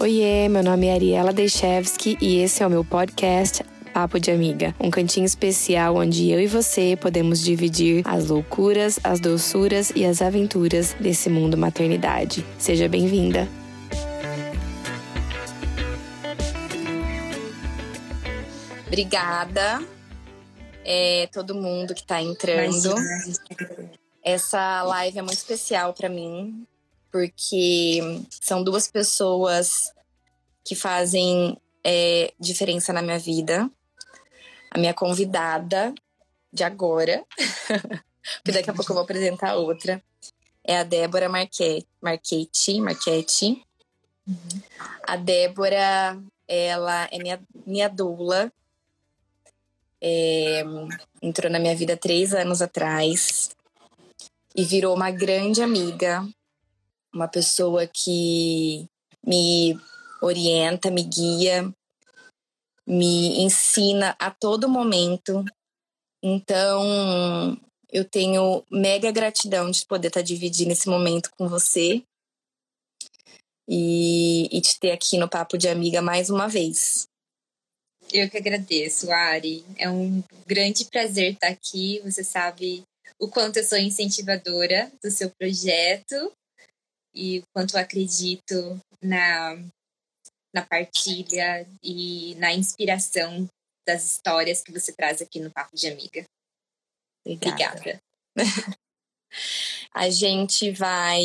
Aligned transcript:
Oiê, 0.00 0.48
meu 0.48 0.62
nome 0.62 0.86
é 0.86 0.94
Ariela 0.94 1.30
Dechevski 1.30 2.16
e 2.22 2.38
esse 2.38 2.62
é 2.62 2.66
o 2.66 2.70
meu 2.70 2.82
podcast 2.82 3.62
Papo 3.92 4.18
de 4.18 4.30
Amiga, 4.30 4.74
um 4.80 4.90
cantinho 4.90 5.26
especial 5.26 5.96
onde 5.96 6.30
eu 6.30 6.40
e 6.40 6.46
você 6.46 6.96
podemos 6.98 7.38
dividir 7.38 8.00
as 8.06 8.28
loucuras, 8.28 8.98
as 9.04 9.20
doçuras 9.20 9.92
e 9.94 10.06
as 10.06 10.22
aventuras 10.22 10.94
desse 10.94 11.28
mundo 11.28 11.54
maternidade. 11.58 12.46
Seja 12.58 12.88
bem-vinda! 12.88 13.46
Obrigada, 18.86 19.82
é, 20.82 21.28
todo 21.30 21.54
mundo 21.54 21.94
que 21.94 22.00
está 22.00 22.22
entrando. 22.22 22.94
Essa 24.24 24.82
live 24.82 25.18
é 25.18 25.22
muito 25.22 25.36
especial 25.36 25.92
para 25.92 26.08
mim, 26.08 26.66
porque 27.10 28.00
são 28.30 28.62
duas 28.62 28.90
pessoas 28.90 29.92
que 30.64 30.74
fazem 30.74 31.56
é, 31.84 32.32
diferença 32.38 32.92
na 32.92 33.02
minha 33.02 33.18
vida. 33.18 33.70
A 34.70 34.78
minha 34.78 34.94
convidada 34.94 35.92
de 36.52 36.62
agora, 36.62 37.24
porque 38.42 38.52
daqui 38.52 38.70
a 38.70 38.74
pouco 38.74 38.92
eu 38.92 38.94
vou 38.94 39.04
apresentar 39.04 39.56
outra, 39.56 40.02
é 40.64 40.78
a 40.78 40.84
Débora 40.84 41.28
Marquete. 41.28 41.86
Marquete, 42.00 42.80
Marquete. 42.80 43.64
Uhum. 44.26 44.62
A 45.02 45.16
Débora, 45.16 46.20
ela 46.46 47.08
é 47.10 47.18
minha, 47.18 47.40
minha 47.66 47.88
doula. 47.88 48.52
É, 50.00 50.62
entrou 51.20 51.50
na 51.50 51.58
minha 51.58 51.76
vida 51.76 51.96
três 51.96 52.32
anos 52.32 52.62
atrás 52.62 53.50
e 54.54 54.64
virou 54.64 54.94
uma 54.94 55.10
grande 55.10 55.62
amiga, 55.62 56.26
uma 57.12 57.28
pessoa 57.28 57.86
que 57.86 58.86
me 59.24 59.78
orienta, 60.22 60.90
me 60.90 61.02
guia, 61.02 61.72
me 62.86 63.40
ensina 63.42 64.16
a 64.18 64.30
todo 64.30 64.68
momento. 64.68 65.44
Então, 66.22 67.58
eu 67.90 68.04
tenho 68.04 68.64
mega 68.70 69.10
gratidão 69.10 69.70
de 69.70 69.86
poder 69.86 70.08
estar 70.08 70.22
dividindo 70.22 70.72
esse 70.72 70.88
momento 70.88 71.30
com 71.36 71.48
você 71.48 72.02
e, 73.68 74.48
e 74.50 74.60
te 74.60 74.78
ter 74.78 74.92
aqui 74.92 75.16
no 75.18 75.28
Papo 75.28 75.56
de 75.56 75.68
Amiga 75.68 76.02
mais 76.02 76.30
uma 76.30 76.48
vez. 76.48 77.06
Eu 78.12 78.28
que 78.28 78.36
agradeço, 78.36 79.10
Ari. 79.12 79.64
É 79.76 79.88
um 79.88 80.22
grande 80.46 80.84
prazer 80.86 81.34
estar 81.34 81.48
aqui. 81.48 82.00
Você 82.04 82.24
sabe 82.24 82.82
o 83.20 83.28
quanto 83.28 83.58
eu 83.58 83.64
sou 83.64 83.78
incentivadora 83.78 84.90
do 85.02 85.10
seu 85.10 85.30
projeto 85.30 86.32
e 87.14 87.40
o 87.40 87.42
quanto 87.54 87.76
eu 87.76 87.80
acredito 87.80 88.80
na, 89.02 89.56
na 90.54 90.64
partilha 90.66 91.66
e 91.82 92.34
na 92.36 92.52
inspiração 92.52 93.48
das 93.86 94.04
histórias 94.04 94.62
que 94.62 94.72
você 94.72 94.92
traz 94.92 95.20
aqui 95.20 95.40
no 95.40 95.50
Papo 95.50 95.74
de 95.74 95.88
Amiga. 95.88 96.24
Obrigada. 97.26 97.78
Obrigada. 97.78 98.02
a 99.94 100.08
gente 100.10 100.70
vai. 100.70 101.22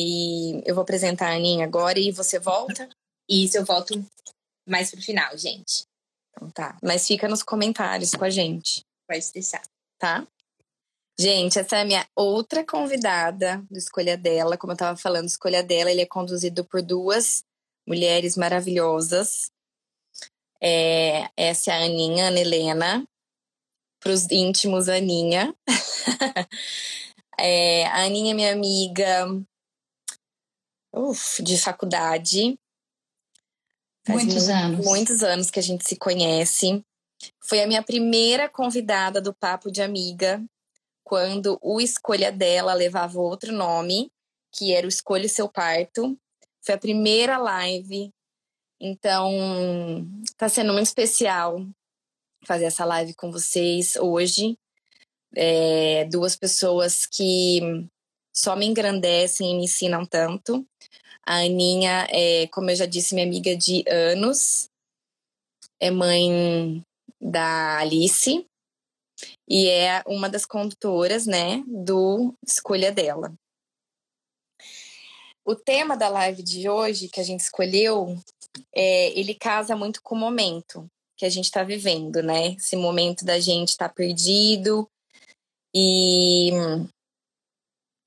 Eu 0.66 0.76
vou 0.76 0.82
apresentar 0.82 1.30
a 1.30 1.36
Aninha 1.36 1.66
agora 1.66 2.00
e 2.00 2.12
você 2.12 2.40
volta? 2.40 2.90
Isso, 3.30 3.58
eu 3.58 3.66
volto 3.66 3.94
mais 4.68 4.92
pro 4.92 5.02
final, 5.02 5.38
gente. 5.38 5.84
Então 6.32 6.50
tá. 6.52 6.78
Mas 6.84 7.08
fica 7.08 7.28
nos 7.28 7.44
comentários 7.44 8.12
com 8.12 8.24
a 8.24 8.30
gente. 8.30 8.82
Pode 9.08 9.32
deixar. 9.32 9.64
Tá? 10.00 10.28
Gente, 11.18 11.58
essa 11.58 11.78
é 11.78 11.82
a 11.82 11.86
minha 11.86 12.06
outra 12.14 12.66
convidada 12.66 13.64
do 13.72 13.78
Escolha 13.78 14.18
Dela. 14.18 14.58
Como 14.58 14.72
eu 14.72 14.76
estava 14.76 14.98
falando, 14.98 15.28
Escolha 15.28 15.64
Dela, 15.64 15.90
ele 15.90 16.02
é 16.02 16.06
conduzido 16.06 16.66
por 16.66 16.82
duas 16.82 17.42
mulheres 17.88 18.36
maravilhosas. 18.36 19.50
É, 20.62 21.30
essa 21.38 21.72
é 21.72 21.74
a 21.74 21.86
Aninha, 21.86 22.28
Ana 22.28 22.40
Helena. 22.40 23.08
Para 24.02 24.12
os 24.12 24.30
íntimos, 24.30 24.90
Aninha. 24.90 25.56
é, 27.40 27.86
a 27.86 28.04
Aninha 28.04 28.32
é 28.32 28.36
minha 28.36 28.52
amiga 28.52 29.26
uf, 30.94 31.42
de 31.42 31.58
faculdade. 31.58 32.60
Faz 34.06 34.22
muitos 34.22 34.50
anos. 34.50 34.86
Muitos 34.86 35.24
anos 35.24 35.50
que 35.50 35.60
a 35.60 35.64
gente 35.64 35.88
se 35.88 35.96
conhece. 35.96 36.84
Foi 37.42 37.62
a 37.62 37.68
minha 37.68 37.82
primeira 37.82 38.50
convidada 38.50 39.22
do 39.22 39.34
Papo 39.34 39.72
de 39.72 39.82
Amiga 39.82 40.44
quando 41.06 41.60
o 41.62 41.80
Escolha 41.80 42.32
Dela 42.32 42.74
levava 42.74 43.20
outro 43.20 43.54
nome, 43.54 44.12
que 44.52 44.74
era 44.74 44.88
o 44.88 44.90
Escolha 44.90 45.30
Seu 45.30 45.48
Parto. 45.48 46.18
Foi 46.66 46.74
a 46.74 46.80
primeira 46.80 47.38
live. 47.38 48.10
Então, 48.82 49.32
tá 50.36 50.50
sendo 50.50 50.74
muito 50.74 50.88
especial 50.88 51.64
fazer 52.44 52.66
essa 52.66 52.84
live 52.84 53.14
com 53.14 53.32
vocês 53.32 53.96
hoje. 53.98 54.58
É, 55.36 56.06
duas 56.06 56.36
pessoas 56.36 57.06
que 57.06 57.88
só 58.34 58.56
me 58.56 58.66
engrandecem 58.66 59.52
e 59.52 59.56
me 59.56 59.66
ensinam 59.66 60.06
tanto. 60.06 60.66
A 61.26 61.38
Aninha 61.38 62.08
é, 62.10 62.48
como 62.48 62.72
eu 62.72 62.76
já 62.76 62.86
disse, 62.88 63.14
minha 63.14 63.28
amiga 63.28 63.56
de 63.56 63.84
anos. 63.88 64.70
É 65.80 65.92
mãe 65.92 66.84
da 67.22 67.78
Alice, 67.80 68.48
e 69.48 69.68
é 69.68 70.04
uma 70.08 70.30
das 70.30 70.46
condutoras, 70.46 71.26
né, 71.26 71.64
do 71.68 72.34
Escolha 72.46 72.92
dela. 72.92 73.34
O 75.46 75.56
tema 75.56 75.96
da 75.96 76.10
live 76.10 76.42
de 76.42 76.68
hoje 76.68 77.08
que 77.08 77.20
a 77.20 77.24
gente 77.24 77.42
escolheu, 77.42 78.18
é, 78.74 79.18
ele 79.18 79.36
casa 79.36 79.76
muito 79.76 80.02
com 80.02 80.16
o 80.16 80.18
momento 80.18 80.90
que 81.16 81.26
a 81.26 81.30
gente 81.30 81.46
está 81.46 81.64
vivendo, 81.64 82.22
né? 82.22 82.56
Esse 82.56 82.76
momento 82.76 83.24
da 83.24 83.40
gente 83.40 83.70
estar 83.70 83.90
tá 83.90 83.94
perdido 83.94 84.90
e 85.74 86.52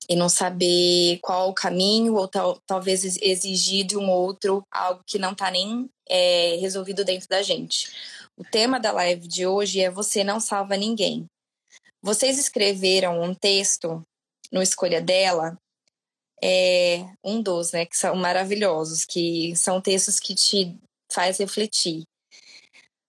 e 0.09 0.15
não 0.15 0.27
saber 0.27 1.19
qual 1.21 1.49
o 1.49 1.53
caminho 1.53 2.15
ou 2.15 2.27
tal, 2.27 2.59
talvez 2.65 3.03
exigir 3.21 3.85
de 3.85 3.95
um 3.95 4.09
outro 4.09 4.65
algo 4.71 5.03
que 5.05 5.19
não 5.19 5.33
está 5.33 5.51
nem 5.51 5.87
é, 6.09 6.57
resolvido 6.59 7.05
dentro 7.05 7.29
da 7.29 7.43
gente. 7.43 7.91
O 8.39 8.43
tema 8.45 8.79
da 8.79 8.93
live 8.93 9.27
de 9.27 9.45
hoje 9.45 9.81
é 9.81 9.91
Você 9.91 10.23
Não 10.23 10.39
Salva 10.39 10.77
Ninguém. 10.77 11.25
Vocês 12.01 12.39
escreveram 12.39 13.21
um 13.21 13.35
texto 13.35 14.01
no 14.49 14.61
Escolha 14.61 15.01
Dela, 15.01 15.57
é 16.41 17.05
um 17.21 17.41
dos, 17.41 17.73
né, 17.73 17.85
que 17.85 17.97
são 17.97 18.15
maravilhosos, 18.15 19.03
que 19.03 19.53
são 19.57 19.81
textos 19.81 20.21
que 20.21 20.33
te 20.33 20.73
faz 21.11 21.37
refletir. 21.37 22.03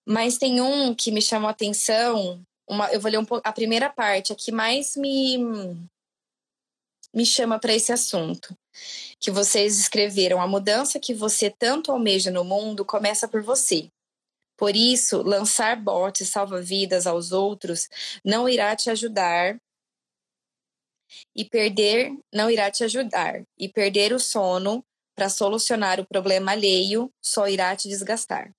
Mas 0.05 0.37
tem 0.37 0.61
um 0.61 0.93
que 0.93 1.13
me 1.13 1.23
chamou 1.23 1.47
a 1.47 1.53
atenção, 1.53 2.43
uma, 2.69 2.93
eu 2.93 3.01
vou 3.01 3.09
ler 3.09 3.19
um 3.19 3.25
pouco, 3.25 3.49
a 3.49 3.53
primeira 3.53 3.89
parte, 3.89 4.33
a 4.33 4.37
que 4.37 4.51
mais 4.51 4.97
me, 4.97 5.39
me 7.15 7.25
chama 7.25 7.57
para 7.61 7.73
esse 7.73 7.93
assunto. 7.93 8.53
Que 9.21 9.31
vocês 9.31 9.79
escreveram: 9.79 10.43
a 10.43 10.49
mudança 10.49 10.99
que 10.99 11.15
você 11.15 11.49
tanto 11.49 11.93
almeja 11.93 12.33
no 12.33 12.43
mundo 12.43 12.85
começa 12.85 13.29
por 13.29 13.45
você. 13.45 13.89
Por 14.61 14.77
isso, 14.77 15.23
lançar 15.23 15.75
botes 15.75 16.29
salva-vidas 16.29 17.07
aos 17.07 17.33
outros 17.33 17.89
não 18.23 18.47
irá 18.47 18.77
te 18.77 18.91
ajudar 18.91 19.59
e 21.35 21.47
perder 21.47 22.13
não 22.31 22.51
irá 22.51 22.71
te 22.71 22.85
ajudar 22.85 23.43
e 23.59 23.71
perder 23.71 24.13
o 24.13 24.19
sono 24.19 24.85
para 25.17 25.31
solucionar 25.31 25.99
o 25.99 26.07
problema 26.07 26.53
alheio 26.53 27.11
só 27.25 27.49
irá 27.49 27.75
te 27.75 27.89
desgastar. 27.89 28.53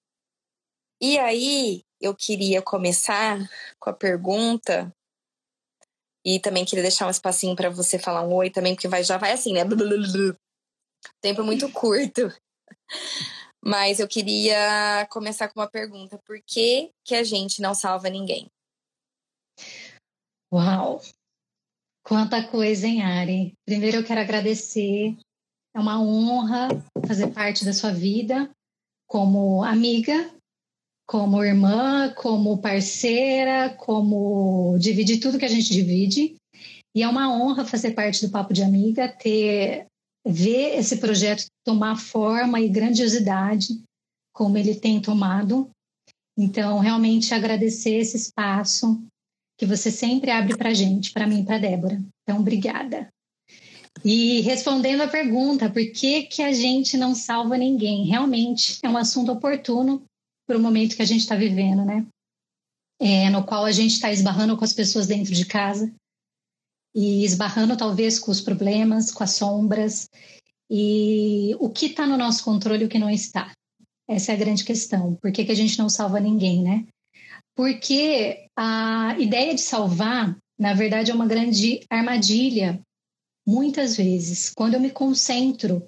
E 1.00 1.19
aí, 1.19 1.84
eu 2.01 2.16
queria 2.16 2.63
começar 2.63 3.38
com 3.79 3.91
a 3.91 3.94
pergunta 3.94 4.91
e 6.25 6.40
também 6.40 6.66
queria 6.66 6.81
deixar 6.81 7.06
um 7.06 7.11
espacinho 7.11 7.56
para 7.56 7.69
você 7.69 8.00
falar 8.00 8.23
um 8.23 8.34
oi 8.34 8.50
também, 8.50 8.73
porque 8.73 8.88
vai, 8.88 9.03
já 9.03 9.17
vai 9.17 9.34
assim, 9.34 9.53
né? 9.53 9.61
Tempo 11.22 11.43
muito 11.43 11.72
curto. 11.72 12.31
Mas 13.63 13.99
eu 13.99 14.08
queria 14.08 15.08
começar 15.11 15.47
com 15.47 15.59
uma 15.59 15.69
pergunta: 15.69 16.19
por 16.25 16.41
que, 16.46 16.91
que 17.05 17.16
a 17.16 17.23
gente 17.23 17.61
não 17.61 17.75
salva 17.75 18.09
ninguém? 18.09 18.47
Uau! 20.52 21.02
Quanta 22.03 22.46
coisa, 22.46 22.87
hein, 22.87 23.03
Ari? 23.03 23.53
Primeiro 23.66 23.97
eu 23.97 24.03
quero 24.03 24.19
agradecer. 24.19 25.16
É 25.73 25.79
uma 25.79 26.02
honra 26.02 26.67
fazer 27.08 27.28
parte 27.31 27.63
da 27.63 27.72
sua 27.72 27.91
vida 27.91 28.49
como 29.08 29.64
amiga, 29.64 30.34
como 31.05 31.43
irmã, 31.43 32.14
como 32.14 32.61
parceira, 32.61 33.69
como 33.78 34.78
dividir 34.79 35.19
tudo 35.19 35.37
que 35.37 35.46
a 35.46 35.49
gente 35.49 35.72
divide. 35.72 36.35
E 36.96 37.03
é 37.03 37.07
uma 37.07 37.29
honra 37.29 37.66
fazer 37.66 37.91
parte 37.91 38.25
do 38.25 38.31
Papo 38.31 38.53
de 38.53 38.64
Amiga, 38.64 39.07
ter 39.07 39.87
ver 40.26 40.78
esse 40.78 40.97
projeto 40.97 41.46
tomar 41.66 41.97
forma 41.97 42.59
e 42.62 42.70
grandiosidade 42.70 43.84
como 44.34 44.58
ele 44.58 44.76
tem 44.76 45.02
tomado. 45.02 45.70
Então, 46.38 46.79
realmente 46.79 47.34
agradecer 47.34 47.96
esse 47.96 48.18
espaço 48.18 49.03
que 49.58 49.66
você 49.66 49.91
sempre 49.91 50.32
abre 50.32 50.58
para 50.58 50.73
gente, 50.73 51.12
para 51.12 51.28
mim 51.28 51.44
para 51.44 51.59
Débora. 51.59 52.02
Então, 52.23 52.40
obrigada. 52.40 53.09
E 54.03 54.41
respondendo 54.41 55.02
a 55.02 55.08
pergunta, 55.08 55.70
por 55.70 55.91
que, 55.91 56.24
que 56.24 56.41
a 56.41 56.52
gente 56.52 56.97
não 56.97 57.14
salva 57.14 57.58
ninguém? 57.58 58.06
Realmente 58.06 58.79
é 58.84 58.90
um 58.90 58.97
assunto 58.97 59.32
oportuno 59.32 60.03
para 60.47 60.58
o 60.58 60.62
momento 60.62 60.96
que 60.96 61.02
a 61.02 61.06
gente 61.06 61.22
está 61.22 61.35
vivendo, 61.35 61.85
né? 61.85 62.06
É, 63.00 63.29
no 63.29 63.44
qual 63.44 63.66
a 63.66 63.72
gente 63.72 63.91
está 63.91 64.12
esbarrando 64.12 64.56
com 64.56 64.64
as 64.64 64.74
pessoas 64.74 65.08
dentro 65.08 65.34
de 65.34 65.46
casa 65.46 65.91
e 66.93 67.23
esbarrando 67.23 67.78
talvez 67.78 68.20
com 68.20 68.32
os 68.32 68.41
problemas, 68.41 69.11
com 69.11 69.23
as 69.23 69.32
sombras 69.32 70.09
e 70.70 71.55
o 71.59 71.70
que 71.70 71.88
está 71.88 72.05
no 72.05 72.17
nosso 72.17 72.43
controle 72.43 72.84
e 72.84 72.85
o 72.85 72.90
que 72.90 72.99
não 72.99 73.09
está. 73.09 73.52
Essa 74.09 74.32
é 74.32 74.35
a 74.35 74.38
grande 74.38 74.64
questão. 74.64 75.16
Por 75.16 75.32
que, 75.32 75.46
que 75.46 75.52
a 75.52 75.55
gente 75.55 75.78
não 75.79 75.90
salva 75.90 76.20
ninguém, 76.20 76.61
né? 76.61 76.88
Porque 77.55 78.47
a 78.58 79.16
ideia 79.20 79.53
de 79.53 79.61
salvar, 79.61 80.38
na 80.58 80.73
verdade, 80.73 81.11
é 81.11 81.14
uma 81.14 81.28
grande 81.28 81.82
armadilha. 81.90 82.82
Muitas 83.46 83.97
vezes, 83.97 84.52
quando 84.55 84.76
eu 84.76 84.79
me 84.79 84.91
concentro 84.91 85.85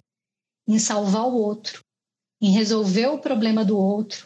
em 0.68 0.80
salvar 0.80 1.28
o 1.28 1.36
outro, 1.36 1.82
em 2.42 2.52
resolver 2.52 3.08
o 3.08 3.20
problema 3.20 3.64
do 3.64 3.78
outro, 3.78 4.26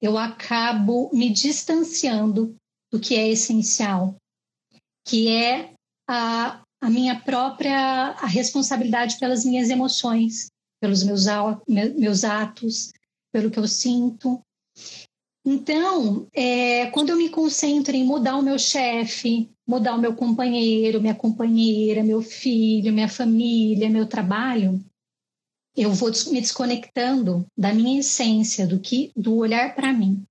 eu 0.00 0.16
acabo 0.16 1.10
me 1.12 1.30
distanciando 1.30 2.54
do 2.90 2.98
que 2.98 3.14
é 3.14 3.28
essencial, 3.28 4.16
que 5.06 5.28
é 5.28 5.74
a, 6.10 6.62
a 6.80 6.90
minha 6.90 7.20
própria 7.20 8.16
a 8.18 8.26
responsabilidade 8.26 9.18
pelas 9.18 9.44
minhas 9.44 9.70
emoções, 9.70 10.50
pelos 10.80 11.04
meus, 11.04 11.26
meus 11.96 12.24
atos, 12.24 12.90
pelo 13.32 13.50
que 13.50 13.58
eu 13.58 13.68
sinto. 13.68 14.40
Então, 15.46 16.26
é, 16.34 16.86
quando 16.86 17.10
eu 17.10 17.16
me 17.16 17.30
concentro 17.30 17.94
em 17.94 18.04
mudar 18.04 18.36
o 18.36 18.42
meu 18.42 18.58
chefe, 18.58 19.50
mudar 19.66 19.94
o 19.94 20.00
meu 20.00 20.14
companheiro, 20.14 21.00
minha 21.00 21.14
companheira, 21.14 22.02
meu 22.02 22.20
filho, 22.20 22.92
minha 22.92 23.08
família, 23.08 23.88
meu 23.88 24.06
trabalho, 24.06 24.84
eu 25.76 25.92
vou 25.92 26.10
me 26.30 26.40
desconectando 26.40 27.46
da 27.56 27.72
minha 27.72 28.00
essência, 28.00 28.66
do 28.66 28.80
que, 28.80 29.12
do 29.16 29.36
olhar 29.36 29.74
para 29.74 29.92
mim. 29.92 30.24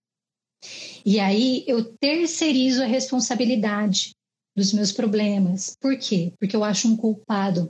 E 1.05 1.19
aí 1.19 1.63
eu 1.65 1.85
terceirizo 1.97 2.83
a 2.83 2.85
responsabilidade 2.85 4.11
dos 4.59 4.73
meus 4.73 4.91
problemas. 4.91 5.75
Por 5.79 5.97
quê? 5.97 6.33
Porque 6.37 6.55
eu 6.55 6.63
acho 6.63 6.87
um 6.87 6.97
culpado. 6.97 7.69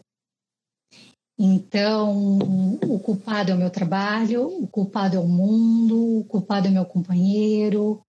Então, 1.37 2.39
o 2.83 2.99
culpado 2.99 3.51
é 3.51 3.55
o 3.55 3.57
meu 3.57 3.69
trabalho, 3.69 4.47
o 4.47 4.67
culpado 4.67 5.15
é 5.15 5.19
o 5.19 5.27
mundo, 5.27 6.19
o 6.19 6.25
culpado 6.25 6.67
é 6.67 6.71
meu 6.71 6.85
companheiro, 6.85 8.01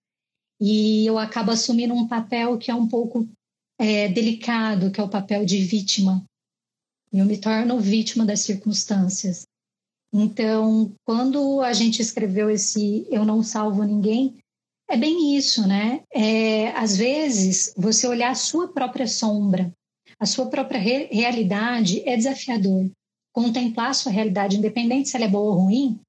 e 0.60 1.06
eu 1.06 1.16
acabo 1.16 1.52
assumindo 1.52 1.94
um 1.94 2.08
papel 2.08 2.58
que 2.58 2.70
é 2.70 2.74
um 2.74 2.88
pouco 2.88 3.28
é, 3.78 4.08
delicado, 4.08 4.90
que 4.90 5.00
é 5.00 5.04
o 5.04 5.08
papel 5.08 5.44
de 5.44 5.62
vítima. 5.62 6.24
Eu 7.12 7.24
me 7.24 7.38
torno 7.38 7.78
vítima 7.78 8.24
das 8.24 8.40
circunstâncias. 8.40 9.46
Então, 10.12 10.92
quando 11.04 11.60
a 11.60 11.72
gente 11.72 12.02
escreveu 12.02 12.50
esse 12.50 13.06
Eu 13.10 13.24
Não 13.24 13.44
Salvo 13.44 13.84
Ninguém, 13.84 14.38
é 14.90 14.96
bem 14.96 15.36
isso, 15.36 15.66
né? 15.66 16.02
É, 16.12 16.70
às 16.72 16.96
vezes, 16.96 17.72
você 17.76 18.06
olhar 18.08 18.30
a 18.30 18.34
sua 18.34 18.72
própria 18.72 19.06
sombra, 19.06 19.72
a 20.18 20.26
sua 20.26 20.46
própria 20.46 20.80
re 20.80 21.08
realidade 21.12 22.02
é 22.06 22.16
desafiador. 22.16 22.90
Contemplar 23.32 23.90
a 23.90 23.94
sua 23.94 24.10
realidade, 24.10 24.56
independente 24.56 25.08
se 25.08 25.16
ela 25.16 25.26
é 25.26 25.28
boa 25.28 25.54
ou 25.54 25.62
ruim, 25.62 26.00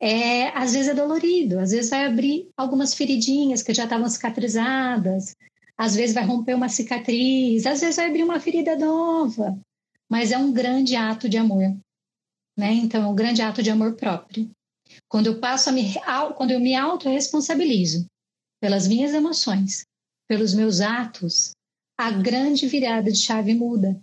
é, 0.00 0.48
às 0.56 0.74
vezes 0.74 0.88
é 0.88 0.94
dolorido, 0.94 1.58
às 1.58 1.72
vezes 1.72 1.90
vai 1.90 2.06
abrir 2.06 2.48
algumas 2.56 2.94
feridinhas 2.94 3.62
que 3.62 3.74
já 3.74 3.82
estavam 3.82 4.08
cicatrizadas, 4.08 5.34
às 5.76 5.96
vezes 5.96 6.14
vai 6.14 6.24
romper 6.24 6.54
uma 6.54 6.68
cicatriz, 6.68 7.66
às 7.66 7.80
vezes 7.80 7.96
vai 7.96 8.06
abrir 8.06 8.22
uma 8.22 8.38
ferida 8.38 8.76
nova, 8.76 9.58
mas 10.08 10.30
é 10.30 10.38
um 10.38 10.52
grande 10.52 10.94
ato 10.94 11.28
de 11.28 11.36
amor, 11.36 11.76
né? 12.56 12.72
Então, 12.72 13.02
é 13.02 13.06
um 13.08 13.14
grande 13.14 13.42
ato 13.42 13.60
de 13.60 13.70
amor 13.70 13.94
próprio. 13.94 14.48
Quando 15.08 15.26
eu 15.26 15.40
passo 15.40 15.68
a 15.68 15.72
me, 15.72 15.94
quando 16.36 16.50
eu 16.50 16.60
me 16.60 16.74
autorresponsabilizo 16.74 18.06
pelas 18.60 18.88
minhas 18.88 19.12
emoções, 19.12 19.84
pelos 20.28 20.54
meus 20.54 20.80
atos, 20.80 21.52
a 21.98 22.10
grande 22.10 22.66
virada 22.66 23.10
de 23.10 23.18
chave 23.18 23.54
muda. 23.54 23.98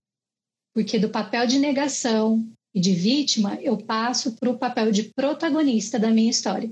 Porque 0.73 0.99
do 0.99 1.09
papel 1.09 1.47
de 1.47 1.59
negação 1.59 2.45
e 2.73 2.79
de 2.79 2.93
vítima, 2.93 3.55
eu 3.61 3.77
passo 3.77 4.35
para 4.35 4.49
o 4.49 4.57
papel 4.57 4.91
de 4.91 5.13
protagonista 5.13 5.97
da 5.97 6.09
minha 6.11 6.29
história. 6.29 6.71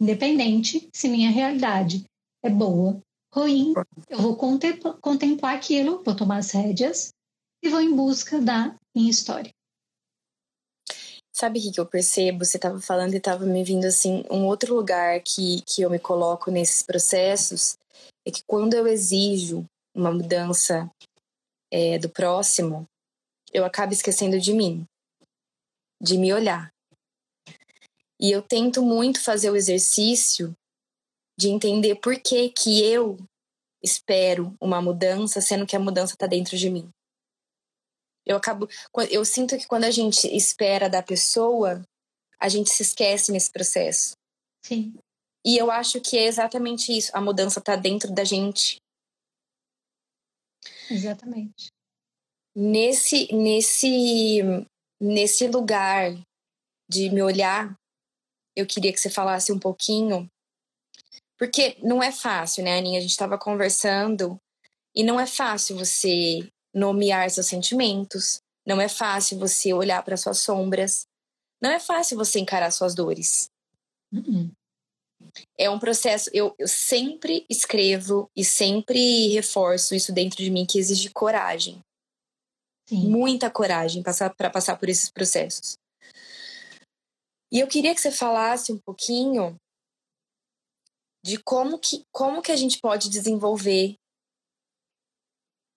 Independente 0.00 0.88
se 0.92 1.08
minha 1.08 1.30
realidade 1.30 2.04
é 2.42 2.50
boa, 2.50 3.00
ruim, 3.32 3.72
eu 4.10 4.18
vou 4.18 4.36
contemplar 4.36 5.56
aquilo, 5.56 6.02
vou 6.02 6.14
tomar 6.14 6.38
as 6.38 6.50
rédeas 6.50 7.10
e 7.62 7.68
vou 7.68 7.80
em 7.80 7.94
busca 7.94 8.40
da 8.40 8.76
minha 8.94 9.10
história. 9.10 9.50
Sabe 11.32 11.58
o 11.58 11.72
que, 11.72 11.80
eu 11.80 11.86
percebo? 11.86 12.44
Você 12.44 12.58
estava 12.58 12.78
falando 12.78 13.14
e 13.14 13.16
estava 13.16 13.46
me 13.46 13.64
vindo 13.64 13.86
assim, 13.86 14.22
um 14.30 14.44
outro 14.44 14.74
lugar 14.74 15.18
que, 15.22 15.62
que 15.62 15.80
eu 15.80 15.88
me 15.88 15.98
coloco 15.98 16.50
nesses 16.50 16.82
processos 16.82 17.78
é 18.26 18.30
que 18.30 18.42
quando 18.46 18.74
eu 18.74 18.86
exijo 18.86 19.64
uma 19.94 20.12
mudança 20.12 20.90
é, 21.70 21.98
do 21.98 22.08
próximo, 22.10 22.86
eu 23.52 23.64
acabo 23.64 23.94
esquecendo 23.94 24.38
de 24.38 24.52
mim, 24.52 24.86
de 26.00 26.18
me 26.18 26.32
olhar. 26.32 26.70
E 28.20 28.30
eu 28.30 28.42
tento 28.42 28.82
muito 28.82 29.20
fazer 29.20 29.50
o 29.50 29.56
exercício 29.56 30.54
de 31.38 31.48
entender 31.48 31.96
por 31.96 32.14
que, 32.20 32.50
que 32.50 32.84
eu 32.84 33.18
espero 33.82 34.54
uma 34.60 34.80
mudança, 34.80 35.40
sendo 35.40 35.66
que 35.66 35.74
a 35.74 35.80
mudança 35.80 36.12
está 36.12 36.26
dentro 36.26 36.56
de 36.56 36.70
mim. 36.70 36.88
Eu 38.24 38.36
acabo. 38.36 38.68
Eu 39.10 39.24
sinto 39.24 39.56
que 39.58 39.66
quando 39.66 39.84
a 39.84 39.90
gente 39.90 40.26
espera 40.34 40.88
da 40.88 41.02
pessoa, 41.02 41.82
a 42.38 42.48
gente 42.48 42.70
se 42.70 42.82
esquece 42.82 43.32
nesse 43.32 43.50
processo. 43.50 44.12
Sim. 44.64 44.94
E 45.44 45.56
eu 45.56 45.70
acho 45.70 46.00
que 46.00 46.16
é 46.16 46.26
exatamente 46.26 46.96
isso. 46.96 47.10
A 47.14 47.20
mudança 47.20 47.58
está 47.58 47.74
dentro 47.74 48.12
da 48.12 48.24
gente. 48.24 48.76
Exatamente. 50.88 51.68
Nesse, 52.54 53.32
nesse, 53.32 54.40
nesse 55.00 55.48
lugar 55.48 56.12
de 56.88 57.10
me 57.10 57.22
olhar, 57.22 57.74
eu 58.54 58.66
queria 58.66 58.92
que 58.92 59.00
você 59.00 59.10
falasse 59.10 59.50
um 59.52 59.58
pouquinho. 59.58 60.28
Porque 61.38 61.76
não 61.82 62.02
é 62.02 62.12
fácil, 62.12 62.62
né, 62.62 62.78
Aninha? 62.78 62.98
A 62.98 63.00
gente 63.00 63.10
estava 63.10 63.36
conversando 63.36 64.36
e 64.94 65.02
não 65.02 65.18
é 65.18 65.26
fácil 65.26 65.76
você 65.76 66.48
nomear 66.74 67.30
seus 67.30 67.46
sentimentos, 67.46 68.40
não 68.66 68.80
é 68.80 68.88
fácil 68.88 69.38
você 69.38 69.72
olhar 69.72 70.02
para 70.02 70.16
suas 70.16 70.38
sombras, 70.38 71.06
não 71.60 71.70
é 71.70 71.78
fácil 71.78 72.16
você 72.16 72.38
encarar 72.38 72.70
suas 72.70 72.94
dores. 72.94 73.48
Uhum. 74.12 74.50
É 75.56 75.70
um 75.70 75.78
processo. 75.78 76.28
Eu, 76.32 76.54
eu 76.58 76.66
sempre 76.66 77.46
escrevo 77.48 78.28
e 78.36 78.44
sempre 78.44 79.28
reforço 79.28 79.94
isso 79.94 80.12
dentro 80.12 80.38
de 80.38 80.50
mim 80.50 80.66
que 80.66 80.78
exige 80.78 81.10
coragem. 81.10 81.80
Sim. 82.88 83.08
Muita 83.08 83.50
coragem 83.50 84.02
para 84.02 84.50
passar 84.50 84.76
por 84.76 84.88
esses 84.88 85.10
processos. 85.10 85.74
E 87.52 87.60
eu 87.60 87.68
queria 87.68 87.94
que 87.94 88.00
você 88.00 88.10
falasse 88.10 88.72
um 88.72 88.78
pouquinho 88.78 89.56
de 91.24 91.38
como 91.38 91.78
que, 91.78 92.04
como 92.10 92.42
que 92.42 92.50
a 92.50 92.56
gente 92.56 92.80
pode 92.80 93.08
desenvolver 93.08 93.94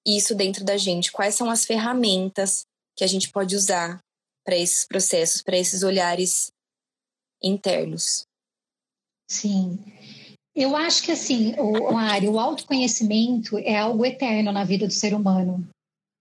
isso 0.06 0.36
dentro 0.36 0.64
da 0.64 0.78
gente? 0.78 1.12
Quais 1.12 1.36
são 1.36 1.50
as 1.50 1.66
ferramentas 1.66 2.66
que 2.96 3.04
a 3.04 3.08
gente 3.08 3.30
pode 3.32 3.56
usar 3.56 4.00
para 4.46 4.56
esses 4.56 4.86
processos, 4.86 5.42
para 5.42 5.58
esses 5.58 5.84
olhares 5.84 6.52
internos? 7.42 8.26
Sim. 9.30 9.80
Eu 10.56 10.76
acho 10.76 11.04
que 11.04 11.12
assim, 11.12 11.54
o, 11.60 11.98
Ari, 11.98 12.28
o 12.28 12.40
autoconhecimento 12.40 13.58
é 13.58 13.78
algo 13.78 14.06
eterno 14.06 14.52
na 14.52 14.64
vida 14.64 14.88
do 14.88 14.94
ser 14.94 15.14
humano. 15.14 15.68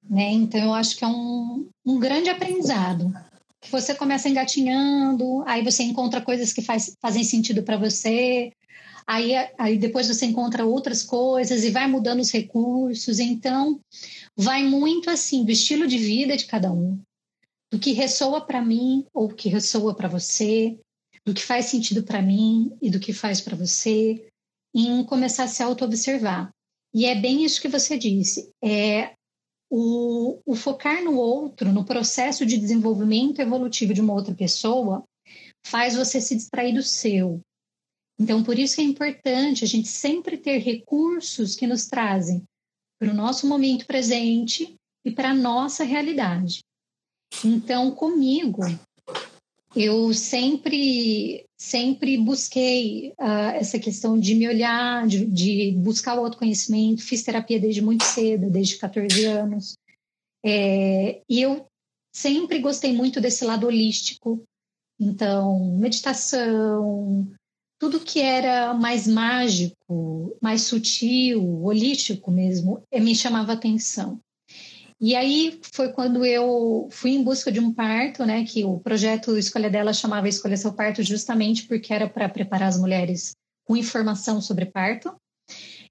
Né? 0.03 0.33
Então 0.33 0.61
eu 0.61 0.75
acho 0.75 0.97
que 0.97 1.05
é 1.05 1.09
um, 1.09 1.69
um 1.85 2.01
grande 2.01 2.29
aprendizado. 2.29 3.13
Você 3.71 3.95
começa 3.95 4.29
engatinhando, 4.29 5.43
aí 5.47 5.63
você 5.63 5.83
encontra 5.83 6.21
coisas 6.21 6.53
que 6.53 6.61
faz, 6.61 6.95
fazem 7.01 7.25
sentido 7.25 7.63
para 7.63 7.79
você, 7.79 8.53
aí, 9.07 9.33
aí 9.59 9.79
depois 9.79 10.09
você 10.09 10.27
encontra 10.27 10.65
outras 10.65 11.03
coisas 11.03 11.65
e 11.65 11.71
vai 11.71 11.87
mudando 11.87 12.21
os 12.21 12.31
recursos. 12.31 13.19
Então, 13.19 13.81
vai 14.37 14.63
muito 14.63 15.11
assim 15.11 15.45
do 15.45 15.51
estilo 15.51 15.87
de 15.87 15.99
vida 15.99 16.37
de 16.37 16.47
cada 16.47 16.73
um, 16.73 17.01
do 17.73 17.79
que 17.79 17.93
ressoa 17.93 18.41
para 18.41 18.63
mim 18.63 19.05
ou 19.13 19.29
que 19.29 19.49
ressoa 19.49 19.95
para 19.95 20.09
você, 20.09 20.79
do 21.25 21.35
que 21.35 21.43
faz 21.43 21.67
sentido 21.67 22.03
para 22.03 22.21
mim 22.21 22.77
e 22.83 22.91
do 22.91 23.01
que 23.01 23.13
faz 23.13 23.41
para 23.41 23.57
você, 23.57 24.27
em 24.75 25.05
começar 25.05 25.45
a 25.45 25.49
se 25.49 25.63
auto-observar. 25.63 26.51
E 26.93 27.07
é 27.07 27.15
bem 27.15 27.45
isso 27.45 27.61
que 27.61 27.69
você 27.69 27.99
disse, 27.99 28.51
é 28.63 29.15
o, 29.71 30.39
o 30.47 30.55
focar 30.55 31.03
no 31.03 31.17
outro, 31.17 31.73
no 31.73 31.85
processo 31.85 32.47
de 32.47 32.57
desenvolvimento 32.57 33.41
evolutivo 33.41 33.93
de 33.93 34.01
uma 34.01 34.13
outra 34.13 34.35
pessoa, 34.35 35.03
faz 35.67 35.97
você 35.97 36.21
se 36.21 36.37
distrair 36.37 36.75
do 36.75 36.83
seu, 36.83 37.41
então, 38.19 38.43
por 38.45 38.59
isso 38.59 38.81
é 38.81 38.85
importante 38.85 39.65
a 39.65 39.67
gente 39.67 39.89
sempre 39.89 40.37
ter 40.37 40.59
recursos 40.59 41.57
que 41.57 41.67
nos 41.67 41.87
trazem 41.87 42.43
para 42.99 43.11
o 43.11 43.15
nosso 43.15 43.47
momento 43.47 43.87
presente 43.87 44.75
e 45.05 45.11
para 45.11 45.31
a 45.31 45.35
nossa 45.35 45.85
realidade. 45.85 46.61
Então, 47.45 47.91
comigo, 47.91 48.63
eu 49.75 50.15
sempre 50.15 51.45
sempre 51.59 52.19
busquei 52.19 53.15
uh, 53.19 53.55
essa 53.55 53.79
questão 53.79 54.19
de 54.19 54.35
me 54.35 54.47
olhar, 54.47 55.07
de, 55.07 55.25
de, 55.25 55.73
buscar 55.73 56.15
o 56.19 56.25
autoconhecimento. 56.25 57.03
Fiz 57.03 57.23
terapia 57.23 57.59
desde 57.59 57.81
muito 57.81 58.05
cedo, 58.05 58.51
desde 58.51 58.77
14 58.77 59.25
anos. 59.25 59.75
É, 60.45 61.23
e 61.29 61.41
eu 61.41 61.67
sempre 62.15 62.59
gostei 62.59 62.93
muito 62.93 63.19
desse 63.21 63.45
lado 63.45 63.67
holístico. 63.67 64.43
Então, 65.01 65.77
meditação, 65.79 67.33
tudo 67.85 68.01
que 68.01 68.19
era 68.19 68.73
mais 68.73 69.07
mágico, 69.07 70.35
mais 70.41 70.63
sutil, 70.63 71.63
holístico 71.63 72.31
mesmo, 72.31 72.83
eh, 72.91 72.99
me 72.99 73.15
chamava 73.15 73.53
atenção. 73.53 74.19
E 74.99 75.15
aí 75.15 75.61
foi 75.71 75.93
quando 75.93 76.25
eu 76.25 76.89
fui 76.91 77.11
em 77.11 77.23
busca 77.23 77.53
de 77.53 77.61
um 77.61 77.75
parto, 77.75 78.25
né? 78.25 78.43
Que 78.45 78.65
o 78.65 78.79
projeto 78.79 79.37
Escolha 79.37 79.69
dela 79.69 79.93
chamava 79.93 80.27
Escolha 80.27 80.57
seu 80.57 80.73
parto 80.73 81.03
justamente 81.03 81.65
porque 81.65 81.93
era 81.93 82.09
para 82.09 82.27
preparar 82.27 82.69
as 82.69 82.81
mulheres 82.81 83.33
com 83.67 83.77
informação 83.77 84.41
sobre 84.41 84.65
parto. 84.65 85.15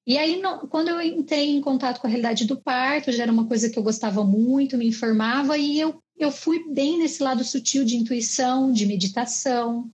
E 0.07 0.17
aí, 0.17 0.41
quando 0.71 0.87
eu 0.87 0.99
entrei 0.99 1.51
em 1.51 1.61
contato 1.61 2.01
com 2.01 2.07
a 2.07 2.09
realidade 2.09 2.45
do 2.45 2.59
parto, 2.59 3.11
já 3.11 3.21
era 3.21 3.31
uma 3.31 3.47
coisa 3.47 3.69
que 3.69 3.77
eu 3.77 3.83
gostava 3.83 4.23
muito, 4.23 4.79
me 4.79 4.87
informava, 4.87 5.59
e 5.59 5.79
eu, 5.79 6.01
eu 6.17 6.31
fui 6.31 6.73
bem 6.73 6.97
nesse 6.97 7.21
lado 7.21 7.43
sutil 7.43 7.85
de 7.85 7.97
intuição, 7.97 8.71
de 8.73 8.87
meditação. 8.87 9.91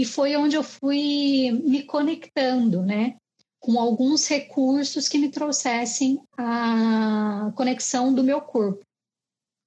E 0.00 0.04
foi 0.04 0.34
onde 0.36 0.56
eu 0.56 0.62
fui 0.62 1.50
me 1.64 1.82
conectando, 1.82 2.82
né? 2.82 3.16
com 3.60 3.78
alguns 3.78 4.26
recursos 4.26 5.06
que 5.06 5.18
me 5.18 5.30
trouxessem 5.30 6.18
a 6.36 7.52
conexão 7.54 8.12
do 8.12 8.24
meu 8.24 8.40
corpo, 8.40 8.82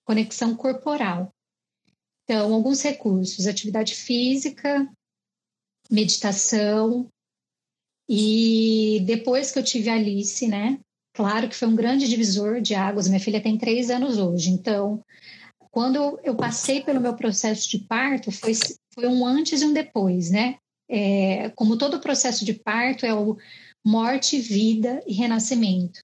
conexão 0.03 0.55
corporal. 0.55 1.31
Então, 2.23 2.53
alguns 2.53 2.81
recursos: 2.81 3.45
atividade 3.45 3.95
física, 3.95 4.89
meditação. 5.89 7.07
E 8.09 9.01
depois 9.05 9.51
que 9.51 9.59
eu 9.59 9.63
tive 9.63 9.89
a 9.89 9.93
Alice, 9.93 10.47
né? 10.47 10.79
Claro 11.13 11.47
que 11.47 11.55
foi 11.55 11.67
um 11.67 11.75
grande 11.75 12.09
divisor 12.09 12.59
de 12.59 12.73
águas. 12.73 13.07
Minha 13.07 13.19
filha 13.19 13.41
tem 13.41 13.57
três 13.57 13.89
anos 13.89 14.17
hoje. 14.17 14.49
Então, 14.49 15.01
quando 15.73 16.19
eu 16.23 16.35
passei 16.35 16.81
pelo 16.83 17.01
meu 17.01 17.15
processo 17.15 17.67
de 17.67 17.79
parto, 17.79 18.31
foi, 18.31 18.53
foi 18.93 19.07
um 19.07 19.25
antes 19.25 19.61
e 19.61 19.65
um 19.65 19.73
depois, 19.73 20.29
né? 20.29 20.57
É, 20.87 21.49
como 21.49 21.77
todo 21.77 21.99
processo 21.99 22.45
de 22.45 22.53
parto 22.53 23.05
é 23.05 23.13
o, 23.13 23.37
morte, 23.83 24.39
vida 24.39 25.03
e 25.05 25.13
renascimento. 25.13 25.99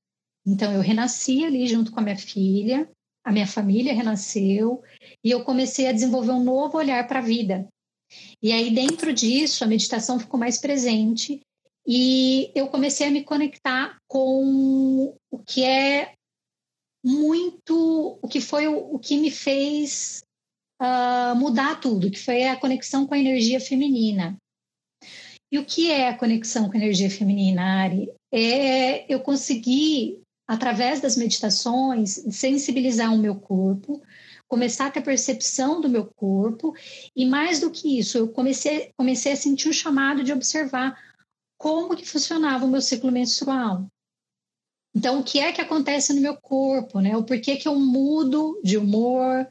Então, 0.45 0.73
eu 0.73 0.81
renasci 0.81 1.45
ali 1.45 1.67
junto 1.67 1.91
com 1.91 1.99
a 1.99 2.03
minha 2.03 2.17
filha, 2.17 2.89
a 3.23 3.31
minha 3.31 3.47
família 3.47 3.93
renasceu 3.93 4.81
e 5.23 5.31
eu 5.31 5.43
comecei 5.43 5.87
a 5.87 5.91
desenvolver 5.91 6.31
um 6.31 6.43
novo 6.43 6.77
olhar 6.77 7.07
para 7.07 7.19
a 7.19 7.23
vida. 7.23 7.67
E 8.41 8.51
aí, 8.51 8.73
dentro 8.73 9.13
disso, 9.13 9.63
a 9.63 9.67
meditação 9.67 10.19
ficou 10.19 10.39
mais 10.39 10.57
presente 10.57 11.41
e 11.87 12.51
eu 12.55 12.67
comecei 12.67 13.07
a 13.07 13.11
me 13.11 13.23
conectar 13.23 13.97
com 14.07 15.15
o 15.31 15.39
que 15.39 15.63
é 15.63 16.13
muito, 17.03 18.19
o 18.21 18.27
que 18.27 18.41
foi 18.41 18.67
o, 18.67 18.95
o 18.95 18.99
que 18.99 19.17
me 19.17 19.31
fez 19.31 20.21
uh, 20.81 21.35
mudar 21.35 21.79
tudo, 21.79 22.11
que 22.11 22.19
foi 22.19 22.47
a 22.47 22.57
conexão 22.57 23.05
com 23.05 23.13
a 23.13 23.19
energia 23.19 23.59
feminina. 23.59 24.37
E 25.51 25.57
o 25.57 25.65
que 25.65 25.89
é 25.91 26.09
a 26.09 26.17
conexão 26.17 26.69
com 26.69 26.77
a 26.77 26.79
energia 26.79 27.09
feminina, 27.09 27.83
Ari? 27.83 28.11
É 28.31 29.11
eu 29.11 29.19
conseguir, 29.19 30.21
através 30.47 31.01
das 31.01 31.17
meditações, 31.17 32.23
sensibilizar 32.29 33.13
o 33.13 33.17
meu 33.17 33.35
corpo, 33.35 34.01
começar 34.47 34.87
a 34.87 34.91
ter 34.91 35.01
percepção 35.01 35.81
do 35.81 35.89
meu 35.89 36.05
corpo, 36.05 36.75
e 37.15 37.25
mais 37.25 37.59
do 37.59 37.71
que 37.71 37.99
isso, 37.99 38.17
eu 38.17 38.29
comecei, 38.29 38.91
comecei 38.97 39.31
a 39.31 39.35
sentir 39.35 39.69
um 39.69 39.73
chamado 39.73 40.23
de 40.23 40.33
observar 40.33 40.97
como 41.57 41.95
que 41.95 42.05
funcionava 42.05 42.65
o 42.65 42.69
meu 42.69 42.81
ciclo 42.81 43.11
menstrual. 43.11 43.87
Então, 44.95 45.19
o 45.19 45.23
que 45.23 45.39
é 45.39 45.51
que 45.51 45.61
acontece 45.61 46.13
no 46.13 46.21
meu 46.21 46.35
corpo, 46.35 46.99
né? 46.99 47.15
O 47.15 47.23
porquê 47.23 47.55
que 47.55 47.67
eu 47.67 47.75
mudo 47.75 48.59
de 48.63 48.77
humor, 48.77 49.47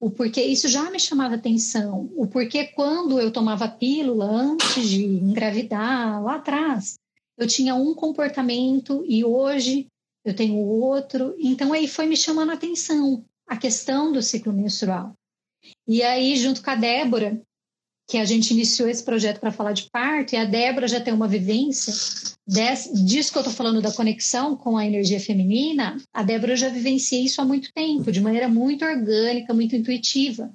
o 0.00 0.10
porquê 0.10 0.42
isso 0.42 0.68
já 0.68 0.90
me 0.90 1.00
chamava 1.00 1.34
atenção, 1.34 2.10
o 2.14 2.26
porquê 2.26 2.66
quando 2.66 3.18
eu 3.18 3.32
tomava 3.32 3.68
pílula 3.68 4.26
antes 4.26 4.88
de 4.88 5.04
engravidar, 5.04 6.22
lá 6.22 6.36
atrás, 6.36 6.94
eu 7.36 7.46
tinha 7.46 7.74
um 7.74 7.94
comportamento 7.94 9.04
e 9.06 9.24
hoje 9.24 9.86
eu 10.24 10.34
tenho 10.34 10.56
outro. 10.56 11.34
Então 11.38 11.72
aí 11.72 11.88
foi 11.88 12.06
me 12.06 12.16
chamando 12.16 12.50
a 12.50 12.54
atenção 12.54 13.24
a 13.46 13.56
questão 13.56 14.12
do 14.12 14.22
ciclo 14.22 14.52
menstrual. 14.52 15.12
E 15.86 16.02
aí, 16.02 16.36
junto 16.36 16.62
com 16.62 16.70
a 16.70 16.74
Débora, 16.74 17.40
que 18.08 18.18
a 18.18 18.24
gente 18.24 18.52
iniciou 18.52 18.88
esse 18.88 19.02
projeto 19.02 19.40
para 19.40 19.50
falar 19.50 19.72
de 19.72 19.90
parto, 19.90 20.34
e 20.34 20.36
a 20.36 20.44
Débora 20.44 20.86
já 20.86 21.00
tem 21.00 21.12
uma 21.12 21.26
vivência 21.26 21.92
desse, 22.46 22.94
disso 23.04 23.32
que 23.32 23.38
eu 23.38 23.42
estou 23.42 23.54
falando 23.54 23.82
da 23.82 23.92
conexão 23.92 24.56
com 24.56 24.76
a 24.76 24.86
energia 24.86 25.18
feminina, 25.18 25.96
a 26.14 26.22
Débora 26.22 26.54
já 26.54 26.68
vivencia 26.68 27.20
isso 27.20 27.40
há 27.40 27.44
muito 27.44 27.72
tempo, 27.74 28.12
de 28.12 28.20
maneira 28.20 28.48
muito 28.48 28.84
orgânica, 28.84 29.52
muito 29.52 29.74
intuitiva. 29.74 30.52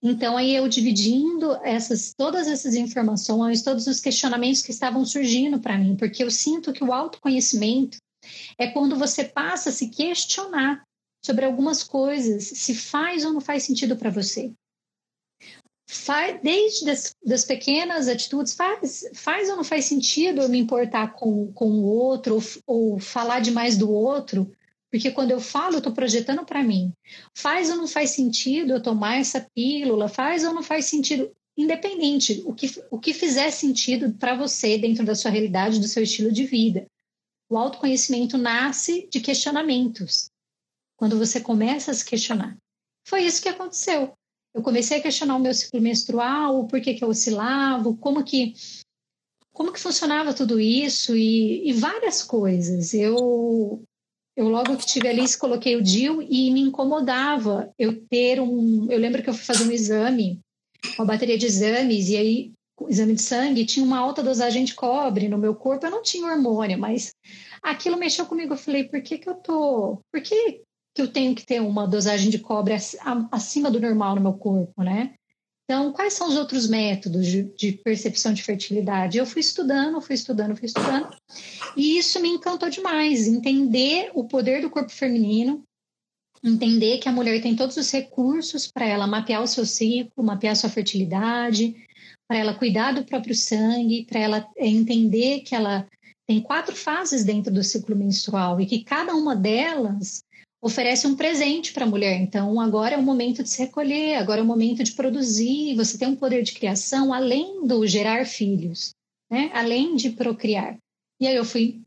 Então, 0.00 0.36
aí 0.36 0.54
eu 0.54 0.68
dividindo 0.68 1.56
essas, 1.64 2.14
todas 2.16 2.46
essas 2.46 2.76
informações, 2.76 3.62
todos 3.62 3.88
os 3.88 3.98
questionamentos 3.98 4.62
que 4.62 4.70
estavam 4.70 5.04
surgindo 5.04 5.58
para 5.58 5.76
mim, 5.76 5.96
porque 5.96 6.22
eu 6.22 6.30
sinto 6.30 6.72
que 6.72 6.84
o 6.84 6.92
autoconhecimento 6.92 7.96
é 8.58 8.68
quando 8.68 8.96
você 8.96 9.24
passa 9.24 9.70
a 9.70 9.72
se 9.72 9.88
questionar 9.88 10.82
sobre 11.24 11.44
algumas 11.44 11.82
coisas, 11.82 12.44
se 12.44 12.74
faz 12.74 13.24
ou 13.24 13.32
não 13.32 13.40
faz 13.40 13.64
sentido 13.64 13.96
para 13.96 14.10
você 14.10 14.52
faz, 15.86 16.40
desde 16.42 16.84
das, 16.84 17.16
das, 17.24 17.44
pequenas 17.44 18.08
atitudes, 18.08 18.54
faz, 18.54 19.08
faz 19.14 19.48
ou 19.48 19.56
não 19.56 19.64
faz 19.64 19.84
sentido 19.84 20.42
eu 20.42 20.48
me 20.48 20.58
importar 20.58 21.12
com, 21.14 21.52
com 21.52 21.70
o 21.70 21.84
outro 21.84 22.36
ou, 22.36 22.42
ou 22.66 22.98
falar 22.98 23.40
demais 23.40 23.78
do 23.78 23.90
outro? 23.90 24.52
Porque 24.90 25.10
quando 25.10 25.30
eu 25.30 25.40
falo, 25.40 25.74
eu 25.74 25.78
estou 25.78 25.92
projetando 25.92 26.44
para 26.44 26.62
mim. 26.62 26.92
Faz 27.34 27.70
ou 27.70 27.76
não 27.76 27.86
faz 27.86 28.10
sentido 28.10 28.72
eu 28.72 28.82
tomar 28.82 29.18
essa 29.18 29.46
pílula? 29.54 30.08
Faz 30.08 30.44
ou 30.44 30.52
não 30.52 30.62
faz 30.62 30.86
sentido? 30.86 31.30
Independente, 31.56 32.42
o 32.44 32.52
que, 32.52 32.70
o 32.90 32.98
que 32.98 33.14
fizer 33.14 33.50
sentido 33.50 34.12
para 34.14 34.36
você 34.36 34.76
dentro 34.76 35.04
da 35.04 35.14
sua 35.14 35.30
realidade, 35.30 35.80
do 35.80 35.88
seu 35.88 36.02
estilo 36.02 36.30
de 36.30 36.44
vida. 36.44 36.86
O 37.48 37.56
autoconhecimento 37.56 38.36
nasce 38.36 39.08
de 39.10 39.20
questionamentos. 39.20 40.30
Quando 40.96 41.18
você 41.18 41.40
começa 41.40 41.90
a 41.90 41.94
se 41.94 42.04
questionar. 42.04 42.56
Foi 43.06 43.22
isso 43.22 43.42
que 43.42 43.48
aconteceu 43.48 44.15
eu 44.56 44.62
comecei 44.62 44.96
a 44.98 45.02
questionar 45.02 45.36
o 45.36 45.38
meu 45.38 45.52
ciclo 45.52 45.82
menstrual, 45.82 46.60
o 46.60 46.66
porquê 46.66 46.94
que 46.94 47.04
eu 47.04 47.08
oscilava, 47.08 47.92
como 47.94 48.24
que 48.24 48.54
como 49.52 49.70
que 49.70 49.80
funcionava 49.80 50.34
tudo 50.34 50.58
isso 50.58 51.14
e, 51.14 51.68
e 51.68 51.72
várias 51.74 52.22
coisas. 52.22 52.94
Eu 52.94 53.82
eu 54.34 54.48
logo 54.48 54.76
que 54.78 54.86
tive 54.86 55.08
ali 55.08 55.24
coloquei 55.38 55.76
o 55.76 55.82
DIL 55.82 56.22
e 56.22 56.50
me 56.50 56.60
incomodava 56.60 57.70
eu 57.78 58.00
ter 58.06 58.40
um. 58.40 58.90
Eu 58.90 58.98
lembro 58.98 59.22
que 59.22 59.28
eu 59.28 59.34
fui 59.34 59.44
fazer 59.44 59.64
um 59.68 59.72
exame, 59.72 60.40
uma 60.98 61.06
bateria 61.06 61.36
de 61.36 61.46
exames, 61.46 62.08
e 62.08 62.16
aí, 62.16 62.52
exame 62.88 63.14
de 63.14 63.22
sangue, 63.22 63.66
tinha 63.66 63.84
uma 63.84 63.98
alta 63.98 64.22
dosagem 64.22 64.64
de 64.64 64.74
cobre 64.74 65.28
no 65.28 65.38
meu 65.38 65.54
corpo. 65.54 65.84
Eu 65.84 65.90
não 65.90 66.02
tinha 66.02 66.26
hormônio, 66.26 66.78
mas 66.78 67.14
aquilo 67.62 67.98
mexeu 67.98 68.24
comigo. 68.24 68.54
Eu 68.54 68.58
falei, 68.58 68.84
por 68.84 69.02
que, 69.02 69.18
que 69.18 69.28
eu 69.28 69.34
tô. 69.34 69.98
Por 70.10 70.22
que, 70.22 70.62
que 70.96 71.02
eu 71.02 71.08
tenho 71.08 71.34
que 71.34 71.44
ter 71.44 71.60
uma 71.60 71.86
dosagem 71.86 72.30
de 72.30 72.38
cobre 72.38 72.74
acima 73.30 73.70
do 73.70 73.78
normal 73.78 74.16
no 74.16 74.22
meu 74.22 74.32
corpo, 74.32 74.82
né? 74.82 75.12
Então, 75.64 75.92
quais 75.92 76.14
são 76.14 76.28
os 76.28 76.36
outros 76.36 76.68
métodos 76.68 77.26
de, 77.26 77.42
de, 77.54 77.72
percepção 77.72 78.32
de 78.32 78.42
fertilidade? 78.42 79.18
Eu 79.18 79.26
fui 79.26 79.40
estudando, 79.40 80.00
fui 80.00 80.14
estudando, 80.14 80.56
fui 80.56 80.66
estudando, 80.66 81.14
e 81.76 81.98
isso 81.98 82.18
me 82.20 82.28
encantou 82.28 82.70
demais. 82.70 83.26
Entender 83.26 84.10
o 84.14 84.24
poder 84.24 84.62
do 84.62 84.70
corpo 84.70 84.90
feminino, 84.90 85.64
entender 86.42 86.98
que 86.98 87.08
a 87.08 87.12
mulher 87.12 87.42
tem 87.42 87.54
todos 87.54 87.76
os 87.76 87.90
recursos 87.90 88.66
para 88.66 88.86
ela 88.86 89.06
mapear 89.06 89.42
o 89.42 89.46
seu 89.46 89.66
ciclo, 89.66 90.24
mapear 90.24 90.56
sua 90.56 90.70
fertilidade, 90.70 91.74
para 92.28 92.38
ela 92.38 92.54
cuidar 92.54 92.92
do 92.92 93.04
próprio 93.04 93.34
sangue, 93.34 94.06
para 94.06 94.20
ela 94.20 94.48
entender 94.56 95.40
que 95.40 95.54
ela 95.54 95.86
tem 96.26 96.40
quatro 96.40 96.74
fases 96.74 97.24
dentro 97.24 97.52
do 97.52 97.62
ciclo 97.62 97.94
menstrual 97.94 98.60
e 98.60 98.66
que 98.66 98.82
cada 98.82 99.14
uma 99.14 99.34
delas 99.36 100.22
oferece 100.66 101.06
um 101.06 101.14
presente 101.14 101.72
para 101.72 101.84
a 101.84 101.88
mulher. 101.88 102.20
Então, 102.20 102.60
agora 102.60 102.94
é 102.94 102.98
o 102.98 103.02
momento 103.02 103.42
de 103.42 103.48
se 103.48 103.62
recolher, 103.62 104.16
agora 104.16 104.40
é 104.40 104.42
o 104.42 104.46
momento 104.46 104.82
de 104.82 104.92
produzir. 104.92 105.76
Você 105.76 105.96
tem 105.96 106.08
um 106.08 106.16
poder 106.16 106.42
de 106.42 106.52
criação 106.52 107.14
além 107.14 107.64
do 107.66 107.86
gerar 107.86 108.26
filhos, 108.26 108.90
né? 109.30 109.50
além 109.54 109.94
de 109.94 110.10
procriar. 110.10 110.76
E 111.20 111.26
aí 111.26 111.36
eu 111.36 111.44
fui 111.44 111.80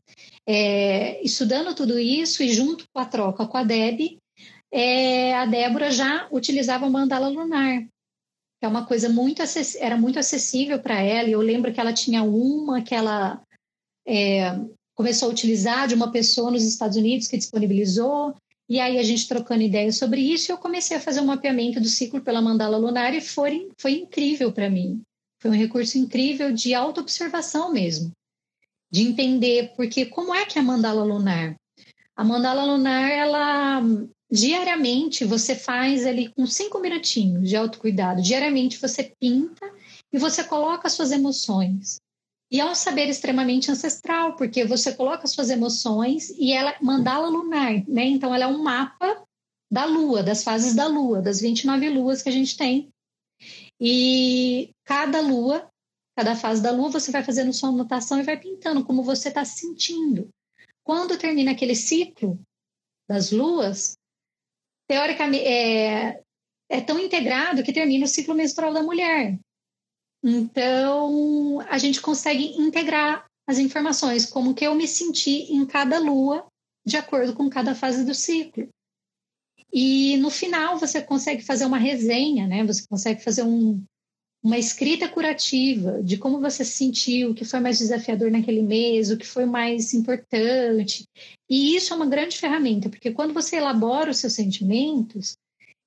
é, 0.48 1.22
estudando 1.22 1.74
tudo 1.74 1.98
isso 1.98 2.42
e 2.42 2.52
junto 2.52 2.84
com 2.92 3.00
a 3.00 3.04
troca 3.04 3.46
com 3.46 3.56
a 3.56 3.62
Deb, 3.62 4.18
é, 4.72 5.34
a 5.34 5.44
Débora 5.44 5.90
já 5.90 6.26
utilizava 6.32 6.86
o 6.86 6.90
mandala 6.90 7.28
lunar, 7.28 7.82
que 7.82 8.64
é 8.64 8.68
uma 8.68 8.86
coisa 8.86 9.08
muito 9.08 9.42
era 9.78 9.96
muito 9.96 10.18
acessível 10.18 10.80
para 10.80 11.00
ela. 11.00 11.28
E 11.28 11.32
eu 11.32 11.40
lembro 11.40 11.72
que 11.72 11.78
ela 11.78 11.92
tinha 11.92 12.22
uma 12.22 12.82
que 12.82 12.94
ela 12.94 13.42
é, 14.06 14.58
começou 14.96 15.28
a 15.28 15.32
utilizar 15.32 15.86
de 15.86 15.94
uma 15.94 16.10
pessoa 16.10 16.50
nos 16.50 16.64
Estados 16.64 16.96
Unidos 16.96 17.28
que 17.28 17.36
disponibilizou 17.36 18.34
E 18.70 18.78
aí 18.78 19.00
a 19.00 19.02
gente 19.02 19.26
trocando 19.26 19.62
ideias 19.62 19.98
sobre 19.98 20.20
isso, 20.20 20.52
eu 20.52 20.56
comecei 20.56 20.96
a 20.96 21.00
fazer 21.00 21.20
um 21.20 21.26
mapeamento 21.26 21.80
do 21.80 21.88
ciclo 21.88 22.20
pela 22.20 22.40
mandala 22.40 22.76
lunar 22.76 23.12
e 23.12 23.20
foi, 23.20 23.68
foi 23.76 23.94
incrível 23.94 24.52
para 24.52 24.70
mim. 24.70 25.02
Foi 25.42 25.50
um 25.50 25.54
recurso 25.54 25.98
incrível 25.98 26.52
de 26.52 26.72
autoobservação 26.72 27.72
mesmo, 27.72 28.12
de 28.88 29.02
entender 29.02 29.72
porque 29.74 30.06
como 30.06 30.32
é 30.32 30.46
que 30.46 30.56
é 30.56 30.62
a 30.62 30.64
mandala 30.64 31.02
lunar? 31.02 31.56
A 32.14 32.22
mandala 32.22 32.64
lunar, 32.64 33.10
ela 33.10 33.82
diariamente 34.30 35.24
você 35.24 35.56
faz 35.56 36.06
ali 36.06 36.28
com 36.28 36.46
cinco 36.46 36.78
minutinhos 36.78 37.48
de 37.48 37.56
autocuidado. 37.56 38.22
Diariamente 38.22 38.78
você 38.78 39.12
pinta 39.18 39.68
e 40.12 40.18
você 40.18 40.44
coloca 40.44 40.88
suas 40.88 41.10
emoções. 41.10 41.96
E 42.50 42.60
é 42.60 42.64
um 42.64 42.74
saber 42.74 43.08
extremamente 43.08 43.70
ancestral, 43.70 44.34
porque 44.34 44.64
você 44.64 44.92
coloca 44.92 45.26
suas 45.26 45.50
emoções 45.50 46.30
e 46.30 46.52
ela 46.52 46.76
mandala 46.82 47.28
lunar, 47.28 47.86
né? 47.86 48.04
Então 48.04 48.34
ela 48.34 48.44
é 48.44 48.48
um 48.48 48.62
mapa 48.62 49.24
da 49.70 49.84
lua, 49.84 50.22
das 50.22 50.42
fases 50.42 50.74
da 50.74 50.88
lua, 50.88 51.22
das 51.22 51.40
29 51.40 51.88
luas 51.90 52.22
que 52.22 52.28
a 52.28 52.32
gente 52.32 52.56
tem. 52.56 52.90
E 53.80 54.74
cada 54.84 55.20
lua, 55.20 55.70
cada 56.16 56.34
fase 56.34 56.60
da 56.60 56.72
lua, 56.72 56.90
você 56.90 57.12
vai 57.12 57.22
fazendo 57.22 57.52
sua 57.52 57.68
anotação 57.68 58.18
e 58.18 58.24
vai 58.24 58.36
pintando 58.36 58.84
como 58.84 59.04
você 59.04 59.28
está 59.28 59.44
se 59.44 59.60
sentindo. 59.60 60.28
Quando 60.82 61.16
termina 61.16 61.52
aquele 61.52 61.76
ciclo 61.76 62.38
das 63.08 63.30
luas, 63.30 63.96
teoricamente 64.88 65.44
é, 65.44 66.20
é 66.68 66.80
tão 66.80 66.98
integrado 66.98 67.62
que 67.62 67.72
termina 67.72 68.06
o 68.06 68.08
ciclo 68.08 68.34
menstrual 68.34 68.72
da 68.74 68.82
mulher. 68.82 69.38
Então, 70.22 71.60
a 71.68 71.78
gente 71.78 72.00
consegue 72.00 72.56
integrar 72.60 73.26
as 73.46 73.58
informações, 73.58 74.26
como 74.26 74.54
que 74.54 74.66
eu 74.66 74.74
me 74.74 74.86
senti 74.86 75.52
em 75.52 75.64
cada 75.66 75.98
lua, 75.98 76.46
de 76.84 76.96
acordo 76.96 77.34
com 77.34 77.48
cada 77.48 77.74
fase 77.74 78.04
do 78.04 78.14
ciclo. 78.14 78.68
E 79.72 80.16
no 80.18 80.30
final 80.30 80.78
você 80.78 81.00
consegue 81.00 81.42
fazer 81.42 81.64
uma 81.64 81.78
resenha, 81.78 82.46
né? 82.46 82.64
Você 82.64 82.84
consegue 82.88 83.22
fazer 83.22 83.44
um, 83.44 83.82
uma 84.42 84.58
escrita 84.58 85.08
curativa 85.08 86.02
de 86.02 86.16
como 86.16 86.40
você 86.40 86.64
se 86.64 86.72
sentiu, 86.72 87.30
o 87.30 87.34
que 87.34 87.44
foi 87.44 87.60
mais 87.60 87.78
desafiador 87.78 88.30
naquele 88.30 88.62
mês, 88.62 89.10
o 89.10 89.16
que 89.16 89.26
foi 89.26 89.44
mais 89.44 89.94
importante. 89.94 91.04
E 91.48 91.76
isso 91.76 91.92
é 91.92 91.96
uma 91.96 92.06
grande 92.06 92.38
ferramenta, 92.38 92.88
porque 92.88 93.12
quando 93.12 93.34
você 93.34 93.56
elabora 93.56 94.10
os 94.10 94.18
seus 94.18 94.32
sentimentos, 94.32 95.36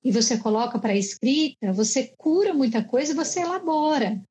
e 0.04 0.12
você 0.12 0.38
coloca 0.38 0.78
para 0.78 0.94
a 0.94 0.98
escrita, 0.98 1.72
você 1.72 2.14
cura 2.18 2.54
muita 2.54 2.84
coisa 2.84 3.14
e 3.14 3.16
você 3.16 3.42
elabora. 3.42 4.22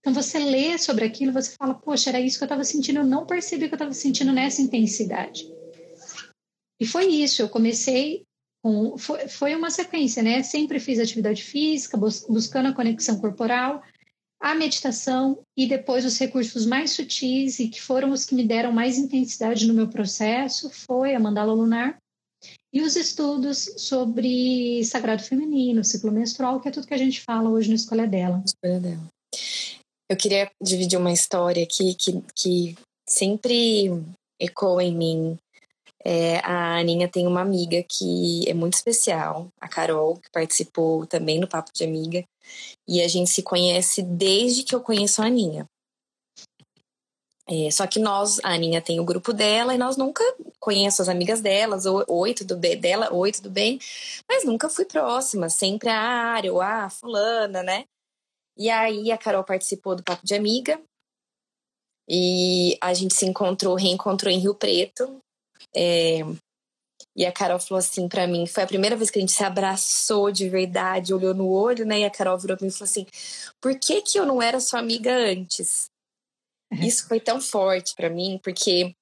Então 0.00 0.14
você 0.14 0.38
lê 0.38 0.78
sobre 0.78 1.04
aquilo, 1.04 1.32
você 1.32 1.54
fala, 1.56 1.74
poxa, 1.74 2.08
era 2.08 2.20
isso 2.20 2.38
que 2.38 2.44
eu 2.44 2.46
estava 2.46 2.64
sentindo, 2.64 3.00
eu 3.00 3.06
não 3.06 3.26
percebi 3.26 3.68
que 3.68 3.74
eu 3.74 3.76
estava 3.76 3.92
sentindo 3.92 4.32
nessa 4.32 4.62
intensidade. 4.62 5.46
E 6.80 6.86
foi 6.86 7.06
isso, 7.06 7.42
eu 7.42 7.48
comecei 7.50 8.24
com, 8.62 8.96
foi, 8.96 9.28
foi 9.28 9.54
uma 9.54 9.70
sequência, 9.70 10.22
né? 10.22 10.42
Sempre 10.42 10.80
fiz 10.80 10.98
atividade 10.98 11.42
física, 11.42 11.98
bus, 11.98 12.24
buscando 12.26 12.70
a 12.70 12.74
conexão 12.74 13.20
corporal, 13.20 13.82
a 14.40 14.54
meditação 14.54 15.42
e 15.54 15.66
depois 15.66 16.06
os 16.06 16.18
recursos 16.18 16.64
mais 16.64 16.92
sutis 16.92 17.58
e 17.58 17.68
que 17.68 17.80
foram 17.80 18.10
os 18.10 18.24
que 18.24 18.34
me 18.34 18.46
deram 18.46 18.72
mais 18.72 18.96
intensidade 18.96 19.66
no 19.66 19.74
meu 19.74 19.88
processo 19.88 20.70
foi 20.70 21.14
a 21.14 21.20
mandala 21.20 21.52
lunar 21.52 21.99
e 22.72 22.82
os 22.82 22.94
estudos 22.96 23.72
sobre 23.76 24.84
sagrado 24.84 25.22
feminino, 25.22 25.84
ciclo 25.84 26.12
menstrual, 26.12 26.60
que 26.60 26.68
é 26.68 26.70
tudo 26.70 26.86
que 26.86 26.94
a 26.94 26.98
gente 26.98 27.20
fala 27.20 27.50
hoje 27.50 27.68
no 27.68 27.74
Escolha 27.74 28.06
Dela. 28.06 28.42
Escolha 28.44 28.78
Dela. 28.78 29.06
Eu 30.08 30.16
queria 30.16 30.50
dividir 30.60 30.98
uma 30.98 31.12
história 31.12 31.62
aqui 31.62 31.94
que, 31.94 32.22
que 32.34 32.76
sempre 33.08 33.90
ecoa 34.38 34.82
em 34.82 34.94
mim. 34.94 35.38
É, 36.04 36.38
a 36.38 36.78
Aninha 36.78 37.08
tem 37.08 37.26
uma 37.26 37.42
amiga 37.42 37.82
que 37.82 38.48
é 38.48 38.54
muito 38.54 38.74
especial, 38.74 39.48
a 39.60 39.68
Carol, 39.68 40.16
que 40.16 40.30
participou 40.32 41.06
também 41.06 41.38
no 41.38 41.48
Papo 41.48 41.70
de 41.74 41.84
Amiga. 41.84 42.24
E 42.88 43.02
a 43.02 43.08
gente 43.08 43.30
se 43.30 43.42
conhece 43.42 44.02
desde 44.02 44.62
que 44.62 44.74
eu 44.74 44.80
conheço 44.80 45.22
a 45.22 45.26
Aninha. 45.26 45.66
É, 47.50 47.68
só 47.72 47.84
que 47.84 47.98
nós, 47.98 48.38
a 48.44 48.54
Aninha 48.54 48.80
tem 48.80 49.00
o 49.00 49.04
grupo 49.04 49.32
dela 49.32 49.74
e 49.74 49.78
nós 49.78 49.96
nunca 49.96 50.22
conheço 50.60 51.02
as 51.02 51.08
amigas 51.08 51.40
delas, 51.40 51.84
oi, 51.84 52.32
tudo 52.32 52.56
bem, 52.56 52.78
dela, 52.78 53.12
oi, 53.12 53.32
tudo 53.32 53.50
bem, 53.50 53.80
mas 54.28 54.44
nunca 54.44 54.68
fui 54.68 54.84
próxima, 54.84 55.48
sempre 55.48 55.88
a 55.88 55.98
área, 55.98 56.52
ou 56.52 56.60
a 56.60 56.88
fulana, 56.88 57.60
né? 57.60 57.86
E 58.56 58.70
aí 58.70 59.10
a 59.10 59.18
Carol 59.18 59.42
participou 59.42 59.96
do 59.96 60.02
Papo 60.04 60.24
de 60.24 60.32
Amiga 60.32 60.80
e 62.08 62.78
a 62.80 62.94
gente 62.94 63.14
se 63.14 63.26
encontrou, 63.26 63.74
reencontrou 63.74 64.32
em 64.32 64.38
Rio 64.38 64.54
Preto. 64.54 65.18
É, 65.74 66.20
e 67.16 67.26
a 67.26 67.32
Carol 67.32 67.58
falou 67.58 67.78
assim 67.78 68.08
para 68.08 68.28
mim, 68.28 68.46
foi 68.46 68.62
a 68.62 68.66
primeira 68.66 68.94
vez 68.96 69.10
que 69.10 69.18
a 69.18 69.22
gente 69.22 69.32
se 69.32 69.42
abraçou 69.42 70.30
de 70.30 70.48
verdade, 70.48 71.12
olhou 71.12 71.34
no 71.34 71.48
olho, 71.48 71.84
né? 71.84 72.00
E 72.00 72.04
a 72.04 72.10
Carol 72.10 72.38
virou 72.38 72.56
pra 72.56 72.64
mim 72.64 72.70
e 72.70 72.72
falou 72.72 72.88
assim: 72.88 73.06
por 73.60 73.76
que, 73.78 74.02
que 74.02 74.18
eu 74.18 74.24
não 74.24 74.40
era 74.40 74.60
sua 74.60 74.78
amiga 74.78 75.12
antes? 75.12 75.89
Isso 76.86 77.08
foi 77.08 77.20
tão 77.20 77.40
forte 77.40 77.94
para 77.94 78.10
mim, 78.10 78.38
porque 78.42 78.94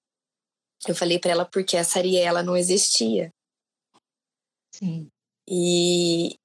eu 0.87 0.95
falei 0.95 1.19
para 1.19 1.33
ela 1.33 1.45
porque 1.45 1.77
a 1.77 1.85
Sariela 1.85 2.43
não 2.43 2.57
existia. 2.57 3.31
Sim. 4.75 5.09
E, 5.49 6.37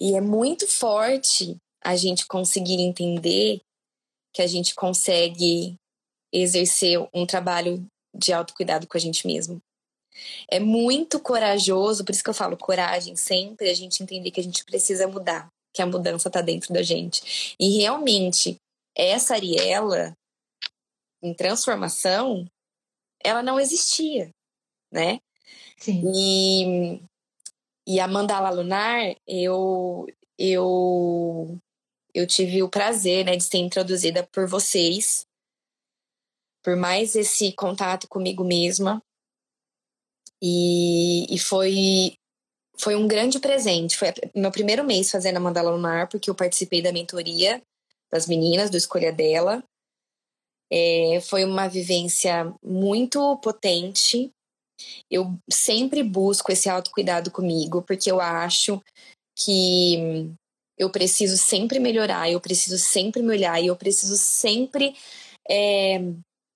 e 0.00 0.14
é 0.16 0.20
muito 0.20 0.66
forte 0.66 1.56
a 1.82 1.96
gente 1.96 2.26
conseguir 2.26 2.80
entender 2.80 3.60
que 4.34 4.42
a 4.42 4.46
gente 4.46 4.74
consegue 4.74 5.76
exercer 6.32 6.98
um 7.12 7.26
trabalho 7.26 7.86
de 8.14 8.32
autocuidado 8.32 8.86
com 8.86 8.96
a 8.96 9.00
gente 9.00 9.26
mesmo. 9.26 9.60
É 10.50 10.58
muito 10.58 11.20
corajoso, 11.20 12.04
por 12.04 12.12
isso 12.12 12.22
que 12.22 12.30
eu 12.30 12.34
falo 12.34 12.56
coragem 12.56 13.16
sempre, 13.16 13.70
a 13.70 13.74
gente 13.74 14.02
entender 14.02 14.30
que 14.30 14.40
a 14.40 14.42
gente 14.42 14.64
precisa 14.64 15.06
mudar, 15.06 15.48
que 15.74 15.80
a 15.80 15.86
mudança 15.86 16.28
está 16.28 16.40
dentro 16.40 16.72
da 16.72 16.82
gente. 16.82 17.54
E 17.58 17.78
realmente, 17.78 18.56
essa 18.96 19.34
Ariela, 19.34 20.12
em 21.22 21.34
transformação, 21.34 22.50
ela 23.22 23.42
não 23.42 23.60
existia, 23.60 24.30
né? 24.90 25.20
Sim. 25.78 26.02
E, 26.14 27.02
e 27.86 28.00
a 28.00 28.08
mandala 28.08 28.50
lunar, 28.50 29.14
eu, 29.26 30.06
eu, 30.38 31.58
eu 32.14 32.26
tive 32.26 32.62
o 32.62 32.68
prazer 32.68 33.24
né, 33.24 33.36
de 33.36 33.44
ser 33.44 33.58
introduzida 33.58 34.26
por 34.32 34.46
vocês, 34.46 35.26
por 36.62 36.76
mais 36.76 37.14
esse 37.14 37.52
contato 37.52 38.08
comigo 38.08 38.44
mesma. 38.44 39.02
E, 40.42 41.34
e 41.34 41.38
foi, 41.38 42.16
foi 42.78 42.94
um 42.96 43.06
grande 43.06 43.38
presente. 43.38 43.96
Foi 43.96 44.08
meu 44.34 44.50
primeiro 44.50 44.84
mês 44.84 45.10
fazendo 45.10 45.36
a 45.36 45.40
mandala 45.40 45.70
lunar, 45.70 46.08
porque 46.08 46.30
eu 46.30 46.34
participei 46.34 46.80
da 46.82 46.92
mentoria 46.92 47.62
das 48.10 48.26
meninas, 48.26 48.70
do 48.70 48.76
Escolha 48.76 49.12
Dela. 49.12 49.62
É, 50.72 51.20
foi 51.22 51.44
uma 51.44 51.68
vivência 51.68 52.52
muito 52.62 53.36
potente. 53.38 54.30
Eu 55.10 55.36
sempre 55.50 56.02
busco 56.02 56.50
esse 56.52 56.68
autocuidado 56.68 57.30
comigo, 57.30 57.82
porque 57.82 58.10
eu 58.10 58.20
acho 58.20 58.80
que 59.36 60.30
eu 60.78 60.90
preciso 60.90 61.36
sempre 61.36 61.78
melhorar, 61.78 62.30
eu 62.30 62.40
preciso 62.40 62.78
sempre 62.78 63.22
me 63.22 63.30
olhar 63.30 63.62
e 63.62 63.66
eu 63.66 63.76
preciso 63.76 64.16
sempre 64.16 64.94
é, 65.48 66.00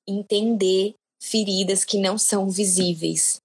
entender 0.09 0.95
feridas 1.23 1.85
que 1.85 1.99
não 1.99 2.17
são 2.17 2.49
visíveis 2.49 3.44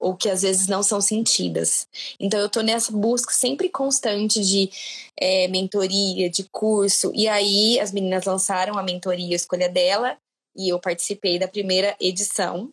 ou 0.00 0.16
que 0.16 0.30
às 0.30 0.40
vezes 0.40 0.66
não 0.66 0.82
são 0.82 1.00
sentidas. 1.00 1.86
Então 2.18 2.40
eu 2.40 2.46
estou 2.46 2.62
nessa 2.62 2.90
busca 2.90 3.32
sempre 3.32 3.68
constante 3.68 4.40
de 4.40 4.70
é, 5.16 5.46
mentoria, 5.48 6.30
de 6.30 6.44
curso. 6.50 7.12
E 7.14 7.28
aí 7.28 7.78
as 7.78 7.92
meninas 7.92 8.24
lançaram 8.24 8.78
a 8.78 8.82
mentoria 8.82 9.36
Escolha 9.36 9.68
dela 9.68 10.16
e 10.56 10.70
eu 10.70 10.80
participei 10.80 11.38
da 11.38 11.46
primeira 11.46 11.94
edição 12.00 12.70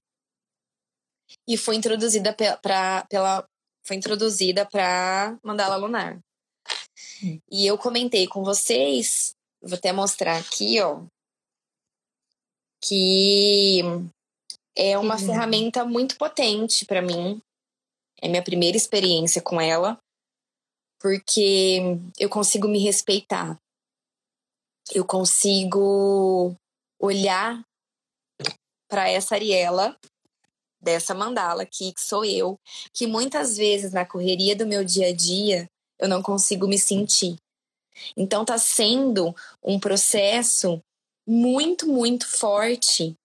e 1.45 1.57
foi 1.57 1.75
introduzida 1.75 2.33
para 2.33 3.05
pela 3.09 3.45
foi 3.85 3.97
introduzida 3.97 4.65
para 4.65 5.37
Mandala 5.43 5.75
Lunar. 5.77 6.19
Hum. 7.23 7.39
E 7.49 7.65
eu 7.65 7.77
comentei 7.77 8.27
com 8.27 8.43
vocês, 8.43 9.33
vou 9.61 9.77
até 9.77 9.93
mostrar 9.93 10.37
aqui, 10.37 10.81
ó, 10.81 11.03
que 12.81 13.81
é 14.77 14.95
uma 14.95 15.17
ferramenta 15.17 15.83
muito 15.83 16.15
potente 16.17 16.85
para 16.85 17.01
mim. 17.01 17.41
É 18.21 18.27
minha 18.27 18.43
primeira 18.43 18.77
experiência 18.77 19.41
com 19.41 19.59
ela, 19.59 19.97
porque 20.99 21.79
eu 22.19 22.29
consigo 22.29 22.67
me 22.67 22.77
respeitar. 22.77 23.59
Eu 24.93 25.03
consigo 25.03 26.55
olhar 26.99 27.63
para 28.87 29.09
essa 29.09 29.33
Ariela 29.33 29.97
dessa 30.79 31.13
mandala 31.13 31.63
aqui, 31.63 31.91
que 31.91 32.01
sou 32.01 32.23
eu, 32.23 32.59
que 32.93 33.07
muitas 33.07 33.57
vezes 33.57 33.91
na 33.91 34.05
correria 34.05 34.55
do 34.55 34.67
meu 34.67 34.83
dia 34.83 35.07
a 35.07 35.13
dia 35.13 35.67
eu 35.99 36.07
não 36.07 36.21
consigo 36.21 36.67
me 36.67 36.77
sentir. 36.77 37.35
Então 38.15 38.45
tá 38.45 38.59
sendo 38.59 39.35
um 39.61 39.79
processo 39.79 40.79
muito, 41.27 41.87
muito 41.87 42.27
forte 42.27 43.17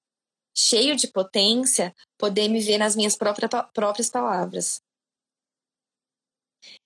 cheio 0.57 0.97
de 0.97 1.09
potência, 1.09 1.95
poder 2.19 2.49
me 2.49 2.61
ver 2.61 2.79
nas 2.79 2.95
minhas 2.95 3.17
próprias, 3.17 3.51
próprias 3.73 4.11
palavras. 4.11 4.81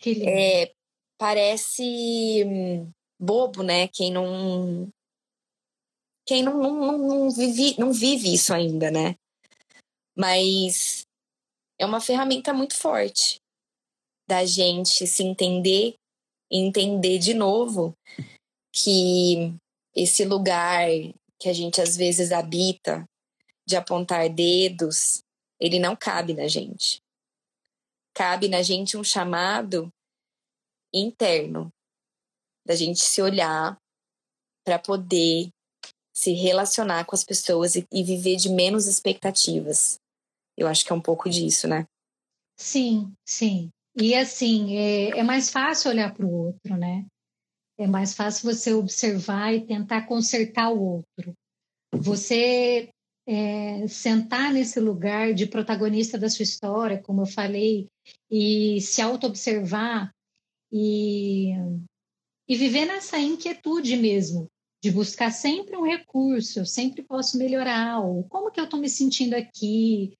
É, 0.04 0.72
parece 1.18 2.44
hum, 2.44 2.90
bobo, 3.18 3.62
né? 3.62 3.88
Quem 3.88 4.12
não 4.12 4.88
quem 6.26 6.42
não, 6.42 6.58
não, 6.58 6.98
não, 6.98 7.30
vive, 7.30 7.78
não 7.78 7.92
vive 7.92 8.34
isso 8.34 8.52
ainda, 8.52 8.90
né? 8.90 9.14
Mas 10.16 11.06
é 11.78 11.86
uma 11.86 12.00
ferramenta 12.00 12.52
muito 12.52 12.74
forte 12.74 13.40
da 14.28 14.44
gente 14.44 15.06
se 15.06 15.22
entender 15.22 15.94
entender 16.50 17.18
de 17.18 17.34
novo 17.34 17.94
que 18.72 19.54
esse 19.94 20.24
lugar 20.24 20.88
que 21.40 21.48
a 21.48 21.52
gente 21.52 21.80
às 21.80 21.96
vezes 21.96 22.32
habita 22.32 23.04
de 23.66 23.76
apontar 23.76 24.28
dedos, 24.28 25.22
ele 25.60 25.78
não 25.78 25.96
cabe 25.96 26.34
na 26.34 26.46
gente. 26.46 27.00
Cabe 28.14 28.48
na 28.48 28.62
gente 28.62 28.96
um 28.96 29.04
chamado 29.04 29.90
interno, 30.94 31.70
da 32.66 32.74
gente 32.74 33.00
se 33.00 33.20
olhar 33.20 33.76
para 34.64 34.78
poder 34.78 35.50
se 36.14 36.32
relacionar 36.32 37.04
com 37.04 37.14
as 37.14 37.22
pessoas 37.22 37.76
e, 37.76 37.86
e, 37.92 38.02
viver 38.02 38.36
de 38.36 38.48
menos 38.48 38.86
expectativas. 38.86 39.98
Eu 40.56 40.66
acho 40.66 40.84
que 40.84 40.90
é 40.90 40.94
um 40.94 41.00
pouco 41.00 41.28
disso, 41.28 41.68
né? 41.68 41.86
Sim, 42.58 43.12
sim. 43.28 43.70
E 43.94 44.14
assim, 44.14 44.76
é, 44.76 45.18
é 45.18 45.22
mais 45.22 45.50
fácil 45.50 45.90
olhar 45.90 46.14
para 46.14 46.24
o 46.24 46.32
outro, 46.32 46.76
né? 46.76 47.06
É 47.78 47.86
mais 47.86 48.14
fácil 48.14 48.50
você 48.50 48.72
observar 48.72 49.52
e 49.52 49.66
tentar 49.66 50.06
consertar 50.06 50.70
o 50.70 50.80
outro. 50.80 51.34
Você 51.92 52.88
é, 53.26 53.86
sentar 53.88 54.52
nesse 54.52 54.78
lugar 54.78 55.34
de 55.34 55.46
protagonista 55.46 56.16
da 56.16 56.30
sua 56.30 56.44
história, 56.44 57.02
como 57.02 57.22
eu 57.22 57.26
falei, 57.26 57.88
e 58.30 58.80
se 58.80 59.02
auto-observar 59.02 60.12
e, 60.72 61.52
e 62.48 62.56
viver 62.56 62.86
nessa 62.86 63.18
inquietude 63.18 63.96
mesmo, 63.96 64.48
de 64.82 64.90
buscar 64.90 65.32
sempre 65.32 65.76
um 65.76 65.84
recurso, 65.84 66.60
eu 66.60 66.66
sempre 66.66 67.02
posso 67.02 67.36
melhorar, 67.36 68.00
ou 68.00 68.22
como 68.24 68.50
que 68.50 68.60
eu 68.60 68.64
estou 68.64 68.78
me 68.78 68.88
sentindo 68.88 69.34
aqui, 69.34 70.16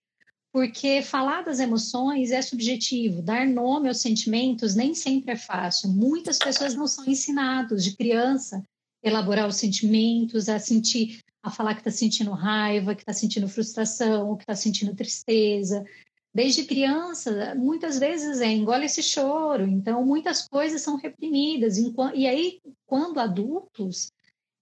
porque 0.56 1.02
falar 1.02 1.42
das 1.42 1.60
emoções 1.60 2.30
é 2.30 2.40
subjetivo, 2.40 3.20
dar 3.20 3.46
nome 3.46 3.88
aos 3.88 4.00
sentimentos 4.00 4.74
nem 4.74 4.94
sempre 4.94 5.32
é 5.32 5.36
fácil. 5.36 5.90
Muitas 5.90 6.38
pessoas 6.38 6.74
não 6.74 6.86
são 6.86 7.04
ensinadas 7.06 7.84
de 7.84 7.94
criança 7.94 8.64
a 9.04 9.08
elaborar 9.08 9.46
os 9.46 9.56
sentimentos, 9.56 10.48
a 10.48 10.58
sentir, 10.58 11.20
a 11.46 11.50
falar 11.50 11.74
que 11.74 11.80
está 11.80 11.92
sentindo 11.92 12.32
raiva, 12.32 12.94
que 12.94 13.02
está 13.02 13.12
sentindo 13.12 13.48
frustração, 13.48 14.37
que 14.37 14.42
está 14.42 14.56
sentindo 14.56 14.96
tristeza. 14.96 15.85
Desde 16.35 16.64
criança, 16.64 17.54
muitas 17.54 18.00
vezes 18.00 18.40
é 18.40 18.50
engole 18.50 18.85
esse 18.85 19.00
choro, 19.00 19.64
então 19.64 20.04
muitas 20.04 20.48
coisas 20.48 20.82
são 20.82 20.96
reprimidas. 20.96 21.78
E 22.14 22.26
aí, 22.26 22.61
quando 22.85 23.20
adultos, 23.20 24.11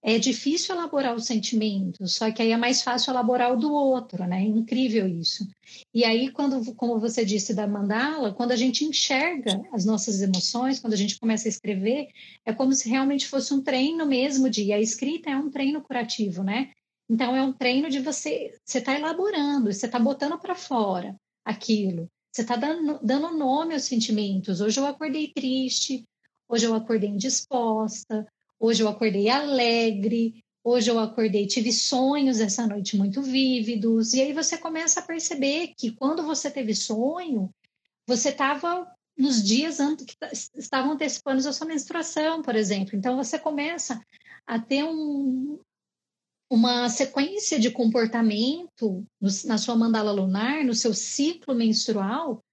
é 0.07 0.19
difícil 0.19 0.75
elaborar 0.75 1.15
os 1.15 1.25
sentimentos, 1.25 2.13
só 2.13 2.31
que 2.31 2.39
aí 2.39 2.51
é 2.51 2.57
mais 2.57 2.83
fácil 2.83 3.09
elaborar 3.09 3.51
o 3.51 3.57
do 3.57 3.73
outro, 3.73 4.27
né? 4.27 4.43
É 4.43 4.45
incrível 4.45 5.07
isso. 5.07 5.47
E 5.91 6.05
aí, 6.05 6.29
quando, 6.29 6.75
como 6.75 6.99
você 6.99 7.25
disse 7.25 7.55
da 7.55 7.65
mandala, 7.65 8.31
quando 8.31 8.51
a 8.51 8.55
gente 8.55 8.85
enxerga 8.85 9.59
as 9.73 9.83
nossas 9.83 10.21
emoções, 10.21 10.79
quando 10.79 10.93
a 10.93 10.95
gente 10.95 11.19
começa 11.19 11.47
a 11.47 11.49
escrever, 11.49 12.09
é 12.45 12.53
como 12.53 12.71
se 12.73 12.87
realmente 12.87 13.27
fosse 13.27 13.51
um 13.51 13.63
treino 13.63 14.05
mesmo 14.05 14.47
de. 14.47 14.65
E 14.65 14.73
a 14.73 14.79
escrita 14.79 15.31
é 15.31 15.35
um 15.35 15.49
treino 15.49 15.81
curativo, 15.81 16.43
né? 16.43 16.71
Então, 17.09 17.35
é 17.35 17.41
um 17.41 17.51
treino 17.51 17.89
de 17.89 17.99
você. 17.99 18.55
Você 18.63 18.77
está 18.77 18.95
elaborando, 18.95 19.73
você 19.73 19.87
está 19.87 19.97
botando 19.97 20.37
para 20.37 20.53
fora 20.53 21.15
aquilo. 21.43 22.07
Você 22.31 22.43
está 22.43 22.55
dando, 22.55 22.99
dando 23.01 23.35
nome 23.35 23.73
aos 23.73 23.85
sentimentos. 23.85 24.61
Hoje 24.61 24.79
eu 24.79 24.85
acordei 24.85 25.31
triste, 25.33 26.03
hoje 26.47 26.65
eu 26.67 26.75
acordei 26.75 27.09
indisposta, 27.09 28.27
Hoje 28.59 28.83
eu 28.83 28.87
acordei 28.87 29.29
alegre, 29.29 30.43
hoje 30.63 30.89
eu 30.89 30.97
acordei, 30.99 31.45
tive 31.45 31.71
sonhos 31.71 32.39
essa 32.39 32.65
noite 32.65 32.97
muito 32.97 33.21
vívidos. 33.21 34.13
E 34.13 34.21
aí 34.21 34.33
você 34.33 34.57
começa 34.57 34.99
a 34.99 35.03
perceber 35.03 35.73
que 35.77 35.91
quando 35.91 36.23
você 36.23 36.49
teve 36.49 36.73
sonho, 36.73 37.49
você 38.07 38.29
estava 38.29 38.91
nos 39.17 39.43
dias 39.43 39.79
antes 39.79 40.05
que 40.05 40.15
estavam 40.57 40.93
antecipando 40.93 41.47
a 41.47 41.53
sua 41.53 41.67
menstruação, 41.67 42.41
por 42.41 42.55
exemplo. 42.55 42.95
Então 42.95 43.15
você 43.15 43.39
começa 43.39 44.01
a 44.45 44.59
ter 44.59 44.83
um, 44.83 45.59
uma 46.49 46.89
sequência 46.89 47.59
de 47.59 47.71
comportamento 47.71 49.05
na 49.45 49.57
sua 49.57 49.75
mandala 49.75 50.11
lunar, 50.11 50.63
no 50.63 50.73
seu 50.73 50.93
ciclo 50.93 51.55
menstrual, 51.55 52.43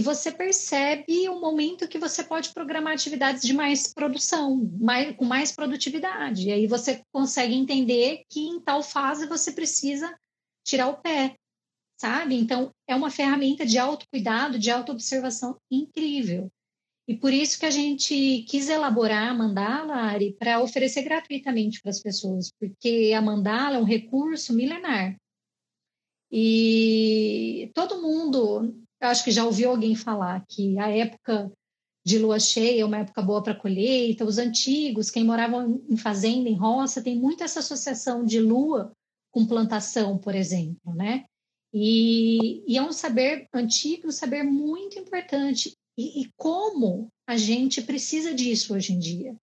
que 0.00 0.02
você 0.02 0.32
percebe 0.32 1.28
o 1.28 1.38
momento 1.38 1.86
que 1.86 1.98
você 1.98 2.24
pode 2.24 2.54
programar 2.54 2.94
atividades 2.94 3.42
de 3.42 3.52
mais 3.52 3.92
produção, 3.92 4.56
mais, 4.80 5.14
com 5.14 5.26
mais 5.26 5.52
produtividade. 5.52 6.48
E 6.48 6.52
aí 6.52 6.66
você 6.66 7.04
consegue 7.12 7.54
entender 7.54 8.24
que 8.30 8.40
em 8.40 8.58
tal 8.58 8.82
fase 8.82 9.26
você 9.26 9.52
precisa 9.52 10.18
tirar 10.64 10.88
o 10.88 10.96
pé, 10.96 11.36
sabe? 12.00 12.34
Então, 12.34 12.72
é 12.88 12.96
uma 12.96 13.10
ferramenta 13.10 13.66
de 13.66 13.78
autocuidado, 13.78 14.58
de 14.58 14.70
autoobservação 14.70 15.58
incrível. 15.70 16.50
E 17.06 17.14
por 17.14 17.34
isso 17.34 17.60
que 17.60 17.66
a 17.66 17.70
gente 17.70 18.42
quis 18.48 18.70
elaborar 18.70 19.28
a 19.28 19.34
mandala, 19.34 19.96
Ari, 19.96 20.34
para 20.38 20.62
oferecer 20.62 21.02
gratuitamente 21.02 21.82
para 21.82 21.90
as 21.90 22.00
pessoas, 22.00 22.50
porque 22.58 23.12
a 23.14 23.20
mandala 23.20 23.76
é 23.76 23.80
um 23.80 23.84
recurso 23.84 24.54
milenar. 24.54 25.14
E 26.32 27.70
todo 27.74 28.00
mundo, 28.00 28.80
eu 29.00 29.08
acho 29.08 29.24
que 29.24 29.30
já 29.30 29.44
ouviu 29.44 29.70
alguém 29.70 29.94
falar 29.94 30.44
que 30.48 30.78
a 30.78 30.88
época 30.90 31.50
de 32.04 32.18
lua 32.18 32.38
cheia 32.38 32.82
é 32.82 32.84
uma 32.84 32.98
época 32.98 33.22
boa 33.22 33.42
para 33.42 33.54
colheita. 33.54 34.24
Os 34.24 34.38
antigos, 34.38 35.10
quem 35.10 35.24
morava 35.24 35.66
em 35.88 35.96
fazenda, 35.96 36.48
em 36.48 36.54
roça, 36.54 37.02
tem 37.02 37.16
muito 37.16 37.44
essa 37.44 37.60
associação 37.60 38.24
de 38.24 38.40
lua 38.40 38.92
com 39.30 39.46
plantação, 39.46 40.18
por 40.18 40.34
exemplo, 40.34 40.94
né? 40.94 41.24
E, 41.72 42.64
e 42.66 42.76
é 42.76 42.82
um 42.82 42.92
saber 42.92 43.46
antigo, 43.54 44.08
um 44.08 44.12
saber 44.12 44.42
muito 44.42 44.98
importante. 44.98 45.76
E, 45.96 46.22
e 46.22 46.30
como 46.36 47.08
a 47.26 47.36
gente 47.36 47.82
precisa 47.82 48.34
disso 48.34 48.74
hoje 48.74 48.92
em 48.92 48.98
dia, 48.98 49.36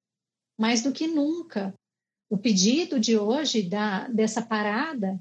mais 0.60 0.82
do 0.82 0.92
que 0.92 1.08
nunca. 1.08 1.74
O 2.30 2.38
pedido 2.38 3.00
de 3.00 3.18
hoje 3.18 3.64
da, 3.64 4.10
dessa 4.10 4.42
parada 4.42 5.18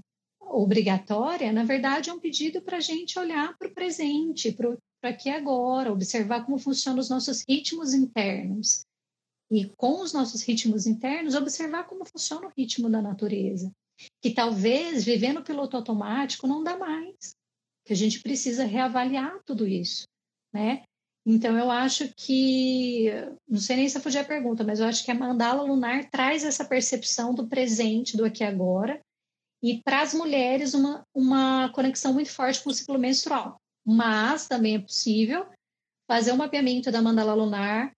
obrigatória, 0.49 1.53
na 1.53 1.65
verdade, 1.65 2.11
é 2.11 2.13
um 2.13 2.21
pedido 2.21 2.63
para 2.63 2.79
a 2.79 2.81
gente 2.81 3.19
olhar 3.19 3.57
para 3.57 3.69
o 3.69 3.75
presente, 3.75 4.53
para 4.53 5.11
aqui 5.11 5.31
agora, 5.31 5.93
observar 5.93 6.45
como 6.45 6.59
funcionam 6.59 7.01
os 7.01 7.11
nossos 7.11 7.45
ritmos 7.49 7.95
internos. 7.95 8.85
E 9.51 9.67
com 9.77 10.01
os 10.03 10.13
nossos 10.13 10.43
ritmos 10.43 10.87
internos, 10.87 11.35
observar 11.35 11.85
como 11.85 12.05
funciona 12.05 12.49
o 12.49 12.53
ritmo 12.57 12.91
da 12.91 13.01
natureza. 13.01 13.71
Que 14.21 14.31
talvez 14.31 15.05
viver 15.05 15.33
no 15.33 15.45
piloto 15.45 15.77
automático 15.77 16.47
não 16.47 16.63
dá 16.63 16.77
mais. 16.77 17.35
Que 17.85 17.93
a 17.93 17.97
gente 17.97 18.21
precisa 18.21 18.65
reavaliar 18.65 19.41
tudo 19.45 19.67
isso, 19.67 20.05
né? 20.53 20.83
Então, 21.29 21.59
eu 21.59 21.71
acho 21.73 22.13
que, 22.15 23.07
não 23.49 23.59
sei 23.59 23.77
nem 23.77 23.89
se 23.89 23.99
eu 23.99 24.03
fugi 24.03 24.19
a 24.19 24.25
pergunta, 24.25 24.63
mas 24.63 24.79
eu 24.79 24.87
acho 24.87 25.05
que 25.05 25.11
a 25.11 25.15
mandala 25.15 25.63
lunar 25.63 26.09
traz 26.09 26.45
essa 26.45 26.65
percepção 26.65 27.35
do 27.35 27.49
presente, 27.49 28.17
do 28.17 28.25
aqui 28.25 28.45
e 28.45 28.47
agora, 28.47 29.01
e 29.63 29.83
para 29.83 30.03
as 30.03 30.15
mulheres 30.15 30.75
uma, 30.75 31.05
uma 31.15 31.71
conexão 31.71 32.13
muito 32.13 32.31
forte 32.31 32.63
com 32.63 32.71
o 32.71 32.75
ciclo 32.75 32.99
menstrual. 32.99 33.61
Mas 33.85 34.47
também 34.47 34.77
é 34.77 34.81
possível 34.81 35.47
fazer 36.09 36.33
um 36.33 36.37
mapeamento 36.37 36.91
da 36.91 37.03
mandala 37.03 37.35
lunar 37.35 37.93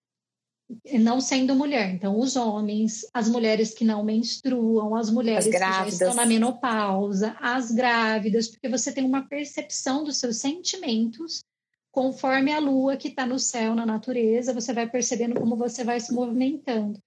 não 0.99 1.21
sendo 1.21 1.55
mulher. 1.55 1.94
Então, 1.94 2.18
os 2.18 2.37
homens, 2.37 3.07
as 3.14 3.29
mulheres 3.29 3.73
que 3.73 3.85
não 3.85 4.05
menstruam, 4.05 4.94
as 4.94 5.11
mulheres 5.11 5.47
as 5.47 5.53
que 5.53 5.59
já 5.59 5.88
estão 5.88 6.14
na 6.14 6.27
menopausa, 6.27 7.35
as 7.40 7.71
grávidas, 7.71 8.49
porque 8.49 8.68
você 8.68 8.92
tem 8.92 9.05
uma 9.05 9.27
percepção 9.27 10.05
dos 10.05 10.18
seus 10.18 10.37
sentimentos 10.37 11.42
conforme 11.90 12.53
a 12.53 12.59
lua 12.59 12.97
que 12.97 13.09
está 13.09 13.27
no 13.27 13.38
céu, 13.38 13.75
na 13.75 13.87
natureza, 13.87 14.53
você 14.53 14.73
vai 14.73 14.88
percebendo 14.88 15.40
como 15.40 15.57
você 15.57 15.83
vai 15.83 15.99
se 15.99 16.12
movimentando 16.12 17.01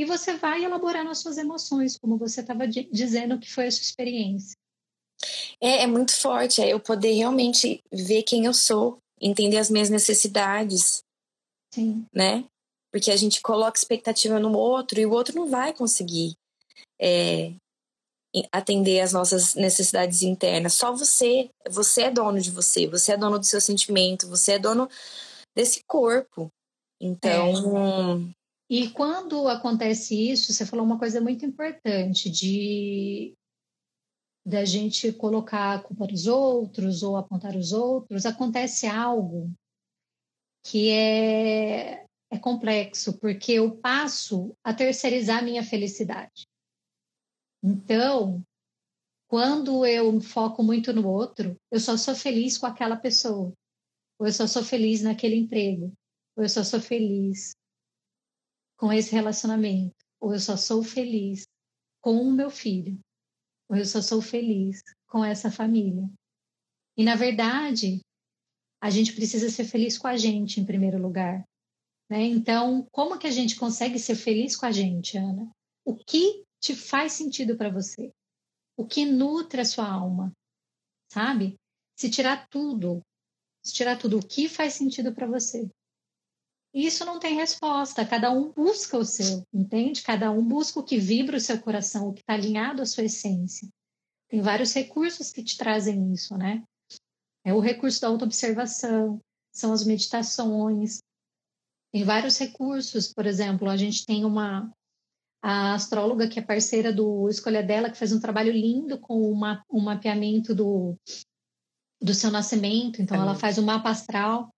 e 0.00 0.04
você 0.06 0.34
vai 0.38 0.64
elaborando 0.64 1.10
as 1.10 1.18
suas 1.18 1.36
emoções, 1.36 1.98
como 1.98 2.16
você 2.16 2.40
estava 2.40 2.66
dizendo 2.66 3.38
que 3.38 3.52
foi 3.52 3.66
a 3.66 3.70
sua 3.70 3.82
experiência. 3.82 4.56
É, 5.60 5.82
é 5.82 5.86
muito 5.86 6.18
forte, 6.18 6.62
é 6.62 6.72
eu 6.72 6.80
poder 6.80 7.12
realmente 7.12 7.82
ver 7.92 8.22
quem 8.22 8.46
eu 8.46 8.54
sou, 8.54 8.96
entender 9.20 9.58
as 9.58 9.68
minhas 9.68 9.90
necessidades. 9.90 11.02
Sim. 11.74 12.06
Né? 12.14 12.46
Porque 12.90 13.10
a 13.10 13.16
gente 13.16 13.42
coloca 13.42 13.78
expectativa 13.78 14.40
no 14.40 14.56
outro 14.56 14.98
e 14.98 15.04
o 15.04 15.12
outro 15.12 15.36
não 15.36 15.50
vai 15.50 15.74
conseguir 15.74 16.32
é, 16.98 17.52
atender 18.50 19.00
as 19.00 19.12
nossas 19.12 19.54
necessidades 19.54 20.22
internas. 20.22 20.72
Só 20.72 20.92
você. 20.92 21.50
Você 21.68 22.04
é 22.04 22.10
dono 22.10 22.40
de 22.40 22.50
você, 22.50 22.86
você 22.86 23.12
é 23.12 23.18
dono 23.18 23.38
do 23.38 23.44
seu 23.44 23.60
sentimento, 23.60 24.26
você 24.26 24.52
é 24.52 24.58
dono 24.58 24.88
desse 25.54 25.82
corpo. 25.86 26.48
Então, 26.98 28.30
é. 28.32 28.39
E 28.70 28.88
quando 28.90 29.48
acontece 29.48 30.30
isso, 30.30 30.52
você 30.52 30.64
falou 30.64 30.86
uma 30.86 30.96
coisa 30.96 31.20
muito 31.20 31.44
importante 31.44 32.30
de 32.30 33.34
da 34.46 34.64
gente 34.64 35.12
colocar 35.12 35.74
a 35.74 35.82
culpa 35.82 36.06
nos 36.06 36.28
outros 36.28 37.02
ou 37.02 37.16
apontar 37.16 37.56
os 37.56 37.72
outros, 37.72 38.24
acontece 38.24 38.86
algo 38.86 39.52
que 40.64 40.88
é, 40.88 42.06
é 42.30 42.38
complexo, 42.40 43.18
porque 43.18 43.52
eu 43.52 43.76
passo 43.76 44.54
a 44.62 44.72
terceirizar 44.72 45.42
minha 45.42 45.64
felicidade. 45.64 46.46
Então, 47.62 48.40
quando 49.28 49.84
eu 49.84 50.20
foco 50.20 50.62
muito 50.62 50.92
no 50.92 51.08
outro, 51.08 51.56
eu 51.72 51.80
só 51.80 51.96
sou 51.96 52.14
feliz 52.14 52.56
com 52.56 52.66
aquela 52.66 52.96
pessoa, 52.96 53.52
ou 54.18 54.26
eu 54.26 54.32
só 54.32 54.46
sou 54.46 54.62
feliz 54.62 55.02
naquele 55.02 55.34
emprego, 55.34 55.92
ou 56.36 56.44
eu 56.44 56.48
só 56.48 56.62
sou 56.62 56.80
feliz 56.80 57.52
com 58.80 58.90
esse 58.90 59.12
relacionamento, 59.12 59.94
ou 60.18 60.32
eu 60.32 60.40
só 60.40 60.56
sou 60.56 60.82
feliz 60.82 61.46
com 62.00 62.14
o 62.22 62.32
meu 62.32 62.48
filho, 62.48 62.98
ou 63.68 63.76
eu 63.76 63.84
só 63.84 64.00
sou 64.00 64.22
feliz 64.22 64.82
com 65.06 65.22
essa 65.22 65.52
família. 65.52 66.10
E 66.96 67.04
na 67.04 67.14
verdade, 67.14 68.00
a 68.80 68.88
gente 68.88 69.12
precisa 69.12 69.50
ser 69.50 69.64
feliz 69.64 69.98
com 69.98 70.06
a 70.06 70.16
gente 70.16 70.58
em 70.58 70.64
primeiro 70.64 70.96
lugar. 70.96 71.44
Né? 72.08 72.22
Então, 72.22 72.88
como 72.90 73.18
que 73.18 73.26
a 73.26 73.30
gente 73.30 73.54
consegue 73.54 73.98
ser 73.98 74.16
feliz 74.16 74.56
com 74.56 74.64
a 74.64 74.72
gente, 74.72 75.18
Ana? 75.18 75.50
O 75.84 75.94
que 75.94 76.42
te 76.58 76.74
faz 76.74 77.12
sentido 77.12 77.58
para 77.58 77.68
você? 77.68 78.10
O 78.78 78.86
que 78.86 79.04
nutre 79.04 79.60
a 79.60 79.64
sua 79.66 79.86
alma? 79.86 80.32
Sabe? 81.12 81.54
Se 81.98 82.08
tirar 82.08 82.48
tudo, 82.48 83.02
se 83.62 83.74
tirar 83.74 83.98
tudo, 83.98 84.18
o 84.18 84.26
que 84.26 84.48
faz 84.48 84.72
sentido 84.72 85.14
para 85.14 85.26
você? 85.26 85.68
Isso 86.72 87.04
não 87.04 87.18
tem 87.18 87.34
resposta, 87.34 88.06
cada 88.06 88.30
um 88.30 88.52
busca 88.52 88.96
o 88.96 89.04
seu, 89.04 89.44
entende? 89.52 90.02
Cada 90.02 90.30
um 90.30 90.42
busca 90.46 90.78
o 90.78 90.84
que 90.84 90.98
vibra 90.98 91.36
o 91.36 91.40
seu 91.40 91.60
coração, 91.60 92.08
o 92.08 92.12
que 92.12 92.20
está 92.20 92.34
alinhado 92.34 92.80
à 92.80 92.86
sua 92.86 93.04
essência. 93.04 93.68
Tem 94.28 94.40
vários 94.40 94.72
recursos 94.72 95.32
que 95.32 95.42
te 95.42 95.56
trazem 95.56 96.12
isso, 96.12 96.36
né? 96.36 96.62
É 97.44 97.52
o 97.52 97.58
recurso 97.58 98.00
da 98.00 98.06
autoobservação, 98.06 99.20
são 99.52 99.72
as 99.72 99.84
meditações. 99.84 100.98
Tem 101.92 102.04
vários 102.04 102.38
recursos, 102.38 103.12
por 103.12 103.26
exemplo, 103.26 103.68
a 103.68 103.76
gente 103.76 104.06
tem 104.06 104.24
uma 104.24 104.70
a 105.42 105.72
astróloga 105.74 106.28
que 106.28 106.38
é 106.38 106.42
parceira 106.42 106.92
do 106.92 107.28
Escolha 107.28 107.62
Dela, 107.62 107.90
que 107.90 107.96
faz 107.96 108.12
um 108.12 108.20
trabalho 108.20 108.52
lindo 108.52 108.98
com 108.98 109.22
uma, 109.22 109.64
um 109.70 109.80
mapeamento 109.80 110.54
do, 110.54 110.94
do 112.00 112.12
seu 112.12 112.30
nascimento. 112.30 113.00
Então, 113.00 113.16
é 113.16 113.20
ela 113.20 113.34
faz 113.34 113.56
o 113.56 113.62
um 113.62 113.64
mapa 113.64 113.88
astral 113.88 114.50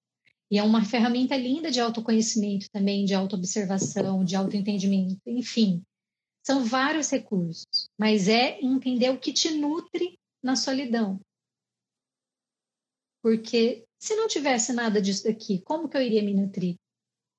e 0.53 0.59
é 0.59 0.63
uma 0.63 0.85
ferramenta 0.85 1.35
linda 1.35 1.71
de 1.71 1.81
autoconhecimento 1.81 2.69
também, 2.71 3.07
de 3.07 3.15
autoobservação, 3.15 4.23
de 4.23 4.37
autoentendimento, 4.37 5.19
enfim. 5.27 5.83
São 6.47 6.63
vários 6.63 7.11
recursos, 7.11 7.89
mas 7.99 8.29
é 8.29 8.61
entender 8.61 9.09
o 9.09 9.19
que 9.19 9.33
te 9.33 9.51
nutre 9.51 10.19
na 10.43 10.55
solidão. 10.55 11.19
Porque 13.23 13.87
se 13.99 14.15
não 14.15 14.29
tivesse 14.29 14.75
nada 14.75 15.01
disso 15.01 15.25
daqui, 15.25 15.63
como 15.63 15.89
que 15.89 15.97
eu 15.97 16.03
iria 16.03 16.23
me 16.23 16.35
nutrir? 16.35 16.77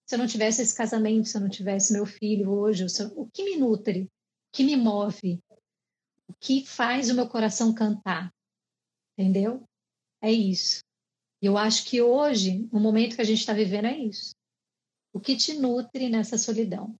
Se 0.07 0.15
eu 0.15 0.19
não 0.19 0.25
tivesse 0.25 0.63
esse 0.63 0.75
casamento, 0.75 1.27
se 1.27 1.37
eu 1.37 1.41
não 1.41 1.49
tivesse 1.49 1.93
meu 1.93 2.07
filho 2.07 2.49
hoje, 2.49 2.83
o 3.15 3.29
que 3.29 3.43
me 3.43 3.57
nutre? 3.57 4.05
O 4.05 4.09
que 4.51 4.63
me 4.63 4.75
move? 4.75 5.39
O 6.27 6.33
que 6.39 6.65
faz 6.65 7.11
o 7.11 7.13
meu 7.13 7.29
coração 7.29 7.75
cantar? 7.75 8.33
Entendeu? 9.15 9.63
É 10.19 10.31
isso. 10.31 10.81
E 11.43 11.45
eu 11.45 11.57
acho 11.57 11.83
que 11.83 12.01
hoje, 12.01 12.69
no 12.71 12.79
momento 12.79 13.17
que 13.17 13.21
a 13.21 13.25
gente 13.25 13.41
está 13.41 13.51
vivendo, 13.51 13.87
é 13.87 13.97
isso. 13.97 14.33
O 15.13 15.19
que 15.19 15.35
te 15.35 15.53
nutre 15.53 16.07
nessa 16.07 16.37
solidão? 16.37 16.95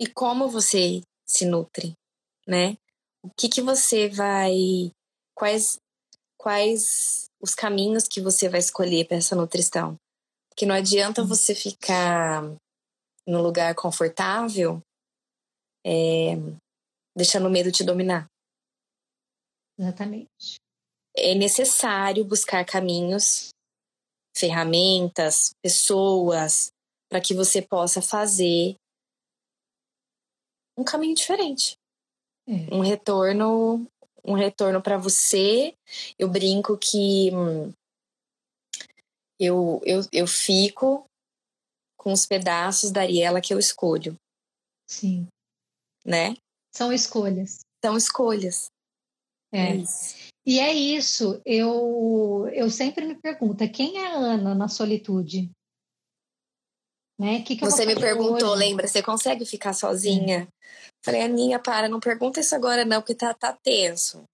E 0.00 0.08
como 0.08 0.48
você 0.48 1.02
se 1.24 1.46
nutre, 1.46 1.94
né? 2.44 2.76
O 3.22 3.30
que 3.30 3.48
que 3.48 3.62
você 3.62 4.08
vai 4.08 4.90
quais 5.36 5.78
quais 6.36 7.26
os 7.40 7.54
caminhos 7.54 8.08
que 8.08 8.20
você 8.20 8.48
vai 8.48 8.58
escolher 8.58 9.06
para 9.06 9.18
essa 9.18 9.36
nutrição. 9.36 9.96
Porque 10.48 10.66
não 10.66 10.74
adianta 10.74 11.22
uhum. 11.22 11.28
você 11.28 11.54
ficar 11.54 12.42
no 13.24 13.40
lugar 13.40 13.72
confortável 13.76 14.82
é, 15.84 16.34
deixando 17.16 17.46
o 17.46 17.50
medo 17.50 17.70
te 17.70 17.84
dominar. 17.84 18.26
Exatamente. 19.78 20.56
É 21.16 21.34
necessário 21.34 22.24
buscar 22.24 22.64
caminhos, 22.64 23.50
ferramentas, 24.36 25.50
pessoas, 25.62 26.70
para 27.08 27.20
que 27.20 27.32
você 27.34 27.62
possa 27.62 28.02
fazer 28.02 28.76
um 30.76 30.84
caminho 30.84 31.14
diferente. 31.14 31.76
É. 32.46 32.74
Um 32.74 32.80
retorno 32.80 33.86
um 34.26 34.34
retorno 34.34 34.82
para 34.82 34.98
você. 34.98 35.74
Eu 36.18 36.28
brinco 36.28 36.76
que 36.76 37.30
hum, 37.32 37.72
eu, 39.38 39.80
eu, 39.84 40.00
eu 40.12 40.26
fico 40.26 41.06
com 41.96 42.12
os 42.12 42.26
pedaços 42.26 42.90
da 42.90 43.02
Ariela 43.02 43.40
que 43.40 43.54
eu 43.54 43.58
escolho. 43.58 44.16
Sim. 44.88 45.28
Né? 46.04 46.36
São 46.74 46.92
escolhas. 46.92 47.60
São 47.84 47.96
escolhas. 47.96 48.66
É. 49.52 49.76
é 49.76 49.84
e 50.46 50.60
é 50.60 50.72
isso. 50.72 51.40
Eu, 51.44 52.48
eu 52.52 52.70
sempre 52.70 53.04
me 53.04 53.16
pergunto: 53.16 53.68
quem 53.70 53.98
é 53.98 54.06
a 54.06 54.14
Ana 54.14 54.54
na 54.54 54.68
solitude? 54.68 55.50
Né? 57.18 57.42
Que 57.42 57.56
que 57.56 57.64
você 57.64 57.84
me 57.84 57.98
perguntou, 57.98 58.50
hoje? 58.50 58.58
lembra? 58.58 58.86
Você 58.86 59.02
consegue 59.02 59.44
ficar 59.44 59.72
sozinha? 59.72 60.42
É. 60.42 60.48
Falei, 61.04 61.22
Aninha, 61.22 61.58
para, 61.58 61.88
não 61.88 61.98
pergunta 61.98 62.40
isso 62.40 62.54
agora 62.54 62.84
não, 62.84 63.00
porque 63.00 63.14
tá, 63.14 63.32
tá 63.34 63.52
tenso. 63.52 64.24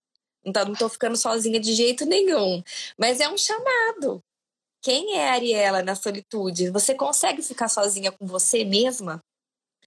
Não, 0.44 0.52
tá, 0.52 0.64
não 0.64 0.74
tô 0.74 0.88
ficando 0.88 1.16
sozinha 1.16 1.60
de 1.60 1.72
jeito 1.72 2.04
nenhum. 2.04 2.62
Mas 2.98 3.20
é 3.20 3.28
um 3.28 3.38
chamado. 3.38 4.20
Quem 4.82 5.16
é 5.16 5.30
a 5.30 5.34
Ariela 5.34 5.82
na 5.82 5.94
solitude? 5.94 6.70
Você 6.70 6.94
consegue 6.94 7.40
ficar 7.40 7.68
sozinha 7.68 8.10
com 8.10 8.26
você 8.26 8.64
mesma? 8.64 9.20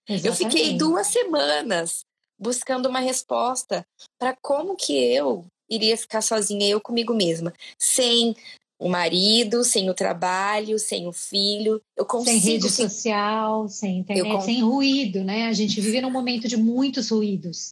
Exatamente. 0.07 0.27
Eu 0.27 0.33
fiquei 0.33 0.77
duas 0.77 1.07
semanas 1.07 2.05
buscando 2.39 2.87
uma 2.87 2.99
resposta 2.99 3.85
para 4.17 4.35
como 4.41 4.75
que 4.75 4.93
eu 4.93 5.45
iria 5.69 5.97
ficar 5.97 6.21
sozinha, 6.21 6.67
eu 6.67 6.81
comigo 6.81 7.13
mesma, 7.13 7.53
sem 7.77 8.35
o 8.77 8.89
marido, 8.89 9.63
sem 9.63 9.89
o 9.89 9.93
trabalho, 9.93 10.77
sem 10.77 11.07
o 11.07 11.13
filho. 11.13 11.81
Eu 11.95 12.05
consigo, 12.05 12.39
sem 12.39 12.51
rede 12.51 12.69
social, 12.69 13.67
sem 13.67 13.99
internet, 13.99 14.43
sem 14.43 14.61
ruído, 14.61 15.23
né? 15.23 15.47
A 15.47 15.53
gente 15.53 15.79
vive 15.79 16.01
num 16.01 16.11
momento 16.11 16.47
de 16.47 16.57
muitos 16.57 17.09
ruídos. 17.09 17.69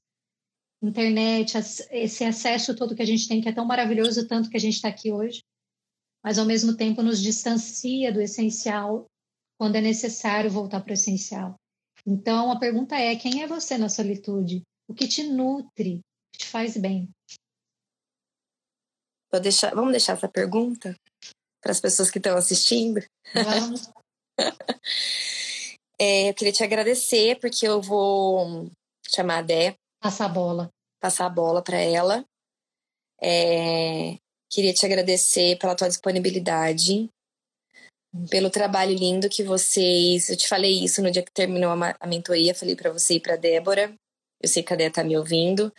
Internet, 0.82 1.58
esse 1.92 2.24
acesso 2.26 2.76
todo 2.76 2.96
que 2.96 3.02
a 3.02 3.06
gente 3.06 3.28
tem, 3.28 3.42
que 3.42 3.48
é 3.48 3.54
tão 3.54 3.66
maravilhoso, 3.66 4.28
tanto 4.28 4.50
que 4.50 4.58
a 4.58 4.60
gente 4.60 4.76
está 4.76 4.90
aqui 4.90 5.12
hoje, 5.12 5.42
mas 6.24 6.38
ao 6.38 6.46
mesmo 6.46 6.76
tempo 6.76 7.02
nos 7.02 7.22
distancia 7.22 8.12
do 8.12 8.22
essencial 8.22 9.06
quando 9.58 9.76
é 9.76 9.82
necessário 9.82 10.52
voltar 10.52 10.82
para 10.82 10.92
o 10.92 10.94
essencial. 10.94 11.56
Então 12.06 12.52
a 12.52 12.60
pergunta 12.60 12.96
é: 12.96 13.16
quem 13.16 13.44
é 13.44 13.48
você 13.48 13.78
na 13.78 13.88
solitude? 13.88 14.62
O 14.88 14.94
que 14.94 15.08
te 15.08 15.24
nutre, 15.24 15.96
o 15.96 16.02
que 16.34 16.40
te 16.40 16.48
faz 16.48 16.76
bem? 16.76 17.10
Vou 19.34 19.42
deixar, 19.42 19.74
vamos 19.74 19.90
deixar 19.90 20.14
essa 20.14 20.30
pergunta 20.30 20.96
para 21.60 21.72
as 21.72 21.82
pessoas 21.82 22.12
que 22.12 22.20
estão 22.20 22.38
assistindo? 22.38 23.04
Vamos. 23.34 23.90
é, 25.98 26.30
eu 26.30 26.36
queria 26.36 26.54
te 26.54 26.64
agradecer, 26.64 27.40
porque 27.40 27.68
eu 27.68 27.82
vou 27.82 28.70
chamar 29.10 29.40
a 29.40 29.42
Dé. 29.42 29.74
Passar 30.00 30.26
a 30.26 30.30
bola. 30.30 30.70
Passar 31.02 31.26
a 31.26 31.30
bola 31.30 31.64
para 31.64 31.80
ela. 31.80 32.24
É, 33.20 34.20
queria 34.52 34.72
te 34.72 34.86
agradecer 34.86 35.58
pela 35.58 35.76
tua 35.76 35.88
disponibilidade, 35.88 37.10
pelo 38.30 38.52
trabalho 38.52 38.94
lindo 38.94 39.30
que 39.30 39.44
vocês. 39.44 40.30
Eu 40.30 40.38
te 40.38 40.48
falei 40.48 40.84
isso 40.84 41.02
no 41.02 41.10
dia 41.10 41.24
que 41.24 41.32
terminou 41.32 41.72
a, 41.72 41.96
a 42.00 42.06
mentoria, 42.06 42.54
falei 42.54 42.76
para 42.76 42.92
você 42.92 43.16
e 43.16 43.20
para 43.20 43.36
Débora. 43.36 43.96
Eu 44.40 44.48
sei 44.48 44.62
que 44.62 44.74
a 44.74 44.76
Dé 44.76 44.92
tá 44.92 45.04
me 45.04 45.18
ouvindo 45.18 45.74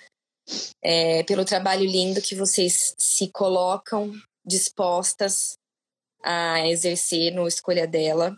é, 0.82 1.22
pelo 1.24 1.44
trabalho 1.44 1.84
lindo 1.84 2.20
que 2.20 2.34
vocês 2.34 2.94
se 2.98 3.28
colocam 3.30 4.12
dispostas 4.44 5.58
a 6.22 6.66
exercer 6.68 7.32
no 7.32 7.46
Escolha 7.46 7.86
dela. 7.86 8.36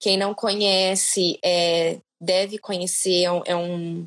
Quem 0.00 0.16
não 0.16 0.34
conhece 0.34 1.38
é, 1.44 2.00
deve 2.20 2.58
conhecer, 2.58 3.24
é 3.24 3.56
um, 3.56 4.06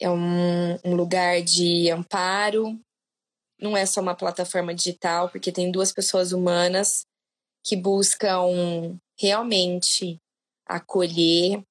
é 0.00 0.10
um, 0.10 0.74
um 0.84 0.94
lugar 0.94 1.42
de 1.42 1.90
amparo, 1.90 2.78
não 3.60 3.76
é 3.76 3.86
só 3.86 4.00
uma 4.00 4.14
plataforma 4.14 4.74
digital, 4.74 5.30
porque 5.30 5.50
tem 5.50 5.70
duas 5.70 5.92
pessoas 5.92 6.32
humanas 6.32 7.06
que 7.64 7.76
buscam 7.76 8.98
realmente 9.18 10.20
acolher 10.66 11.62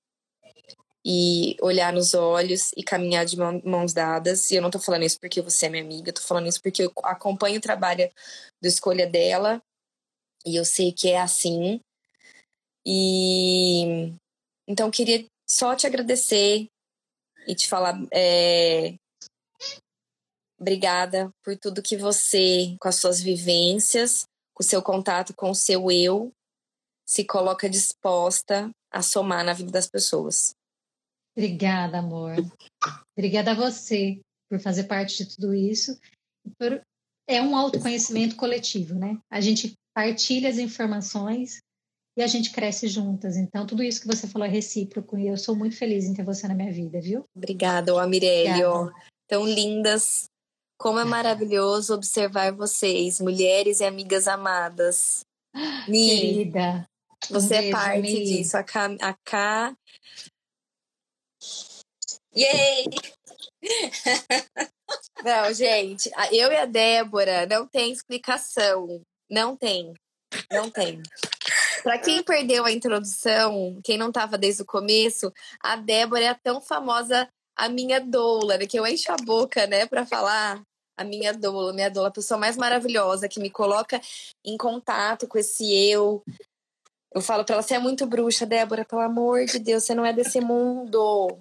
e 1.05 1.55
olhar 1.61 1.93
nos 1.93 2.15
olhos 2.15 2.71
e 2.75 2.83
caminhar 2.83 3.25
de 3.25 3.37
mãos 3.37 3.93
dadas. 3.93 4.49
E 4.49 4.55
eu 4.55 4.61
não 4.61 4.71
tô 4.71 4.79
falando 4.79 5.03
isso 5.03 5.19
porque 5.19 5.39
você 5.39 5.67
é 5.67 5.69
minha 5.69 5.83
amiga, 5.83 6.09
eu 6.09 6.13
tô 6.13 6.21
falando 6.21 6.47
isso 6.47 6.59
porque 6.59 6.81
eu 6.81 6.91
acompanho 7.03 7.59
o 7.59 7.61
trabalho 7.61 8.09
do 8.59 8.67
Escolha 8.67 9.05
dela 9.05 9.61
e 10.43 10.55
eu 10.55 10.65
sei 10.65 10.91
que 10.91 11.09
é 11.09 11.21
assim. 11.21 11.79
E 12.83 14.13
então 14.67 14.89
queria 14.89 15.23
só 15.47 15.75
te 15.75 15.85
agradecer 15.85 16.67
e 17.47 17.53
te 17.53 17.67
falar 17.67 17.95
é... 18.11 18.95
obrigada 20.59 21.29
por 21.43 21.55
tudo 21.55 21.83
que 21.83 21.97
você, 21.97 22.75
com 22.79 22.87
as 22.87 22.95
suas 22.95 23.21
vivências, 23.21 24.25
com 24.55 24.63
o 24.63 24.65
seu 24.65 24.81
contato 24.81 25.35
com 25.35 25.51
o 25.51 25.55
seu 25.55 25.91
eu, 25.91 26.31
se 27.05 27.23
coloca 27.23 27.69
disposta 27.69 28.71
a 28.89 29.03
somar 29.03 29.45
na 29.45 29.53
vida 29.53 29.71
das 29.71 29.87
pessoas. 29.87 30.55
Obrigada, 31.37 31.99
amor. 31.99 32.35
Obrigada 33.17 33.51
a 33.51 33.55
você 33.55 34.21
por 34.49 34.59
fazer 34.59 34.85
parte 34.85 35.17
de 35.17 35.35
tudo 35.35 35.53
isso. 35.53 35.99
É 37.27 37.41
um 37.41 37.55
autoconhecimento 37.55 38.35
coletivo, 38.35 38.95
né? 38.95 39.17
A 39.29 39.41
gente 39.41 39.73
partilha 39.93 40.49
as 40.49 40.57
informações 40.57 41.59
e 42.17 42.23
a 42.23 42.27
gente 42.27 42.51
cresce 42.51 42.87
juntas. 42.87 43.35
Então, 43.35 43.65
tudo 43.65 43.83
isso 43.83 43.99
que 43.99 44.07
você 44.07 44.27
falou 44.27 44.47
é 44.47 44.51
recíproco 44.51 45.17
e 45.17 45.27
eu 45.27 45.37
sou 45.37 45.55
muito 45.55 45.75
feliz 45.75 46.05
em 46.05 46.13
ter 46.13 46.23
você 46.23 46.47
na 46.47 46.55
minha 46.55 46.71
vida, 46.71 47.01
viu? 47.01 47.25
Obrigada, 47.35 47.91
Mirelle. 48.07 48.91
Tão 49.27 49.45
lindas. 49.45 50.25
Como 50.77 50.99
é 50.99 51.05
maravilhoso 51.05 51.93
observar 51.93 52.53
vocês, 52.53 53.19
mulheres 53.19 53.79
e 53.79 53.85
amigas 53.85 54.27
amadas. 54.27 55.21
Mi, 55.87 56.09
Querida. 56.09 56.85
Você 57.29 57.55
um 57.55 57.57
é 57.57 57.71
parte 57.71 58.01
Mi. 58.01 58.23
disso. 58.23 58.57
A 58.57 58.63
K, 58.63 58.97
a 59.01 59.13
K 59.13 59.75
Yay! 62.37 62.85
Não, 65.23 65.53
gente, 65.53 66.11
eu 66.31 66.51
e 66.51 66.55
a 66.55 66.65
Débora 66.65 67.47
não 67.47 67.67
tem 67.67 67.91
explicação. 67.91 69.01
Não 69.29 69.57
tem. 69.57 69.93
Não 70.51 70.69
tem. 70.69 71.01
Para 71.81 71.97
quem 71.97 72.21
perdeu 72.21 72.65
a 72.65 72.71
introdução, 72.71 73.79
quem 73.83 73.97
não 73.97 74.09
estava 74.09 74.37
desde 74.37 74.61
o 74.61 74.65
começo, 74.65 75.31
a 75.63 75.75
Débora 75.75 76.23
é 76.23 76.27
a 76.27 76.35
tão 76.35 76.61
famosa 76.61 77.27
a 77.55 77.69
minha 77.69 77.99
doula, 77.99 78.57
né? 78.57 78.67
Que 78.67 78.77
eu 78.77 78.85
encho 78.85 79.11
a 79.11 79.15
boca, 79.15 79.65
né, 79.65 79.85
para 79.85 80.05
falar 80.05 80.61
a 80.97 81.03
minha 81.03 81.33
doula, 81.33 81.73
minha 81.73 81.89
doula, 81.89 82.09
a 82.09 82.11
pessoa 82.11 82.39
mais 82.39 82.57
maravilhosa 82.57 83.27
que 83.27 83.39
me 83.39 83.49
coloca 83.49 83.99
em 84.43 84.57
contato 84.57 85.27
com 85.27 85.37
esse 85.37 85.73
eu. 85.89 86.21
Eu 87.13 87.21
falo 87.21 87.45
para 87.45 87.55
ela, 87.55 87.63
você 87.63 87.75
é 87.75 87.79
muito 87.79 88.05
bruxa, 88.05 88.45
Débora, 88.45 88.85
pelo 88.85 89.01
amor 89.01 89.45
de 89.45 89.59
Deus, 89.59 89.83
você 89.83 89.95
não 89.95 90.05
é 90.05 90.11
desse 90.11 90.41
mundo. 90.41 91.39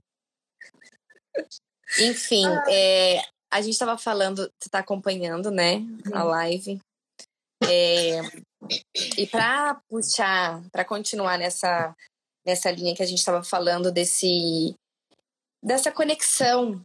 Enfim, 2.01 2.45
é, 2.69 3.23
a 3.53 3.61
gente 3.61 3.75
estava 3.75 3.97
falando, 3.97 4.43
você 4.43 4.69
está 4.69 4.81
acompanhando, 4.81 5.51
né, 5.51 5.83
a 6.13 6.23
live. 6.25 6.81
É, 7.69 8.21
e 9.17 9.27
para 9.27 9.81
puxar, 9.89 10.63
para 10.71 10.85
continuar 10.85 11.39
nessa, 11.39 11.95
nessa 12.45 12.71
linha 12.71 12.95
que 12.95 13.03
a 13.03 13.07
gente 13.07 13.19
estava 13.19 13.43
falando 13.43 13.93
desse 13.93 14.75
dessa 15.63 15.91
conexão 15.91 16.83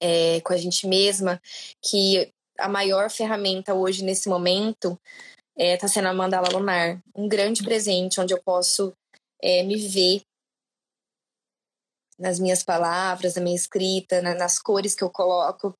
é, 0.00 0.40
com 0.40 0.54
a 0.54 0.56
gente 0.56 0.86
mesma, 0.86 1.40
que 1.82 2.32
a 2.58 2.68
maior 2.68 3.10
ferramenta 3.10 3.74
hoje 3.74 4.02
nesse 4.02 4.28
momento 4.28 4.98
está 5.56 5.62
é, 5.62 5.76
tá 5.76 5.86
sendo 5.86 6.08
a 6.08 6.14
mandala 6.14 6.48
lunar, 6.48 6.98
um 7.14 7.28
grande 7.28 7.62
presente 7.62 8.18
onde 8.20 8.32
eu 8.32 8.42
posso 8.42 8.94
é, 9.42 9.62
me 9.62 9.76
ver 9.76 10.22
nas 12.20 12.38
minhas 12.38 12.62
palavras, 12.62 13.34
na 13.34 13.42
minha 13.42 13.56
escrita, 13.56 14.20
na, 14.20 14.34
nas 14.34 14.58
cores 14.58 14.94
que 14.94 15.02
eu 15.02 15.10
coloco, 15.10 15.74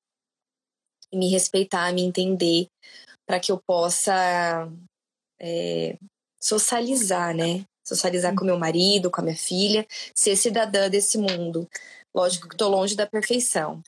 e 1.11 1.17
me 1.17 1.29
respeitar, 1.29 1.93
me 1.93 2.01
entender, 2.01 2.67
para 3.27 3.39
que 3.39 3.51
eu 3.51 3.61
possa 3.65 4.67
é, 5.39 5.97
socializar, 6.41 7.35
né? 7.35 7.63
Socializar 7.87 8.33
com 8.35 8.45
meu 8.45 8.57
marido, 8.57 9.11
com 9.11 9.21
a 9.21 9.23
minha 9.23 9.37
filha, 9.37 9.85
ser 10.15 10.35
cidadã 10.35 10.89
desse 10.89 11.17
mundo. 11.17 11.67
Lógico 12.13 12.47
que 12.47 12.55
estou 12.55 12.69
longe 12.69 12.95
da 12.95 13.07
perfeição, 13.07 13.81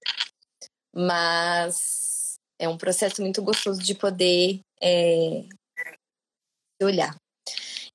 mas 0.96 2.36
é 2.60 2.70
um 2.70 2.78
processo 2.78 3.22
muito 3.22 3.42
gostoso 3.42 3.82
de 3.82 3.96
poder 3.96 4.60
é, 4.82 5.44
olhar. 6.82 7.16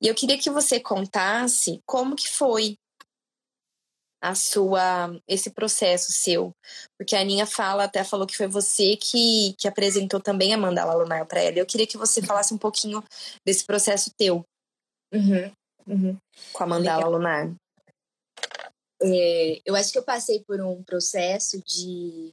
E 0.01 0.07
eu 0.07 0.15
queria 0.15 0.39
que 0.39 0.51
você 0.51 0.81
contasse 0.81 1.81
como 1.87 2.15
que 2.15 2.29
foi 2.29 2.77
a 4.21 4.35
sua 4.35 5.17
esse 5.29 5.51
processo 5.51 6.13
seu, 6.13 6.53
porque 6.99 7.15
a 7.15 7.21
Aninha 7.21 7.47
fala 7.47 7.85
até 7.85 8.03
falou 8.03 8.27
que 8.27 8.37
foi 8.37 8.49
você 8.49 8.97
que, 8.97 9.55
que 9.59 9.69
apresentou 9.69 10.21
também 10.21 10.53
a 10.53 10.59
mandala 10.59 10.95
lunar 10.95 11.25
para 11.27 11.41
ela. 11.41 11.59
Eu 11.59 11.67
queria 11.67 11.87
que 11.87 11.97
você 11.97 12.21
falasse 12.21 12.53
um 12.53 12.59
pouquinho 12.59 13.03
desse 13.47 13.65
processo 13.65 14.11
teu 14.17 14.45
uhum, 15.13 15.53
uhum. 15.87 16.19
com 16.53 16.65
a 16.65 16.67
mandala 16.67 17.07
Legal. 17.07 17.13
lunar. 17.13 17.55
É, 19.01 19.61
eu 19.65 19.77
acho 19.77 19.93
que 19.93 19.99
eu 19.99 20.05
passei 20.05 20.43
por 20.45 20.61
um 20.61 20.83
processo 20.83 21.63
de 21.65 22.33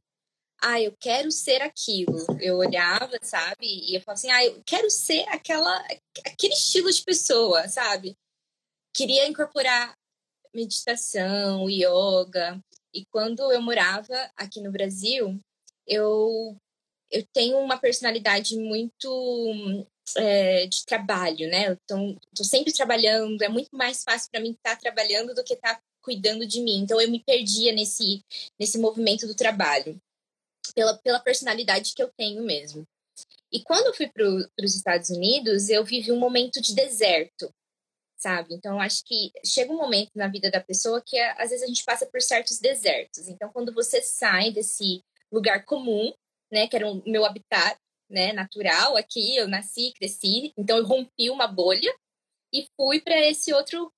ah, 0.62 0.80
eu 0.80 0.92
quero 0.98 1.30
ser 1.30 1.62
aquilo. 1.62 2.16
Eu 2.40 2.56
olhava, 2.56 3.16
sabe? 3.22 3.66
E 3.66 3.94
eu 3.94 4.00
falava 4.00 4.18
assim, 4.18 4.30
ah, 4.30 4.44
eu 4.44 4.62
quero 4.66 4.90
ser 4.90 5.24
aquela, 5.28 5.76
aquele 6.24 6.54
estilo 6.54 6.90
de 6.90 7.02
pessoa, 7.04 7.68
sabe? 7.68 8.16
Queria 8.94 9.28
incorporar 9.28 9.94
meditação, 10.56 11.68
yoga. 11.68 12.58
E 12.92 13.04
quando 13.12 13.52
eu 13.52 13.60
morava 13.60 14.14
aqui 14.34 14.60
no 14.60 14.72
Brasil, 14.72 15.38
eu, 15.86 16.56
eu 17.10 17.24
tenho 17.32 17.58
uma 17.58 17.78
personalidade 17.78 18.56
muito 18.58 19.86
é, 20.16 20.66
de 20.66 20.84
trabalho, 20.86 21.48
né? 21.50 21.76
Então, 21.84 22.18
estou 22.32 22.46
sempre 22.46 22.72
trabalhando, 22.72 23.42
é 23.42 23.48
muito 23.48 23.76
mais 23.76 24.02
fácil 24.02 24.30
para 24.30 24.40
mim 24.40 24.52
estar 24.52 24.76
tá 24.76 24.80
trabalhando 24.80 25.34
do 25.34 25.44
que 25.44 25.54
estar 25.54 25.74
tá 25.74 25.82
cuidando 26.02 26.46
de 26.46 26.60
mim. 26.62 26.78
Então, 26.78 27.00
eu 27.00 27.10
me 27.10 27.22
perdia 27.22 27.72
nesse, 27.72 28.24
nesse 28.58 28.78
movimento 28.78 29.26
do 29.26 29.34
trabalho, 29.34 30.00
pela, 30.74 30.96
pela 30.98 31.20
personalidade 31.20 31.92
que 31.94 32.02
eu 32.02 32.10
tenho 32.16 32.42
mesmo. 32.42 32.84
E 33.52 33.62
quando 33.62 33.86
eu 33.86 33.94
fui 33.94 34.08
para 34.08 34.24
os 34.26 34.74
Estados 34.74 35.10
Unidos, 35.10 35.68
eu 35.68 35.84
vivi 35.84 36.10
um 36.10 36.18
momento 36.18 36.60
de 36.60 36.74
deserto 36.74 37.52
sabe? 38.16 38.54
Então, 38.54 38.80
acho 38.80 39.04
que 39.04 39.30
chega 39.44 39.72
um 39.72 39.76
momento 39.76 40.10
na 40.14 40.28
vida 40.28 40.50
da 40.50 40.60
pessoa 40.60 41.02
que 41.04 41.18
às 41.18 41.50
vezes 41.50 41.62
a 41.62 41.66
gente 41.66 41.84
passa 41.84 42.06
por 42.06 42.20
certos 42.20 42.58
desertos. 42.58 43.28
Então, 43.28 43.50
quando 43.52 43.72
você 43.72 44.00
sai 44.00 44.50
desse 44.50 45.04
lugar 45.30 45.64
comum, 45.64 46.12
né, 46.50 46.66
que 46.66 46.76
era 46.76 46.88
o 46.88 47.02
meu 47.06 47.24
habitat, 47.24 47.78
né, 48.08 48.32
natural 48.32 48.96
aqui, 48.96 49.36
eu 49.36 49.48
nasci, 49.48 49.92
cresci, 49.92 50.52
então 50.56 50.78
eu 50.78 50.86
rompi 50.86 51.28
uma 51.28 51.46
bolha 51.46 51.92
e 52.52 52.66
fui 52.76 53.00
para 53.00 53.18
esse 53.26 53.52
outro 53.52 53.92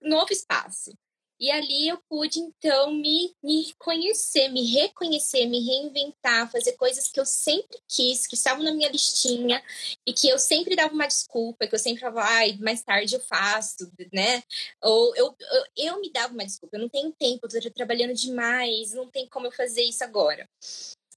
novo 0.00 0.32
espaço. 0.32 0.92
E 1.40 1.52
ali 1.52 1.86
eu 1.86 1.98
pude, 2.08 2.40
então, 2.40 2.92
me, 2.92 3.32
me 3.42 3.72
conhecer, 3.78 4.48
me 4.48 4.64
reconhecer, 4.72 5.46
me 5.46 5.64
reinventar, 5.64 6.50
fazer 6.50 6.72
coisas 6.72 7.06
que 7.08 7.20
eu 7.20 7.24
sempre 7.24 7.78
quis, 7.88 8.26
que 8.26 8.34
estavam 8.34 8.64
na 8.64 8.72
minha 8.72 8.90
listinha 8.90 9.62
e 10.04 10.12
que 10.12 10.28
eu 10.28 10.36
sempre 10.36 10.74
dava 10.74 10.92
uma 10.92 11.06
desculpa, 11.06 11.68
que 11.68 11.74
eu 11.74 11.78
sempre 11.78 12.00
falava, 12.00 12.22
ai, 12.22 12.58
mais 12.60 12.82
tarde 12.82 13.14
eu 13.14 13.20
faço, 13.20 13.88
né? 14.12 14.42
Ou 14.82 15.14
eu, 15.14 15.36
eu, 15.38 15.64
eu 15.76 16.00
me 16.00 16.10
dava 16.10 16.34
uma 16.34 16.44
desculpa, 16.44 16.76
eu 16.76 16.80
não 16.80 16.88
tenho 16.88 17.12
tempo, 17.12 17.46
eu 17.46 17.62
tô 17.62 17.70
trabalhando 17.70 18.14
demais, 18.14 18.92
não 18.92 19.08
tem 19.08 19.28
como 19.28 19.46
eu 19.46 19.52
fazer 19.52 19.82
isso 19.82 20.02
agora. 20.02 20.48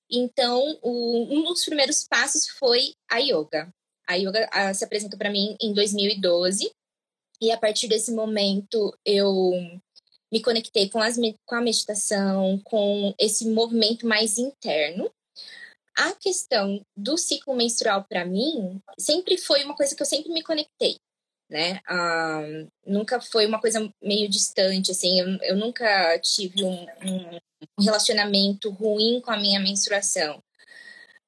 Então, 0.08 0.78
o, 0.84 1.24
um 1.34 1.44
dos 1.46 1.66
primeiros 1.66 2.06
passos 2.08 2.48
foi 2.48 2.94
a 3.10 3.18
yoga. 3.18 3.74
A 4.08 4.16
yoga 4.16 4.48
a, 4.52 4.74
se 4.74 4.84
apresentou 4.84 5.18
para 5.18 5.32
mim 5.32 5.56
em 5.60 5.74
2012. 5.74 6.72
E 7.42 7.52
a 7.52 7.58
partir 7.58 7.88
desse 7.88 8.12
momento, 8.12 8.96
eu 9.04 9.52
me 10.32 10.42
conectei 10.42 10.90
com, 10.90 11.00
as, 11.00 11.18
com 11.46 11.56
a 11.56 11.62
meditação, 11.62 12.60
com 12.64 13.14
esse 13.20 13.50
movimento 13.50 14.08
mais 14.08 14.38
interno. 14.38 15.12
A 15.98 16.14
questão 16.14 16.84
do 16.96 17.18
ciclo 17.18 17.54
menstrual, 17.54 18.06
para 18.06 18.24
mim, 18.24 18.82
sempre 18.98 19.38
foi 19.38 19.64
uma 19.64 19.76
coisa 19.76 19.96
que 19.96 20.02
eu 20.02 20.06
sempre 20.06 20.32
me 20.32 20.42
conectei, 20.42 20.96
né? 21.50 21.82
Ah, 21.86 22.42
nunca 22.86 23.20
foi 23.20 23.46
uma 23.46 23.60
coisa 23.60 23.94
meio 24.02 24.30
distante, 24.30 24.92
assim, 24.92 25.20
eu, 25.20 25.28
eu 25.42 25.56
nunca 25.58 26.18
tive 26.20 26.64
um, 26.64 26.86
um 27.04 27.84
relacionamento 27.84 28.70
ruim 28.70 29.20
com 29.20 29.32
a 29.32 29.38
minha 29.38 29.60
menstruação. 29.60 30.42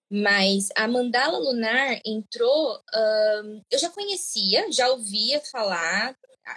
Mas 0.10 0.70
a 0.76 0.88
mandala 0.88 1.40
lunar 1.40 2.00
entrou, 2.06 2.76
uh, 2.76 3.62
eu 3.70 3.80
já 3.80 3.90
conhecia, 3.90 4.72
já 4.72 4.88
ouvia 4.90 5.42
falar, 5.42 6.16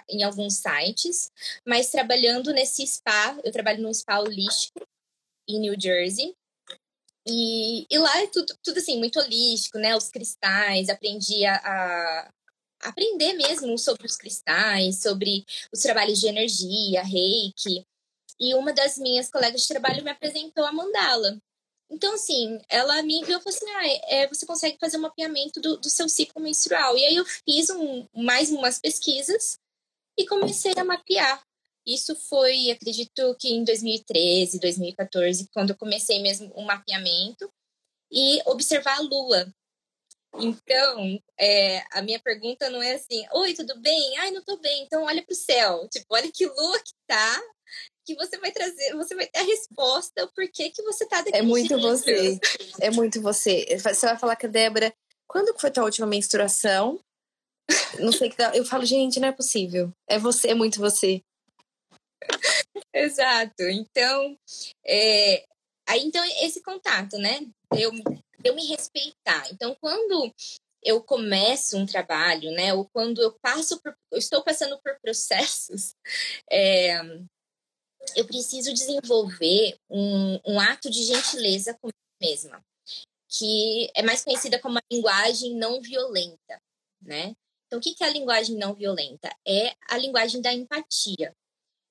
em 0.09 0.23
alguns 0.23 0.55
sites, 0.55 1.31
mas 1.65 1.89
trabalhando 1.89 2.53
nesse 2.53 2.85
spa, 2.85 3.37
eu 3.43 3.51
trabalho 3.51 3.81
num 3.81 3.93
spa 3.93 4.19
holístico 4.19 4.85
em 5.47 5.59
New 5.59 5.75
Jersey. 5.79 6.35
E, 7.27 7.85
e 7.89 7.97
lá 7.97 8.21
é 8.21 8.27
tudo, 8.27 8.57
tudo 8.63 8.77
assim, 8.77 8.97
muito 8.97 9.19
holístico, 9.19 9.77
né? 9.77 9.95
Os 9.95 10.09
cristais, 10.09 10.89
aprendi 10.89 11.45
a, 11.45 11.55
a 11.55 12.31
aprender 12.83 13.33
mesmo 13.33 13.77
sobre 13.77 14.05
os 14.05 14.15
cristais, 14.15 15.01
sobre 15.01 15.45
os 15.73 15.81
trabalhos 15.81 16.19
de 16.19 16.27
energia, 16.27 17.03
reiki. 17.03 17.85
E 18.39 18.53
uma 18.55 18.71
das 18.71 18.97
minhas 18.97 19.29
colegas 19.29 19.61
de 19.61 19.67
trabalho 19.67 20.03
me 20.03 20.11
apresentou 20.11 20.63
a 20.63 20.71
mandala. 20.71 21.37
Então, 21.89 22.13
assim, 22.13 22.59
ela 22.69 23.01
me 23.01 23.19
enviou 23.19 23.39
e 23.39 23.43
falou 23.43 23.55
assim: 23.55 23.69
ah, 23.71 24.13
é, 24.13 24.27
você 24.27 24.45
consegue 24.45 24.77
fazer 24.79 24.97
um 24.97 25.01
mapeamento 25.01 25.59
do, 25.59 25.77
do 25.77 25.89
seu 25.89 26.07
ciclo 26.07 26.41
menstrual. 26.41 26.97
E 26.97 27.05
aí 27.05 27.15
eu 27.15 27.25
fiz 27.25 27.69
um, 27.69 28.05
mais 28.13 28.51
umas 28.51 28.79
pesquisas 28.79 29.57
e 30.17 30.25
comecei 30.25 30.73
a 30.75 30.83
mapear. 30.83 31.41
Isso 31.85 32.15
foi, 32.27 32.69
acredito 32.69 33.35
que 33.39 33.49
em 33.49 33.63
2013, 33.63 34.59
2014, 34.59 35.47
quando 35.53 35.69
eu 35.69 35.77
comecei 35.77 36.21
mesmo 36.21 36.51
o 36.53 36.61
um 36.61 36.65
mapeamento 36.65 37.49
e 38.11 38.41
observar 38.45 38.97
a 38.97 39.01
lua. 39.01 39.53
Então, 40.39 41.19
é, 41.39 41.83
a 41.91 42.01
minha 42.01 42.19
pergunta 42.19 42.69
não 42.69 42.81
é 42.81 42.95
assim, 42.95 43.25
oi, 43.31 43.53
tudo 43.53 43.79
bem? 43.79 44.17
Ai, 44.17 44.31
não 44.31 44.43
tô 44.43 44.57
bem, 44.57 44.83
então 44.83 45.03
olha 45.03 45.23
pro 45.25 45.33
céu. 45.33 45.87
Tipo, 45.89 46.05
olha 46.11 46.31
que 46.31 46.45
lua 46.45 46.79
que 46.79 46.91
tá, 47.07 47.41
que 48.05 48.15
você 48.15 48.37
vai 48.37 48.51
trazer, 48.51 48.93
você 48.95 49.15
vai 49.15 49.27
ter 49.27 49.39
a 49.39 49.43
resposta 49.43 50.25
o 50.25 50.31
porquê 50.33 50.69
que 50.69 50.83
você 50.83 51.07
tá 51.07 51.17
daquele 51.17 51.37
É 51.37 51.41
muito 51.41 51.67
jeito. 51.69 51.81
você. 51.81 52.39
É 52.81 52.91
muito 52.91 53.21
você. 53.21 53.65
Você 53.77 54.05
vai 54.05 54.17
falar 54.17 54.35
com 54.35 54.45
a 54.45 54.49
Débora, 54.49 54.93
quando 55.25 55.57
foi 55.59 55.71
tua 55.71 55.85
última 55.85 56.05
menstruação? 56.05 56.99
Não 57.99 58.11
sei 58.11 58.29
que 58.29 58.37
dá. 58.37 58.55
Eu 58.55 58.65
falo, 58.65 58.85
gente, 58.85 59.19
não 59.19 59.27
é 59.27 59.31
possível. 59.31 59.91
É 60.07 60.17
você, 60.17 60.49
é 60.49 60.53
muito 60.53 60.79
você. 60.79 61.21
Exato. 62.93 63.63
Então, 63.63 64.37
é, 64.85 65.45
aí 65.87 66.01
então 66.03 66.23
esse 66.41 66.61
contato, 66.61 67.17
né? 67.17 67.41
Eu, 67.77 67.91
eu 68.43 68.55
me 68.55 68.65
respeitar. 68.67 69.49
Então, 69.51 69.75
quando 69.79 70.33
eu 70.83 71.03
começo 71.03 71.77
um 71.77 71.85
trabalho, 71.85 72.51
né? 72.51 72.73
Ou 72.73 72.87
quando 72.93 73.21
eu 73.21 73.37
passo 73.41 73.79
por, 73.81 73.95
eu 74.11 74.17
estou 74.17 74.43
passando 74.43 74.79
por 74.81 74.97
processos, 75.01 75.93
é, 76.49 76.99
eu 78.15 78.25
preciso 78.25 78.73
desenvolver 78.73 79.77
um, 79.89 80.39
um 80.45 80.59
ato 80.59 80.89
de 80.89 81.03
gentileza 81.03 81.73
comigo 81.73 81.97
mesma, 82.21 82.63
que 83.27 83.91
é 83.95 84.01
mais 84.01 84.23
conhecida 84.23 84.59
como 84.59 84.77
a 84.77 84.81
linguagem 84.91 85.55
não 85.55 85.81
violenta, 85.81 86.61
né? 87.01 87.35
Então, 87.67 87.79
o 87.79 87.81
que 87.81 88.03
é 88.03 88.07
a 88.07 88.11
linguagem 88.11 88.57
não 88.57 88.73
violenta? 88.73 89.29
É 89.45 89.73
a 89.89 89.97
linguagem 89.97 90.41
da 90.41 90.53
empatia. 90.53 91.33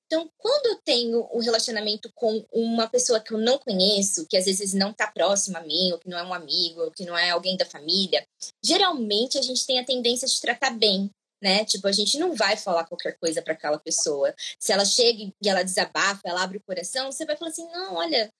Então, 0.07 0.31
quando 0.37 0.67
eu 0.67 0.81
tenho 0.83 1.27
um 1.33 1.39
relacionamento 1.39 2.09
com 2.15 2.45
uma 2.51 2.87
pessoa 2.87 3.19
que 3.19 3.33
eu 3.33 3.37
não 3.37 3.59
conheço, 3.59 4.25
que 4.27 4.37
às 4.37 4.45
vezes 4.45 4.73
não 4.73 4.91
está 4.91 5.05
próxima 5.05 5.59
a 5.59 5.63
mim, 5.63 5.91
ou 5.91 5.99
que 5.99 6.07
não 6.07 6.17
é 6.17 6.23
um 6.23 6.33
amigo, 6.33 6.81
ou 6.81 6.91
que 6.91 7.05
não 7.05 7.17
é 7.17 7.29
alguém 7.29 7.57
da 7.57 7.65
família, 7.65 8.25
geralmente 8.63 9.37
a 9.37 9.41
gente 9.41 9.65
tem 9.65 9.79
a 9.79 9.85
tendência 9.85 10.25
de 10.25 10.39
tratar 10.39 10.71
bem, 10.71 11.11
né? 11.43 11.65
Tipo, 11.65 11.87
a 11.87 11.91
gente 11.91 12.17
não 12.17 12.33
vai 12.33 12.55
falar 12.55 12.85
qualquer 12.85 13.17
coisa 13.19 13.41
para 13.41 13.53
aquela 13.53 13.77
pessoa. 13.77 14.33
Se 14.57 14.71
ela 14.71 14.85
chega 14.85 15.23
e 15.23 15.49
ela 15.49 15.61
desabafa, 15.61 16.21
ela 16.23 16.41
abre 16.41 16.57
o 16.57 16.63
coração, 16.63 17.11
você 17.11 17.25
vai 17.25 17.35
falar 17.35 17.51
assim: 17.51 17.69
não, 17.69 17.95
olha, 17.95 18.31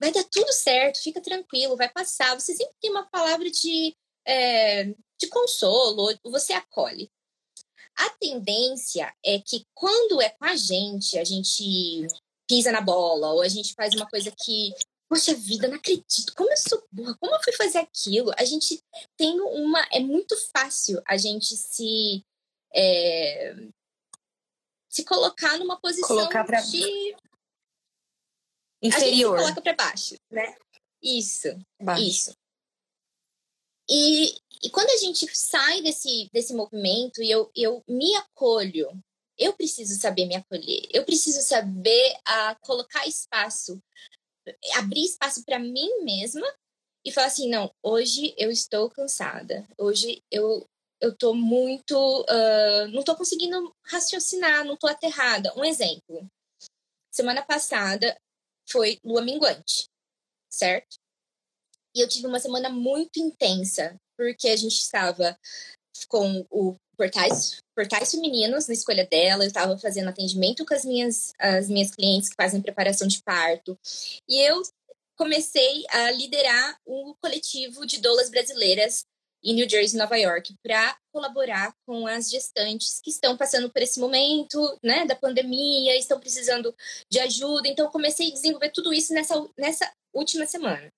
vai 0.00 0.12
dar 0.12 0.24
tudo 0.30 0.52
certo, 0.52 1.02
fica 1.02 1.20
tranquilo, 1.20 1.76
vai 1.76 1.88
passar. 1.88 2.38
Você 2.38 2.54
sempre 2.54 2.74
tem 2.80 2.90
uma 2.90 3.06
palavra 3.10 3.50
de, 3.50 3.94
é, 4.26 4.94
de 5.18 5.28
consolo, 5.28 6.14
você 6.24 6.52
acolhe. 6.52 7.10
A 7.96 8.10
tendência 8.10 9.14
é 9.24 9.38
que 9.38 9.66
quando 9.74 10.20
é 10.20 10.28
com 10.28 10.44
a 10.44 10.54
gente, 10.54 11.18
a 11.18 11.24
gente 11.24 12.06
pisa 12.46 12.70
na 12.70 12.80
bola, 12.80 13.32
ou 13.32 13.42
a 13.42 13.48
gente 13.48 13.74
faz 13.74 13.94
uma 13.94 14.06
coisa 14.06 14.30
que, 14.30 14.72
poxa 15.08 15.34
vida, 15.34 15.66
não 15.66 15.76
acredito, 15.76 16.34
como 16.36 16.50
eu 16.50 16.56
sou 16.56 16.86
burra, 16.92 17.16
como 17.18 17.34
eu 17.34 17.42
fui 17.42 17.52
fazer 17.54 17.78
aquilo? 17.78 18.30
A 18.36 18.44
gente 18.44 18.82
tem 19.16 19.40
uma. 19.40 19.80
É 19.90 19.98
muito 19.98 20.36
fácil 20.52 21.02
a 21.06 21.16
gente 21.16 21.56
se. 21.56 22.24
É, 22.74 23.54
se 24.90 25.04
colocar 25.04 25.58
numa 25.58 25.80
posição 25.80 26.08
Colocar 26.08 26.44
pra... 26.44 26.60
de. 26.60 27.16
Inferior. 28.82 29.36
A 29.36 29.42
gente 29.42 29.48
se 29.48 29.54
coloca 29.54 29.62
para 29.62 29.74
baixo, 29.74 30.14
né? 30.30 30.54
Isso, 31.02 31.48
Baixo. 31.80 32.02
isso. 32.02 32.36
E, 33.88 34.34
e 34.62 34.70
quando 34.70 34.90
a 34.90 34.96
gente 34.96 35.26
sai 35.34 35.82
desse, 35.82 36.28
desse 36.32 36.54
movimento 36.54 37.22
e 37.22 37.30
eu, 37.30 37.50
eu 37.54 37.82
me 37.88 38.14
acolho, 38.16 38.90
eu 39.38 39.52
preciso 39.52 40.00
saber 40.00 40.26
me 40.26 40.36
acolher, 40.36 40.88
eu 40.92 41.04
preciso 41.04 41.42
saber 41.42 42.16
a 42.24 42.54
colocar 42.56 43.06
espaço, 43.06 43.80
abrir 44.74 45.04
espaço 45.04 45.44
para 45.44 45.58
mim 45.58 46.02
mesma 46.02 46.46
e 47.04 47.12
falar 47.12 47.28
assim: 47.28 47.48
não, 47.48 47.72
hoje 47.82 48.34
eu 48.38 48.50
estou 48.50 48.90
cansada, 48.90 49.66
hoje 49.78 50.22
eu 50.30 50.66
eu 51.00 51.14
muito. 51.34 51.94
Uh, 52.22 52.88
não 52.88 53.02
tô 53.02 53.14
conseguindo 53.14 53.74
raciocinar, 53.84 54.64
não 54.64 54.76
tô 54.76 54.86
aterrada. 54.86 55.52
Um 55.56 55.64
exemplo. 55.64 56.26
Semana 57.10 57.42
passada 57.42 58.18
foi 58.68 58.98
lua 59.04 59.22
minguante, 59.22 59.88
certo? 60.50 60.96
E 61.96 62.02
eu 62.02 62.08
tive 62.08 62.26
uma 62.26 62.38
semana 62.38 62.68
muito 62.68 63.18
intensa, 63.18 63.96
porque 64.18 64.48
a 64.48 64.56
gente 64.56 64.74
estava 64.74 65.34
com 66.08 66.46
o 66.50 66.76
portais, 66.94 67.56
portais 67.74 68.10
femininos 68.10 68.68
na 68.68 68.74
escolha 68.74 69.06
dela, 69.06 69.44
eu 69.44 69.48
estava 69.48 69.78
fazendo 69.78 70.10
atendimento 70.10 70.66
com 70.66 70.74
as 70.74 70.84
minhas, 70.84 71.32
as 71.38 71.70
minhas 71.70 71.90
clientes 71.90 72.28
que 72.28 72.36
fazem 72.36 72.60
preparação 72.60 73.08
de 73.08 73.22
parto. 73.22 73.78
E 74.28 74.38
eu 74.46 74.60
comecei 75.16 75.84
a 75.88 76.10
liderar 76.10 76.78
um 76.86 77.14
coletivo 77.18 77.86
de 77.86 77.98
doulas 77.98 78.28
brasileiras 78.28 79.04
em 79.42 79.54
New 79.54 79.68
Jersey, 79.68 79.98
Nova 79.98 80.18
York, 80.18 80.54
para 80.62 80.98
colaborar 81.14 81.72
com 81.86 82.06
as 82.06 82.28
gestantes 82.28 83.00
que 83.00 83.10
estão 83.10 83.38
passando 83.38 83.70
por 83.70 83.80
esse 83.80 83.98
momento, 83.98 84.78
né, 84.82 85.06
da 85.06 85.14
pandemia, 85.14 85.96
estão 85.96 86.20
precisando 86.20 86.74
de 87.10 87.20
ajuda. 87.20 87.68
Então, 87.68 87.90
comecei 87.90 88.28
a 88.28 88.32
desenvolver 88.32 88.70
tudo 88.70 88.92
isso 88.92 89.14
nessa, 89.14 89.48
nessa 89.56 89.90
última 90.12 90.44
semana. 90.46 90.92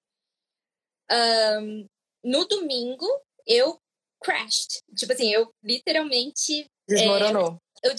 Um, 1.11 1.87
no 2.25 2.45
domingo, 2.47 3.07
eu 3.47 3.81
crashed. 4.23 4.81
Tipo 4.97 5.13
assim, 5.13 5.33
eu 5.33 5.53
literalmente. 5.63 6.67
Desmoronou. 6.89 7.61
É, 7.83 7.89
eu 7.89 7.95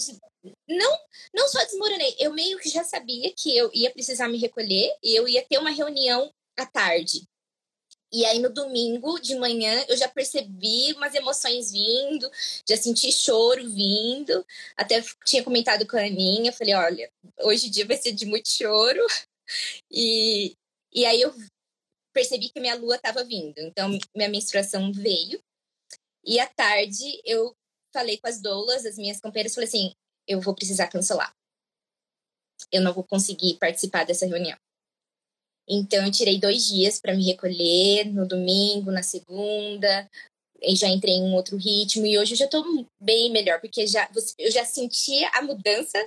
não, 0.68 0.98
não 1.34 1.48
só 1.48 1.62
desmoronei, 1.64 2.16
eu 2.18 2.32
meio 2.32 2.58
que 2.58 2.68
já 2.68 2.82
sabia 2.82 3.32
que 3.36 3.56
eu 3.56 3.70
ia 3.74 3.90
precisar 3.90 4.28
me 4.28 4.38
recolher 4.38 4.90
e 5.02 5.14
eu 5.14 5.28
ia 5.28 5.44
ter 5.44 5.58
uma 5.58 5.70
reunião 5.70 6.32
à 6.56 6.64
tarde. 6.64 7.28
E 8.12 8.24
aí 8.24 8.40
no 8.40 8.50
domingo 8.50 9.20
de 9.20 9.36
manhã 9.36 9.84
eu 9.88 9.96
já 9.96 10.08
percebi 10.08 10.92
umas 10.94 11.14
emoções 11.14 11.70
vindo, 11.70 12.28
já 12.68 12.76
senti 12.76 13.12
choro 13.12 13.70
vindo. 13.70 14.44
Até 14.76 15.02
tinha 15.24 15.44
comentado 15.44 15.86
com 15.86 15.96
a 15.96 16.00
Aninha, 16.00 16.52
falei, 16.52 16.74
olha, 16.74 17.10
hoje 17.42 17.68
o 17.68 17.70
dia 17.70 17.86
vai 17.86 17.96
ser 17.96 18.12
de 18.12 18.26
muito 18.26 18.48
choro. 18.48 19.00
E, 19.90 20.54
e 20.94 21.04
aí 21.04 21.20
eu 21.20 21.34
percebi 22.12 22.48
que 22.50 22.60
minha 22.60 22.74
lua 22.74 22.96
estava 22.96 23.24
vindo. 23.24 23.58
Então 23.58 23.88
minha 24.14 24.28
menstruação 24.28 24.92
veio. 24.92 25.42
E 26.24 26.38
à 26.38 26.46
tarde 26.46 27.20
eu 27.24 27.54
falei 27.92 28.18
com 28.18 28.28
as 28.28 28.40
doulas, 28.40 28.86
as 28.86 28.96
minhas 28.96 29.20
companheiras, 29.20 29.54
falei 29.54 29.68
assim, 29.68 29.92
eu 30.26 30.40
vou 30.40 30.54
precisar 30.54 30.88
cancelar. 30.88 31.34
Eu 32.70 32.82
não 32.82 32.92
vou 32.92 33.04
conseguir 33.04 33.58
participar 33.58 34.04
dessa 34.04 34.26
reunião. 34.26 34.56
Então, 35.72 36.04
eu 36.04 36.10
tirei 36.10 36.38
dois 36.38 36.66
dias 36.66 37.00
para 37.00 37.14
me 37.14 37.24
recolher, 37.24 38.04
no 38.06 38.26
domingo, 38.26 38.90
na 38.90 39.04
segunda, 39.04 40.10
e 40.60 40.74
já 40.74 40.88
entrei 40.88 41.14
em 41.14 41.22
um 41.22 41.34
outro 41.34 41.56
ritmo. 41.56 42.04
E 42.06 42.18
hoje 42.18 42.34
eu 42.34 42.38
já 42.38 42.44
estou 42.46 42.64
bem 43.00 43.30
melhor, 43.30 43.60
porque 43.60 43.86
já, 43.86 44.10
eu 44.36 44.50
já 44.50 44.64
senti 44.64 45.24
a 45.32 45.42
mudança 45.42 45.98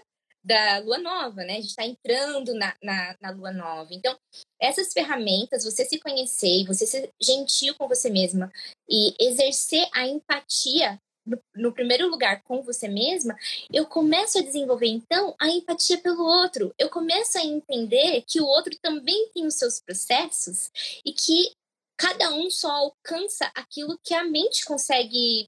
da 0.43 0.79
lua 0.79 0.97
nova, 0.97 1.43
né? 1.43 1.53
A 1.53 1.61
gente 1.61 1.69
está 1.69 1.85
entrando 1.85 2.53
na, 2.53 2.75
na, 2.83 3.15
na, 3.21 3.31
lua 3.31 3.51
nova. 3.51 3.93
Então, 3.93 4.17
essas 4.59 4.91
ferramentas, 4.91 5.63
você 5.63 5.85
se 5.85 5.99
conhecer, 5.99 6.65
você 6.65 6.85
ser 6.85 7.09
gentil 7.21 7.75
com 7.75 7.87
você 7.87 8.09
mesma 8.09 8.51
e 8.89 9.13
exercer 9.19 9.87
a 9.93 10.05
empatia 10.05 10.99
no, 11.25 11.41
no, 11.55 11.73
primeiro 11.73 12.09
lugar 12.09 12.43
com 12.43 12.61
você 12.61 12.89
mesma, 12.89 13.33
eu 13.71 13.85
começo 13.85 14.37
a 14.37 14.41
desenvolver 14.41 14.87
então 14.87 15.33
a 15.39 15.47
empatia 15.47 15.97
pelo 15.97 16.23
outro. 16.23 16.73
Eu 16.77 16.89
começo 16.89 17.37
a 17.37 17.45
entender 17.45 18.23
que 18.27 18.41
o 18.41 18.45
outro 18.45 18.77
também 18.81 19.29
tem 19.33 19.45
os 19.45 19.55
seus 19.55 19.79
processos 19.79 20.69
e 21.05 21.13
que 21.13 21.53
cada 21.97 22.33
um 22.33 22.49
só 22.49 22.69
alcança 22.69 23.49
aquilo 23.55 23.97
que 24.03 24.13
a 24.13 24.25
mente 24.25 24.65
consegue 24.65 25.47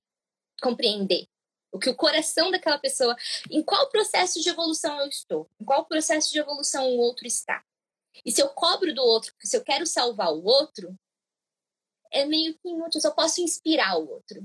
compreender. 0.61 1.25
O 1.75 1.79
que 1.79 1.89
o 1.89 1.95
coração 1.95 2.49
daquela 2.51 2.79
pessoa, 2.79 3.17
em 3.51 3.61
qual 3.61 3.89
processo 3.89 4.41
de 4.41 4.47
evolução 4.47 4.97
eu 5.01 5.09
estou, 5.09 5.49
em 5.59 5.65
qual 5.65 5.85
processo 5.85 6.31
de 6.31 6.39
evolução 6.39 6.87
o 6.87 6.97
outro 6.97 7.27
está. 7.27 7.61
E 8.23 8.31
se 8.31 8.41
eu 8.41 8.47
cobro 8.47 8.95
do 8.95 9.03
outro, 9.03 9.33
se 9.43 9.57
eu 9.57 9.61
quero 9.61 9.85
salvar 9.85 10.31
o 10.31 10.41
outro, 10.45 10.97
é 12.13 12.23
meio 12.23 12.57
que 12.57 12.69
inútil, 12.69 12.99
eu 12.99 13.01
só 13.01 13.11
posso 13.11 13.41
inspirar 13.41 13.97
o 13.97 14.09
outro. 14.09 14.41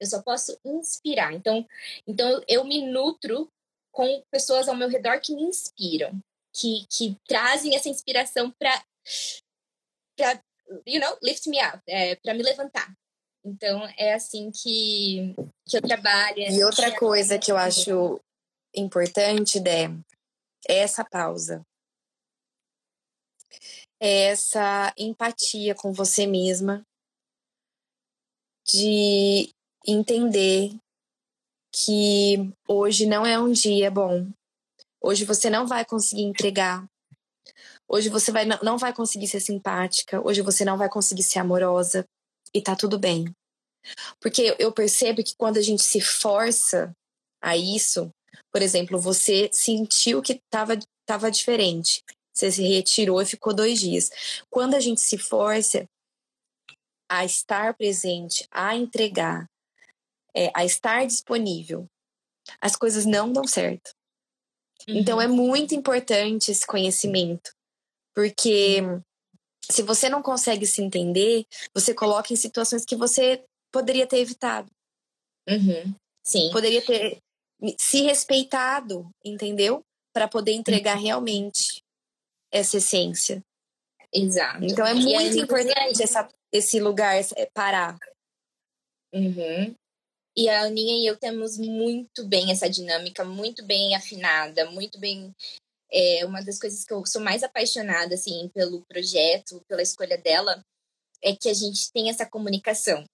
Eu 0.00 0.08
só 0.08 0.20
posso 0.22 0.58
inspirar. 0.64 1.32
Então, 1.32 1.64
então 2.04 2.42
eu 2.48 2.64
me 2.64 2.84
nutro 2.84 3.48
com 3.92 4.20
pessoas 4.28 4.68
ao 4.68 4.74
meu 4.74 4.88
redor 4.88 5.20
que 5.20 5.32
me 5.32 5.44
inspiram, 5.44 6.20
que, 6.52 6.84
que 6.90 7.16
trazem 7.28 7.76
essa 7.76 7.88
inspiração 7.88 8.50
para, 8.50 8.82
you 10.84 11.00
know, 11.00 11.16
lift 11.22 11.48
me 11.48 11.64
up, 11.64 11.80
é, 11.86 12.16
para 12.16 12.34
me 12.34 12.42
levantar. 12.42 12.92
Então, 13.44 13.86
é 13.96 14.12
assim 14.12 14.50
que, 14.50 15.34
E 16.50 16.64
outra 16.64 16.96
coisa 16.96 17.38
que 17.38 17.52
eu 17.52 17.56
acho 17.56 18.20
importante, 18.74 19.60
Dé, 19.60 19.90
é 20.68 20.78
essa 20.78 21.04
pausa. 21.04 21.64
É 24.00 24.26
essa 24.28 24.92
empatia 24.96 25.74
com 25.74 25.92
você 25.92 26.26
mesma, 26.26 26.82
de 28.66 29.50
entender 29.86 30.70
que 31.72 32.52
hoje 32.68 33.06
não 33.06 33.24
é 33.26 33.38
um 33.38 33.52
dia 33.52 33.90
bom. 33.90 34.28
Hoje 35.00 35.24
você 35.24 35.48
não 35.48 35.66
vai 35.66 35.84
conseguir 35.84 36.22
entregar. 36.22 36.86
Hoje 37.88 38.08
você 38.08 38.30
vai, 38.30 38.44
não 38.44 38.78
vai 38.78 38.92
conseguir 38.92 39.28
ser 39.28 39.40
simpática. 39.40 40.20
Hoje 40.24 40.42
você 40.42 40.64
não 40.64 40.78
vai 40.78 40.88
conseguir 40.88 41.22
ser 41.22 41.38
amorosa. 41.38 42.04
E 42.54 42.62
tá 42.62 42.76
tudo 42.76 42.98
bem. 42.98 43.24
Porque 44.20 44.54
eu 44.58 44.72
percebo 44.72 45.22
que 45.22 45.34
quando 45.36 45.56
a 45.56 45.62
gente 45.62 45.82
se 45.82 46.00
força 46.00 46.94
a 47.42 47.56
isso, 47.56 48.10
por 48.52 48.62
exemplo, 48.62 48.98
você 48.98 49.48
sentiu 49.52 50.22
que 50.22 50.32
estava 50.32 50.78
tava 51.06 51.30
diferente. 51.30 52.04
Você 52.32 52.52
se 52.52 52.62
retirou 52.62 53.20
e 53.20 53.26
ficou 53.26 53.52
dois 53.52 53.80
dias. 53.80 54.10
Quando 54.48 54.74
a 54.74 54.80
gente 54.80 55.00
se 55.00 55.18
força 55.18 55.88
a 57.08 57.24
estar 57.24 57.74
presente, 57.74 58.46
a 58.50 58.76
entregar, 58.76 59.50
é, 60.34 60.50
a 60.54 60.64
estar 60.64 61.04
disponível, 61.04 61.86
as 62.60 62.76
coisas 62.76 63.04
não 63.04 63.32
dão 63.32 63.44
certo. 63.44 63.90
Uhum. 64.88 64.98
Então 64.98 65.20
é 65.20 65.26
muito 65.26 65.74
importante 65.74 66.52
esse 66.52 66.64
conhecimento, 66.64 67.50
porque 68.14 68.80
se 69.68 69.82
você 69.82 70.08
não 70.08 70.22
consegue 70.22 70.66
se 70.66 70.80
entender, 70.80 71.44
você 71.74 71.92
coloca 71.92 72.32
em 72.32 72.36
situações 72.36 72.84
que 72.84 72.96
você 72.96 73.44
poderia 73.72 74.06
ter 74.06 74.18
evitado. 74.18 74.70
Uhum. 75.48 75.94
Sim. 76.24 76.50
Poderia 76.52 76.84
ter 76.84 77.18
se 77.78 78.02
respeitado, 78.02 79.10
entendeu? 79.24 79.82
Para 80.12 80.28
poder 80.28 80.52
entregar 80.52 80.96
uhum. 80.96 81.02
realmente 81.02 81.82
essa 82.52 82.78
essência. 82.78 83.42
Exato. 84.12 84.64
Então 84.64 84.86
é 84.86 84.94
muito 84.94 85.38
importante 85.38 86.02
essa, 86.02 86.28
esse 86.52 86.80
lugar 86.80 87.16
é, 87.36 87.46
parar. 87.54 87.98
Uhum. 89.12 89.74
E 90.36 90.48
a 90.48 90.62
Aninha 90.62 91.02
e 91.02 91.06
eu 91.06 91.16
temos 91.16 91.58
muito 91.58 92.24
bem 92.24 92.50
essa 92.50 92.68
dinâmica, 92.68 93.24
muito 93.24 93.64
bem 93.64 93.94
afinada, 93.94 94.70
muito 94.70 94.98
bem. 94.98 95.34
É, 95.92 96.24
uma 96.24 96.40
das 96.40 96.58
coisas 96.58 96.84
que 96.84 96.92
eu 96.92 97.04
sou 97.04 97.20
mais 97.20 97.42
apaixonada 97.42 98.14
assim 98.14 98.48
pelo 98.54 98.84
projeto, 98.86 99.60
pela 99.68 99.82
escolha 99.82 100.16
dela, 100.16 100.64
é 101.22 101.34
que 101.34 101.48
a 101.48 101.54
gente 101.54 101.90
tem 101.92 102.08
essa 102.08 102.24
comunicação. 102.24 103.04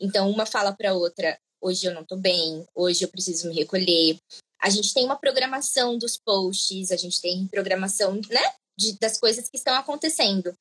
Então 0.00 0.30
uma 0.30 0.46
fala 0.46 0.72
para 0.72 0.94
outra: 0.94 1.38
hoje 1.60 1.86
eu 1.86 1.94
não 1.94 2.04
tô 2.04 2.16
bem, 2.16 2.64
hoje 2.74 3.04
eu 3.04 3.08
preciso 3.08 3.48
me 3.48 3.54
recolher. 3.54 4.18
A 4.62 4.70
gente 4.70 4.94
tem 4.94 5.04
uma 5.04 5.16
programação 5.16 5.98
dos 5.98 6.16
posts, 6.16 6.90
a 6.90 6.96
gente 6.96 7.20
tem 7.20 7.46
programação, 7.48 8.14
né, 8.30 8.42
de, 8.78 8.98
das 8.98 9.18
coisas 9.18 9.48
que 9.48 9.56
estão 9.56 9.74
acontecendo. 9.74 10.56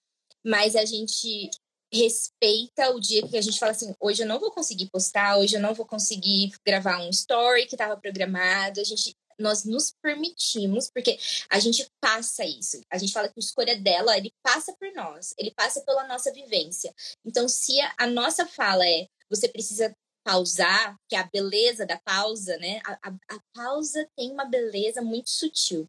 Mas 0.46 0.76
a 0.76 0.84
gente 0.84 1.50
respeita 1.94 2.90
o 2.90 3.00
dia 3.00 3.26
que 3.28 3.38
a 3.38 3.42
gente 3.42 3.60
fala 3.60 3.72
assim, 3.72 3.94
hoje 4.02 4.24
eu 4.24 4.28
não 4.28 4.40
vou 4.40 4.52
conseguir 4.52 4.90
postar, 4.90 5.38
hoje 5.38 5.56
eu 5.56 5.62
não 5.62 5.76
vou 5.76 5.86
conseguir 5.86 6.52
gravar 6.66 7.00
um 7.00 7.10
story 7.10 7.68
que 7.68 7.76
estava 7.76 7.96
programado. 7.96 8.82
A 8.82 8.84
gente 8.84 9.13
nós 9.44 9.64
nos 9.66 9.94
permitimos, 10.02 10.90
porque 10.90 11.20
a 11.50 11.60
gente 11.60 11.86
passa 12.02 12.44
isso. 12.44 12.82
A 12.90 12.98
gente 12.98 13.14
fala 13.14 13.28
que 13.28 13.36
a 13.38 13.40
escolha 13.40 13.76
dela, 13.80 14.18
ele 14.18 14.34
passa 14.42 14.74
por 14.74 14.92
nós, 14.94 15.34
ele 15.38 15.52
passa 15.52 15.82
pela 15.82 16.08
nossa 16.08 16.32
vivência. 16.32 16.94
Então, 17.26 17.48
se 17.48 17.80
a, 17.82 17.94
a 18.00 18.08
nossa 18.08 18.46
fala 18.46 18.88
é 18.88 19.08
você 19.30 19.48
precisa 19.48 19.96
pausar, 20.26 20.96
que 21.10 21.16
é 21.16 21.20
a 21.20 21.30
beleza 21.32 21.86
da 21.86 22.00
pausa, 22.00 22.58
né? 22.58 22.80
A, 22.86 23.10
a, 23.10 23.36
a 23.36 23.40
pausa 23.54 24.08
tem 24.16 24.32
uma 24.32 24.46
beleza 24.46 25.02
muito 25.02 25.30
sutil. 25.30 25.88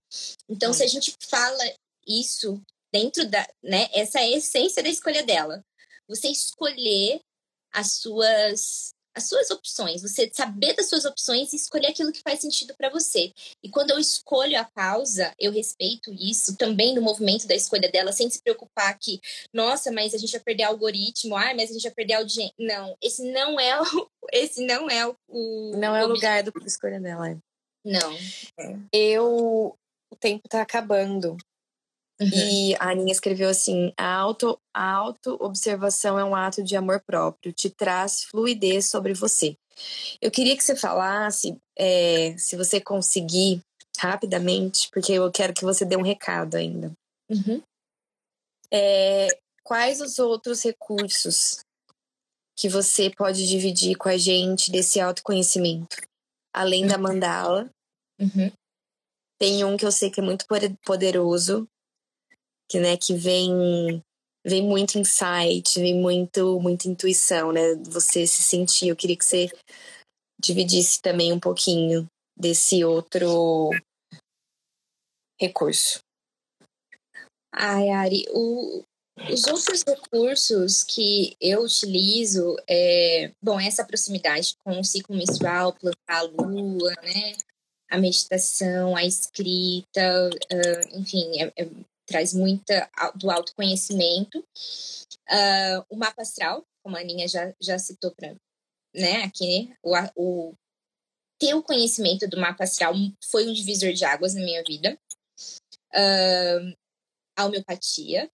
Então, 0.48 0.72
se 0.72 0.82
a 0.82 0.86
gente 0.86 1.14
fala 1.28 1.62
isso 2.06 2.60
dentro 2.92 3.28
da, 3.28 3.46
né? 3.62 3.88
Essa 3.92 4.20
é 4.20 4.24
a 4.24 4.36
essência 4.36 4.82
da 4.82 4.88
escolha 4.88 5.22
dela 5.22 5.64
você 6.08 6.28
escolher 6.28 7.20
as 7.72 7.92
suas 7.92 8.93
as 9.14 9.28
suas 9.28 9.50
opções, 9.50 10.02
você 10.02 10.28
saber 10.32 10.74
das 10.74 10.88
suas 10.88 11.04
opções 11.04 11.52
e 11.52 11.56
escolher 11.56 11.88
aquilo 11.88 12.12
que 12.12 12.22
faz 12.22 12.40
sentido 12.40 12.74
para 12.76 12.90
você. 12.90 13.32
E 13.62 13.68
quando 13.68 13.90
eu 13.90 13.98
escolho 13.98 14.58
a 14.58 14.64
pausa, 14.64 15.32
eu 15.38 15.52
respeito 15.52 16.12
isso 16.12 16.56
também 16.56 16.94
no 16.94 17.02
movimento 17.02 17.46
da 17.46 17.54
escolha 17.54 17.90
dela, 17.90 18.12
sem 18.12 18.28
se 18.28 18.42
preocupar 18.42 18.98
que, 18.98 19.20
nossa, 19.52 19.92
mas 19.92 20.14
a 20.14 20.18
gente 20.18 20.32
vai 20.32 20.40
perder 20.40 20.64
o 20.64 20.68
algoritmo, 20.68 21.36
ah, 21.36 21.54
mas 21.54 21.70
a 21.70 21.74
gente 21.74 21.82
vai 21.82 21.92
perder 21.92 22.14
audiência. 22.14 22.54
Não, 22.58 22.96
esse 23.00 23.22
não 23.32 23.58
é 23.60 23.80
o, 23.80 23.84
esse 24.32 24.66
não 24.66 24.90
é 24.90 25.06
o, 25.06 25.16
não 25.76 25.94
é 25.94 26.04
o 26.04 26.08
lugar 26.08 26.42
do 26.42 26.52
escolha 26.66 27.00
dela. 27.00 27.30
É. 27.30 27.38
Não. 27.84 28.14
É. 28.58 28.78
Eu 28.92 29.76
o 30.10 30.16
tempo 30.16 30.48
tá 30.48 30.62
acabando. 30.62 31.36
Uhum. 32.20 32.28
E 32.32 32.74
a 32.76 32.90
Aninha 32.90 33.12
escreveu 33.12 33.48
assim: 33.48 33.92
a 33.96 34.14
auto, 34.14 34.58
a 34.72 34.92
auto-observação 34.92 36.18
é 36.18 36.24
um 36.24 36.34
ato 36.34 36.62
de 36.62 36.76
amor 36.76 37.00
próprio, 37.00 37.52
te 37.52 37.68
traz 37.68 38.24
fluidez 38.24 38.86
sobre 38.86 39.12
você. 39.12 39.56
Eu 40.20 40.30
queria 40.30 40.56
que 40.56 40.62
você 40.62 40.76
falasse, 40.76 41.56
é, 41.76 42.36
se 42.38 42.56
você 42.56 42.80
conseguir, 42.80 43.60
rapidamente, 43.98 44.88
porque 44.92 45.12
eu 45.12 45.30
quero 45.30 45.54
que 45.54 45.64
você 45.64 45.84
dê 45.84 45.96
um 45.96 46.02
recado 46.02 46.56
ainda. 46.56 46.92
Uhum. 47.28 47.62
É, 48.72 49.28
quais 49.62 50.00
os 50.00 50.18
outros 50.18 50.62
recursos 50.62 51.64
que 52.56 52.68
você 52.68 53.10
pode 53.10 53.46
dividir 53.46 53.96
com 53.96 54.08
a 54.08 54.16
gente 54.16 54.70
desse 54.70 55.00
autoconhecimento? 55.00 55.96
Além 56.52 56.86
da 56.86 56.98
mandala, 56.98 57.68
uhum. 58.20 58.50
tem 59.38 59.64
um 59.64 59.76
que 59.76 59.84
eu 59.84 59.92
sei 59.92 60.10
que 60.10 60.20
é 60.20 60.22
muito 60.22 60.44
poderoso, 60.84 61.68
que, 62.74 62.80
né, 62.80 62.96
que 62.96 63.14
vem 63.14 64.02
vem 64.44 64.62
muito 64.62 64.98
insight, 64.98 65.78
vem 65.78 65.94
muito 65.94 66.60
muita 66.60 66.88
intuição, 66.88 67.52
né? 67.52 67.76
Você 67.86 68.26
se 68.26 68.42
sentir. 68.42 68.88
Eu 68.88 68.96
queria 68.96 69.16
que 69.16 69.24
você 69.24 69.48
dividisse 70.40 71.00
também 71.00 71.32
um 71.32 71.38
pouquinho 71.38 72.06
desse 72.36 72.84
outro 72.84 73.70
recurso. 75.40 76.00
Ai, 77.54 77.88
Ari, 77.90 78.26
o, 78.30 78.82
os 79.30 79.46
outros 79.46 79.84
recursos 79.86 80.82
que 80.82 81.36
eu 81.40 81.62
utilizo 81.62 82.56
é, 82.68 83.30
bom, 83.40 83.58
essa 83.58 83.84
proximidade 83.84 84.56
com 84.64 84.80
o 84.80 84.84
ciclo 84.84 85.16
menstrual, 85.16 85.72
plantar 85.74 86.18
a 86.18 86.22
lua, 86.22 86.92
né? 87.02 87.36
A 87.88 87.98
meditação, 87.98 88.96
a 88.96 89.04
escrita, 89.04 90.28
uh, 90.28 90.98
enfim, 90.98 91.40
é, 91.40 91.52
é 91.56 91.68
traz 92.06 92.32
muita 92.32 92.90
do 93.16 93.30
autoconhecimento. 93.30 94.38
Uh, 94.40 95.84
o 95.88 95.96
mapa 95.96 96.22
astral, 96.22 96.66
como 96.82 96.96
a 96.96 97.00
Aninha 97.00 97.26
já, 97.26 97.54
já 97.60 97.78
citou 97.78 98.14
para 98.14 98.36
né, 98.94 99.22
aqui, 99.24 99.74
o, 99.82 99.94
o 100.16 100.54
ter 101.38 101.54
o 101.54 101.62
conhecimento 101.62 102.28
do 102.28 102.40
mapa 102.40 102.64
astral 102.64 102.94
foi 103.30 103.48
um 103.48 103.52
divisor 103.52 103.92
de 103.92 104.04
águas 104.04 104.34
na 104.34 104.42
minha 104.42 104.62
vida. 104.62 104.98
Uh, 105.92 106.76
a 107.36 107.46
homeopatia, 107.46 108.30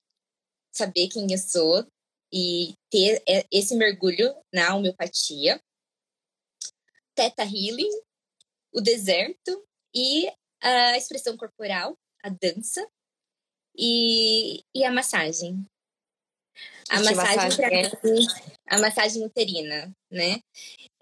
saber 0.72 1.08
quem 1.08 1.30
eu 1.32 1.38
sou 1.38 1.86
e 2.32 2.74
ter 2.90 3.22
esse 3.50 3.74
mergulho 3.74 4.34
na 4.52 4.74
homeopatia. 4.74 5.60
Teta 7.14 7.42
Healing, 7.42 7.90
o 8.72 8.80
deserto 8.80 9.66
e 9.94 10.30
a 10.62 10.96
expressão 10.96 11.36
corporal, 11.36 11.98
a 12.22 12.28
dança, 12.28 12.86
e, 13.80 14.62
e 14.74 14.84
a 14.84 14.92
massagem. 14.92 15.64
A 16.90 17.00
massagem, 17.00 17.36
massagem 17.36 18.26
a 18.68 18.78
massagem 18.78 19.24
uterina, 19.24 19.90
né? 20.10 20.40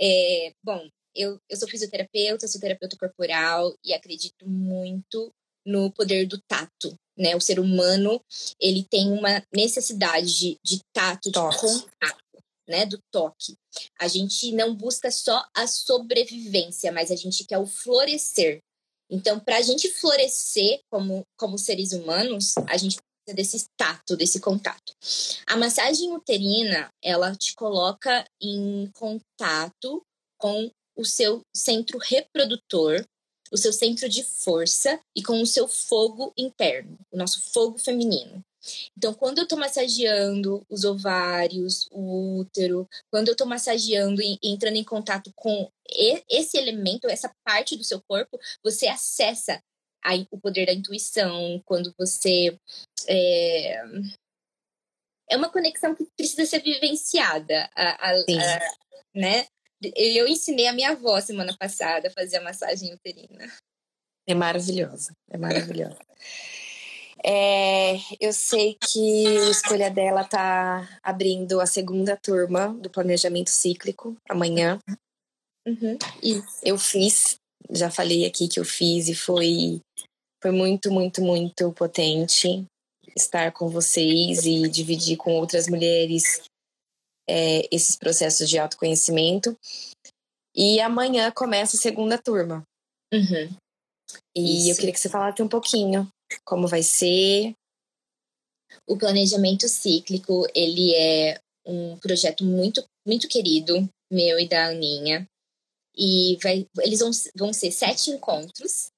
É, 0.01 0.53
bom, 0.63 0.89
eu, 1.15 1.41
eu 1.49 1.57
sou 1.57 1.69
fisioterapeuta, 1.69 2.47
sou 2.47 2.61
terapeuta 2.61 2.97
corporal 2.97 3.75
e 3.85 3.93
acredito 3.93 4.49
muito 4.49 5.33
no 5.67 5.91
poder 5.91 6.27
do 6.27 6.41
tato, 6.47 6.95
né? 7.17 7.35
O 7.35 7.41
ser 7.41 7.59
humano, 7.59 8.23
ele 8.61 8.87
tem 8.89 9.11
uma 9.11 9.43
necessidade 9.53 10.39
de, 10.39 10.57
de 10.63 10.81
tato, 10.95 11.33
de 11.33 11.39
contato, 11.39 12.43
né? 12.69 12.87
Do 12.87 12.99
toque. 13.11 13.57
A 13.99 14.07
gente 14.07 14.53
não 14.53 14.75
busca 14.75 15.11
só 15.11 15.45
a 15.55 15.67
sobrevivência, 15.67 16.93
mas 16.93 17.11
a 17.11 17.17
gente 17.17 17.45
quer 17.45 17.59
o 17.59 17.67
florescer, 17.67 18.61
então, 19.11 19.41
para 19.41 19.57
a 19.57 19.63
gente 19.63 19.91
florescer 19.91 20.81
como, 20.91 21.25
como 21.37 21.59
seres 21.59 21.93
humanos, 21.93 22.55
a 22.67 22.77
gente 22.77 22.97
precisa 22.97 23.35
desse 23.35 23.67
tato, 23.77 24.17
desse 24.17 24.41
contato. 24.41 24.95
A 25.47 25.57
massagem 25.57 26.13
uterina, 26.15 26.91
ela 27.03 27.35
te 27.35 27.55
coloca 27.55 28.25
em 28.41 28.91
contato 28.93 30.03
com 30.37 30.71
o 30.97 31.05
seu 31.05 31.41
centro 31.55 31.99
reprodutor, 31.99 33.05
o 33.51 33.57
seu 33.57 33.73
centro 33.73 34.09
de 34.09 34.23
força 34.23 35.01
e 35.17 35.23
com 35.23 35.41
o 35.41 35.47
seu 35.47 35.67
fogo 35.67 36.33
interno, 36.37 36.99
o 37.11 37.17
nosso 37.17 37.51
fogo 37.53 37.79
feminino. 37.79 38.45
Então, 38.97 39.15
quando 39.15 39.39
eu 39.39 39.45
estou 39.45 39.59
massageando 39.59 40.65
os 40.69 40.85
ovários, 40.85 41.89
o 41.91 42.41
útero, 42.41 42.89
quando 43.11 43.29
eu 43.29 43.33
estou 43.33 43.47
massageando 43.47 44.21
e 44.21 44.39
entrando 44.43 44.77
em 44.77 44.85
contato 44.85 45.33
com 45.35 45.71
esse 46.29 46.59
elemento, 46.59 47.09
essa 47.09 47.33
parte 47.45 47.77
do 47.77 47.85
seu 47.85 48.01
corpo, 48.03 48.39
você 48.63 48.87
acessa 48.89 49.63
a, 50.05 50.15
o 50.31 50.39
poder 50.39 50.67
da 50.67 50.73
intuição, 50.73 51.63
quando 51.65 51.95
você. 51.99 52.59
É, 53.07 53.83
é 55.31 55.37
uma 55.37 55.51
conexão 55.51 55.95
que 55.95 56.07
precisa 56.17 56.47
ser 56.47 56.63
vivenciada. 56.63 57.69
A, 57.75 58.11
a, 58.11 58.13
a, 58.13 58.75
né? 59.15 59.47
Eu 59.95 60.27
ensinei 60.27 60.67
a 60.67 60.73
minha 60.73 60.91
avó 60.91 61.21
semana 61.21 61.57
passada 61.57 62.09
a 62.09 62.11
fazer 62.11 62.39
a 62.39 62.43
massagem 62.43 62.93
uterina. 62.93 63.47
É 64.27 64.35
maravilhosa, 64.35 65.13
é 65.31 65.39
maravilhosa. 65.39 65.99
É, 67.25 67.97
eu 68.21 68.33
sei 68.33 68.77
que 68.81 69.27
a 69.27 69.51
escolha 69.51 69.91
dela 69.91 70.25
tá 70.25 70.89
abrindo 71.03 71.61
a 71.61 71.67
segunda 71.67 72.17
turma 72.17 72.69
do 72.75 72.91
planejamento 72.91 73.51
cíclico 73.51 74.17
amanhã. 74.29 74.79
Uhum. 75.67 75.99
Eu 76.63 76.79
fiz, 76.79 77.37
já 77.71 77.91
falei 77.91 78.25
aqui 78.25 78.49
que 78.49 78.61
eu 78.61 78.65
fiz 78.65 79.09
e 79.09 79.15
foi, 79.15 79.81
foi 80.43 80.53
muito, 80.53 80.91
muito, 80.91 81.21
muito 81.21 81.73
potente 81.73 82.65
estar 83.17 83.53
com 83.53 83.69
vocês 83.69 84.47
e 84.47 84.69
dividir 84.69 85.17
com 85.17 85.33
outras 85.33 85.67
mulheres 85.67 86.43
é, 87.29 87.69
esses 87.71 87.97
processos 87.97 88.49
de 88.49 88.59
autoconhecimento. 88.59 89.57
E 90.55 90.81
amanhã 90.81 91.31
começa 91.31 91.77
a 91.77 91.81
segunda 91.81 92.17
turma. 92.17 92.63
Uhum. 93.13 93.57
E 94.37 94.61
Isso. 94.61 94.71
eu 94.71 94.77
queria 94.77 94.93
que 94.93 95.01
você 95.01 95.09
falasse 95.09 95.43
um 95.43 95.49
pouquinho 95.49 96.09
como 96.45 96.67
vai 96.67 96.83
ser. 96.83 97.55
O 98.87 98.97
planejamento 98.97 99.69
cíclico, 99.69 100.47
ele 100.55 100.95
é 100.95 101.41
um 101.67 101.97
projeto 101.99 102.45
muito, 102.45 102.83
muito 103.07 103.29
querido, 103.29 103.89
meu 104.11 104.39
e 104.39 104.49
da 104.49 104.67
Aninha. 104.69 105.29
E 105.97 106.39
vai, 106.43 106.67
eles 106.81 107.01
vão, 107.01 107.11
vão 107.35 107.53
ser 107.53 107.71
sete 107.73 108.11
encontros. 108.11 108.91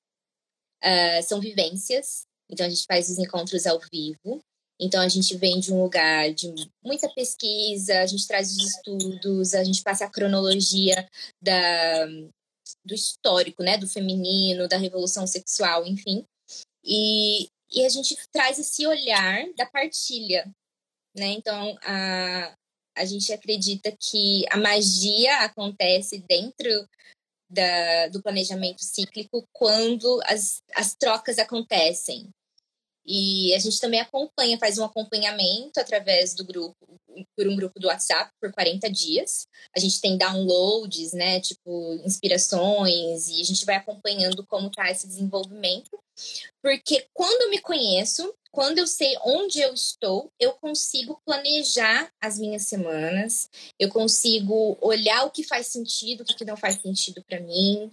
Uh, 0.83 1.22
são 1.22 1.41
vivências. 1.41 2.22
Então, 2.51 2.66
a 2.66 2.68
gente 2.68 2.85
faz 2.87 3.09
os 3.09 3.18
encontros 3.18 3.66
ao 3.66 3.81
vivo. 3.93 4.41
Então, 4.81 5.01
a 5.01 5.09
gente 5.09 5.37
vem 5.37 5.61
de 5.61 5.72
um 5.72 5.83
lugar 5.83 6.33
de 6.33 6.53
muita 6.83 7.09
pesquisa, 7.11 8.01
a 8.01 8.07
gente 8.07 8.26
traz 8.26 8.51
os 8.51 8.64
estudos, 8.64 9.53
a 9.55 9.62
gente 9.62 9.83
passa 9.83 10.07
a 10.07 10.11
cronologia 10.11 11.07
da, 11.41 12.07
do 12.85 12.95
histórico, 12.95 13.62
né? 13.62 13.76
Do 13.76 13.87
feminino, 13.87 14.66
da 14.66 14.78
revolução 14.78 15.26
sexual, 15.26 15.87
enfim. 15.87 16.24
E, 16.85 17.49
e 17.72 17.85
a 17.85 17.89
gente 17.89 18.16
traz 18.33 18.59
esse 18.59 18.87
olhar 18.87 19.45
da 19.57 19.66
partilha, 19.66 20.51
né? 21.16 21.26
Então, 21.33 21.76
a, 21.83 22.55
a 22.97 23.05
gente 23.05 23.33
acredita 23.33 23.95
que 23.99 24.45
a 24.51 24.57
magia 24.57 25.45
acontece 25.45 26.18
dentro 26.28 26.89
da, 27.51 28.09
do 28.09 28.22
planejamento 28.22 28.83
cíclico 28.83 29.45
quando 29.53 30.20
as, 30.24 30.62
as 30.74 30.95
trocas 30.95 31.39
acontecem. 31.39 32.31
E 33.13 33.53
a 33.57 33.59
gente 33.59 33.81
também 33.81 33.99
acompanha, 33.99 34.57
faz 34.57 34.79
um 34.79 34.85
acompanhamento 34.85 35.81
através 35.81 36.33
do 36.33 36.45
grupo, 36.45 36.77
por 37.37 37.49
um 37.49 37.57
grupo 37.57 37.81
do 37.81 37.89
WhatsApp 37.89 38.31
por 38.41 38.53
40 38.53 38.89
dias. 38.89 39.49
A 39.77 39.81
gente 39.81 40.01
tem 40.01 40.17
downloads, 40.17 41.13
né, 41.13 41.41
tipo 41.41 41.95
inspirações 42.05 43.27
e 43.29 43.41
a 43.41 43.45
gente 43.45 43.67
vai 43.67 43.75
acompanhando 43.75 44.47
como 44.47 44.71
tá 44.71 44.89
esse 44.89 45.09
desenvolvimento. 45.09 45.99
Porque 46.63 47.09
quando 47.13 47.43
eu 47.43 47.51
me 47.51 47.59
conheço, 47.59 48.33
quando 48.53 48.79
eu 48.79 48.87
sei 48.87 49.13
onde 49.25 49.61
eu 49.61 49.75
estou, 49.75 50.31
eu 50.39 50.53
consigo 50.53 51.21
planejar 51.27 52.13
as 52.23 52.39
minhas 52.39 52.63
semanas, 52.69 53.51
eu 53.77 53.89
consigo 53.89 54.79
olhar 54.81 55.25
o 55.25 55.33
que 55.33 55.43
faz 55.43 55.67
sentido, 55.67 56.21
o 56.21 56.25
que 56.25 56.45
não 56.45 56.57
faz 56.57 56.81
sentido 56.81 57.25
para 57.25 57.41
mim, 57.41 57.91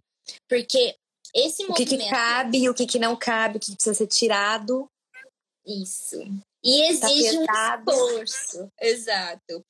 porque 0.48 0.96
esse 1.34 1.64
o 1.64 1.74
que 1.74 1.86
movimento... 1.86 2.04
que 2.04 2.10
cabe, 2.10 2.70
o 2.70 2.74
que, 2.74 2.86
que 2.86 3.00
não 3.00 3.16
cabe, 3.16 3.58
o 3.58 3.60
que 3.60 3.74
precisa 3.74 3.96
ser 3.96 4.08
tirado. 4.08 4.88
Isso. 5.68 6.22
E 6.64 7.00
tá 7.00 7.12
exige 7.12 7.46
tá 7.46 7.84
um 7.86 8.24
esforço. 8.24 8.72
Exato. 8.82 9.66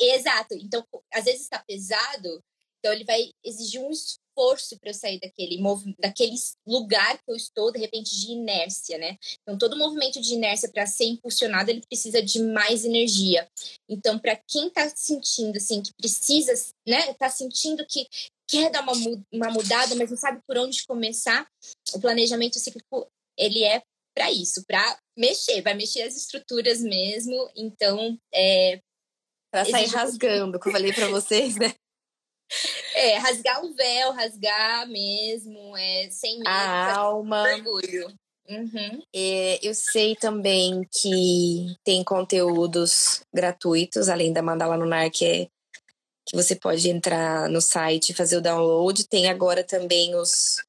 Exato. 0.00 0.54
Então, 0.54 0.84
às 1.12 1.24
vezes 1.24 1.42
está 1.42 1.62
pesado, 1.66 2.42
então 2.78 2.92
ele 2.92 3.04
vai 3.04 3.30
exigir 3.44 3.80
um 3.80 3.90
esforço 3.90 4.76
para 4.80 4.90
eu 4.90 4.94
sair 4.94 5.20
daquele, 5.20 5.62
daquele 5.98 6.34
lugar 6.66 7.16
que 7.18 7.30
eu 7.30 7.36
estou, 7.36 7.70
de 7.70 7.78
repente, 7.78 8.18
de 8.18 8.32
inércia, 8.32 8.98
né? 8.98 9.16
Então, 9.42 9.56
todo 9.56 9.76
movimento 9.76 10.20
de 10.20 10.34
inércia, 10.34 10.68
para 10.68 10.84
ser 10.86 11.04
impulsionado, 11.04 11.70
ele 11.70 11.82
precisa 11.86 12.20
de 12.20 12.42
mais 12.42 12.84
energia. 12.84 13.48
Então, 13.88 14.18
para 14.18 14.34
quem 14.48 14.66
está 14.66 14.88
sentindo, 14.88 15.56
assim, 15.58 15.80
que 15.80 15.92
precisa, 15.94 16.52
né? 16.86 17.10
Está 17.10 17.30
sentindo 17.30 17.86
que 17.86 18.08
quer 18.48 18.70
dar 18.70 18.82
uma, 18.82 18.92
uma 19.32 19.50
mudada, 19.50 19.94
mas 19.94 20.10
não 20.10 20.16
sabe 20.16 20.40
por 20.46 20.58
onde 20.58 20.84
começar, 20.86 21.46
o 21.94 22.00
planejamento 22.00 22.58
cíclico, 22.58 23.06
ele 23.36 23.62
é 23.62 23.80
para 24.14 24.30
isso, 24.30 24.64
para 24.66 24.98
mexer, 25.16 25.62
vai 25.62 25.74
mexer 25.74 26.02
as 26.02 26.16
estruturas 26.16 26.80
mesmo. 26.80 27.50
Então, 27.56 28.18
é. 28.32 28.80
Para 29.50 29.64
sair 29.64 29.86
rasgando, 29.86 30.58
como 30.58 30.70
eu 30.70 30.80
falei 30.80 30.92
para 30.92 31.08
vocês, 31.08 31.56
né? 31.56 31.74
É, 32.94 33.16
rasgar 33.16 33.64
o 33.64 33.72
véu, 33.72 34.12
rasgar 34.12 34.86
mesmo, 34.86 35.74
é, 35.74 36.10
sem 36.10 36.34
medo. 36.36 36.48
A 36.48 36.96
alma. 36.96 37.42
Orgulho. 37.44 38.14
Uhum. 38.46 39.02
É, 39.14 39.58
eu 39.66 39.74
sei 39.74 40.14
também 40.14 40.86
que 40.92 41.74
tem 41.82 42.04
conteúdos 42.04 43.22
gratuitos, 43.32 44.10
além 44.10 44.34
da 44.34 44.42
Mandala 44.42 44.76
Lunar, 44.76 45.10
que 45.10 45.24
é 45.24 45.48
que 46.26 46.36
você 46.36 46.54
pode 46.54 46.88
entrar 46.90 47.48
no 47.48 47.60
site 47.60 48.10
e 48.10 48.14
fazer 48.14 48.36
o 48.36 48.42
download. 48.42 49.08
Tem 49.08 49.28
agora 49.28 49.64
também 49.64 50.14
os 50.14 50.62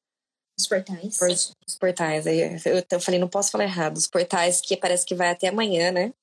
os 0.58 0.68
portais. 0.68 1.18
Por, 1.18 1.30
os 1.30 1.78
portais. 1.80 2.26
Eu, 2.26 2.84
eu 2.91 2.99
falei, 2.99 3.20
não 3.20 3.30
posso 3.30 3.51
falar 3.51 3.64
errado. 3.64 3.97
Os 3.97 4.08
portais 4.08 4.62
que 4.62 4.78
parece 4.78 5.06
que 5.06 5.16
vai 5.16 5.30
até 5.30 5.47
amanhã, 5.47 5.91
né? 5.91 6.14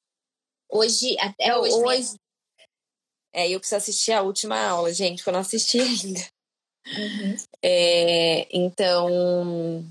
Hoje, 0.70 1.16
até 1.18 1.56
hoje. 1.56 1.74
hoje 1.74 2.14
é, 3.32 3.48
eu 3.48 3.58
preciso 3.60 3.76
assistir 3.76 4.12
a 4.12 4.22
última 4.22 4.58
aula, 4.58 4.92
gente, 4.92 5.22
que 5.22 5.28
eu 5.28 5.32
não 5.32 5.40
assisti 5.40 5.78
ainda. 5.80 6.20
Uhum. 6.86 7.36
É, 7.62 8.56
então. 8.56 9.84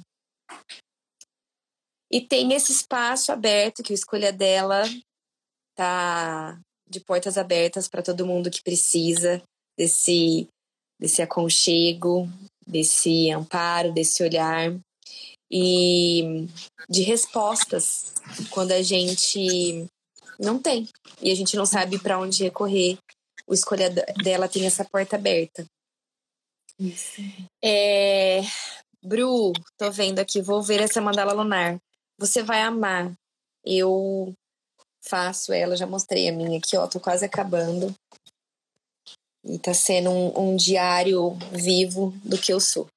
E 2.12 2.22
tem 2.22 2.54
esse 2.54 2.72
espaço 2.72 3.32
aberto 3.32 3.84
que 3.84 3.94
o 3.94 3.96
Escolha 3.96 4.34
dela 4.34 4.84
tá 5.76 6.60
de 6.90 7.00
portas 7.00 7.38
abertas 7.38 7.88
para 7.88 8.02
todo 8.02 8.26
mundo 8.26 8.50
que 8.50 8.64
precisa 8.64 9.44
desse, 9.78 10.48
desse 11.00 11.22
aconchego, 11.22 12.28
desse 12.70 13.32
amparo, 13.32 13.92
desse 13.92 14.24
olhar 14.24 14.74
e 15.52 16.48
de 16.88 17.02
respostas 17.02 18.14
quando 18.52 18.72
a 18.72 18.82
gente 18.82 19.88
não 20.40 20.60
tem 20.60 20.88
e 21.22 21.32
a 21.32 21.36
gente 21.36 21.56
não 21.56 21.66
sabe 21.66 21.98
para 22.00 22.20
onde 22.20 22.44
recorrer. 22.44 22.98
O 23.48 23.54
escolha 23.54 23.90
dela 23.90 24.48
tem 24.48 24.66
essa 24.66 24.86
porta 24.86 25.16
aberta. 25.16 25.66
Isso. 26.80 27.22
É... 27.64 28.42
Bru, 29.04 29.54
tô 29.78 29.90
vendo 29.92 30.20
aqui, 30.20 30.42
vou 30.42 30.62
ver 30.62 30.82
essa 30.82 31.02
mandala 31.02 31.34
lunar. 31.34 31.80
Você 32.20 32.44
vai 32.44 32.62
amar. 32.62 33.12
Eu 33.66 34.34
faço 35.02 35.52
ela, 35.52 35.76
já 35.76 35.88
mostrei 35.88 36.30
a 36.30 36.32
minha 36.32 36.60
aqui, 36.60 36.78
ó, 36.78 36.86
tô 36.86 37.00
quase 37.00 37.26
acabando. 37.26 37.94
E 39.46 39.58
tá 39.58 39.74
sendo 39.74 40.10
um, 40.10 40.52
um 40.52 40.56
diário 40.56 41.38
vivo 41.52 42.14
do 42.24 42.38
que 42.38 42.52
eu 42.52 42.60
sou. 42.60 42.88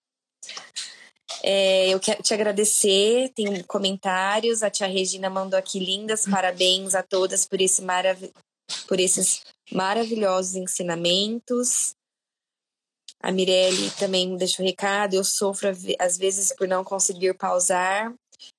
É, 1.43 1.89
eu 1.89 1.99
quero 1.99 2.23
te 2.23 2.33
agradecer, 2.33 3.31
tem 3.35 3.63
comentários. 3.65 4.63
A 4.63 4.71
tia 4.71 4.87
Regina 4.87 5.29
mandou 5.29 5.59
aqui 5.59 5.79
lindas, 5.79 6.25
parabéns 6.25 6.95
a 6.95 7.03
todas 7.03 7.45
por, 7.45 7.61
esse 7.61 7.83
marav 7.83 8.31
por 8.87 9.01
esses 9.01 9.43
maravilhosos 9.73 10.55
ensinamentos. 10.55 11.95
A 13.21 13.31
Mirelle 13.31 13.91
também 13.93 14.37
deixou 14.37 14.65
recado. 14.65 15.15
Eu 15.15 15.25
sofro 15.25 15.69
às 15.99 16.17
vezes 16.17 16.55
por 16.57 16.69
não 16.69 16.85
conseguir 16.85 17.35
pausar. 17.35 18.13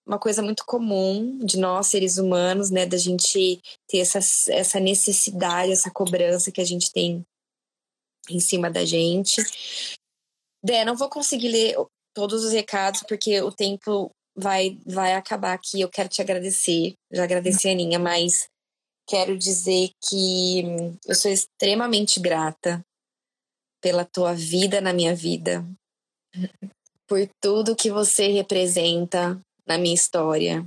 Uma 0.05 0.17
coisa 0.17 0.41
muito 0.41 0.65
comum 0.65 1.39
de 1.39 1.57
nós, 1.57 1.87
seres 1.87 2.17
humanos, 2.17 2.69
né? 2.69 2.85
Da 2.85 2.97
gente 2.97 3.61
ter 3.87 3.99
essa, 3.99 4.19
essa 4.51 4.79
necessidade, 4.79 5.71
essa 5.71 5.91
cobrança 5.91 6.51
que 6.51 6.61
a 6.61 6.65
gente 6.65 6.91
tem 6.91 7.25
em 8.29 8.39
cima 8.39 8.69
da 8.69 8.85
gente. 8.85 9.41
Dé, 10.63 10.85
não 10.85 10.95
vou 10.95 11.09
conseguir 11.09 11.49
ler 11.49 11.75
todos 12.13 12.43
os 12.43 12.53
recados 12.53 13.03
porque 13.07 13.41
o 13.41 13.51
tempo 13.51 14.11
vai 14.35 14.79
vai 14.85 15.13
acabar 15.13 15.53
aqui. 15.53 15.81
Eu 15.81 15.89
quero 15.89 16.09
te 16.09 16.21
agradecer, 16.21 16.93
já 17.11 17.23
agradeci 17.23 17.67
a 17.67 17.71
Aninha, 17.71 17.99
mas 17.99 18.47
quero 19.07 19.37
dizer 19.37 19.89
que 20.01 20.63
eu 21.05 21.15
sou 21.15 21.31
extremamente 21.31 22.19
grata 22.19 22.83
pela 23.81 24.05
tua 24.05 24.33
vida 24.33 24.79
na 24.79 24.93
minha 24.93 25.13
vida, 25.13 25.65
por 27.05 27.19
tudo 27.41 27.75
que 27.75 27.91
você 27.91 28.29
representa 28.29 29.39
na 29.67 29.77
minha 29.77 29.93
história, 29.93 30.65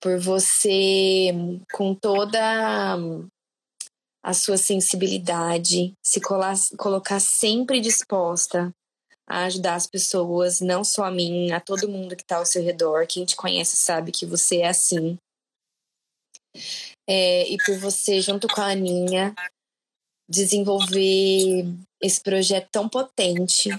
por 0.00 0.18
você 0.18 1.30
com 1.72 1.94
toda 1.94 2.96
a 4.26 4.34
sua 4.34 4.56
sensibilidade, 4.56 5.94
se 6.02 6.20
colocar 6.76 7.20
sempre 7.20 7.80
disposta 7.80 8.74
a 9.24 9.44
ajudar 9.44 9.76
as 9.76 9.86
pessoas, 9.86 10.60
não 10.60 10.82
só 10.82 11.04
a 11.04 11.12
mim, 11.12 11.52
a 11.52 11.60
todo 11.60 11.88
mundo 11.88 12.16
que 12.16 12.22
está 12.22 12.38
ao 12.38 12.44
seu 12.44 12.60
redor. 12.60 13.06
Quem 13.06 13.24
te 13.24 13.36
conhece 13.36 13.76
sabe 13.76 14.10
que 14.10 14.26
você 14.26 14.62
é 14.62 14.68
assim. 14.68 15.16
É, 17.08 17.48
e 17.48 17.56
por 17.58 17.78
você, 17.78 18.20
junto 18.20 18.48
com 18.48 18.60
a 18.60 18.72
Aninha, 18.72 19.32
desenvolver 20.28 21.64
esse 22.02 22.20
projeto 22.20 22.68
tão 22.72 22.88
potente, 22.88 23.70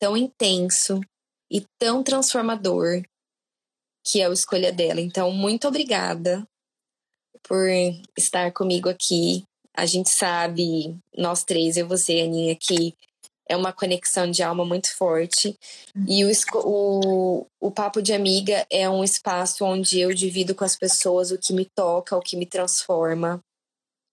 tão 0.00 0.16
intenso 0.16 1.00
e 1.48 1.64
tão 1.78 2.02
transformador 2.02 3.04
que 4.04 4.20
é 4.20 4.28
o 4.28 4.32
escolha 4.32 4.72
dela. 4.72 5.00
Então, 5.00 5.30
muito 5.30 5.68
obrigada 5.68 6.44
por 7.42 7.66
estar 8.16 8.52
comigo 8.52 8.88
aqui. 8.88 9.44
A 9.76 9.86
gente 9.86 10.10
sabe, 10.10 10.96
nós 11.16 11.44
três, 11.44 11.76
eu, 11.76 11.86
você, 11.86 12.20
Aninha, 12.20 12.56
que 12.56 12.94
é 13.48 13.56
uma 13.56 13.72
conexão 13.72 14.30
de 14.30 14.42
alma 14.42 14.64
muito 14.64 14.94
forte. 14.94 15.56
E 16.06 16.24
o, 16.24 16.30
o, 16.54 17.46
o 17.60 17.70
Papo 17.70 18.02
de 18.02 18.12
Amiga 18.12 18.66
é 18.70 18.88
um 18.88 19.02
espaço 19.02 19.64
onde 19.64 19.98
eu 19.98 20.12
divido 20.12 20.54
com 20.54 20.64
as 20.64 20.76
pessoas 20.76 21.30
o 21.30 21.38
que 21.38 21.52
me 21.52 21.64
toca, 21.64 22.16
o 22.16 22.20
que 22.20 22.36
me 22.36 22.44
transforma, 22.44 23.40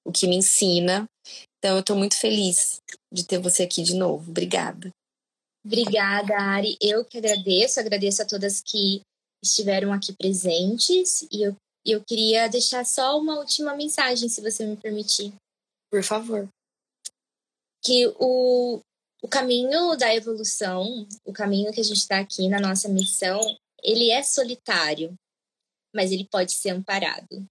o 0.05 0.11
que 0.11 0.27
me 0.27 0.37
ensina. 0.37 1.05
Então, 1.57 1.75
eu 1.75 1.81
estou 1.81 1.97
muito 1.97 2.15
feliz 2.15 2.79
de 3.11 3.25
ter 3.25 3.39
você 3.39 3.63
aqui 3.63 3.83
de 3.83 3.95
novo. 3.95 4.29
Obrigada. 4.29 4.89
Obrigada, 5.65 6.37
Ari. 6.37 6.77
Eu 6.79 7.03
que 7.03 7.17
agradeço, 7.17 7.79
agradeço 7.79 8.21
a 8.21 8.25
todas 8.25 8.61
que 8.61 9.01
estiveram 9.43 9.91
aqui 9.91 10.13
presentes. 10.13 11.27
E 11.31 11.41
eu, 11.41 11.55
eu 11.85 12.03
queria 12.03 12.47
deixar 12.47 12.85
só 12.85 13.19
uma 13.19 13.37
última 13.37 13.75
mensagem, 13.75 14.27
se 14.27 14.41
você 14.41 14.65
me 14.65 14.75
permitir. 14.75 15.33
Por 15.91 16.03
favor. 16.03 16.49
Que 17.83 18.07
o, 18.19 18.81
o 19.21 19.27
caminho 19.27 19.95
da 19.95 20.13
evolução, 20.13 21.07
o 21.23 21.31
caminho 21.31 21.71
que 21.71 21.79
a 21.79 21.83
gente 21.83 21.97
está 21.97 22.19
aqui 22.19 22.47
na 22.47 22.59
nossa 22.59 22.89
missão, 22.89 23.39
ele 23.83 24.09
é 24.09 24.23
solitário, 24.23 25.13
mas 25.93 26.11
ele 26.11 26.25
pode 26.25 26.53
ser 26.53 26.71
amparado. 26.71 27.47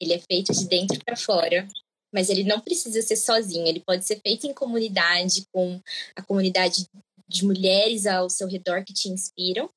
Ele 0.00 0.14
é 0.14 0.18
feito 0.18 0.52
de 0.52 0.66
dentro 0.66 1.04
para 1.04 1.16
fora, 1.16 1.68
mas 2.12 2.30
ele 2.30 2.44
não 2.44 2.60
precisa 2.60 3.02
ser 3.02 3.16
sozinho, 3.16 3.66
ele 3.66 3.80
pode 3.80 4.04
ser 4.04 4.20
feito 4.20 4.46
em 4.46 4.54
comunidade, 4.54 5.46
com 5.52 5.80
a 6.16 6.22
comunidade 6.22 6.88
de 7.28 7.44
mulheres 7.44 8.06
ao 8.06 8.30
seu 8.30 8.48
redor 8.48 8.84
que 8.84 8.92
te 8.92 9.08
inspiram. 9.08 9.68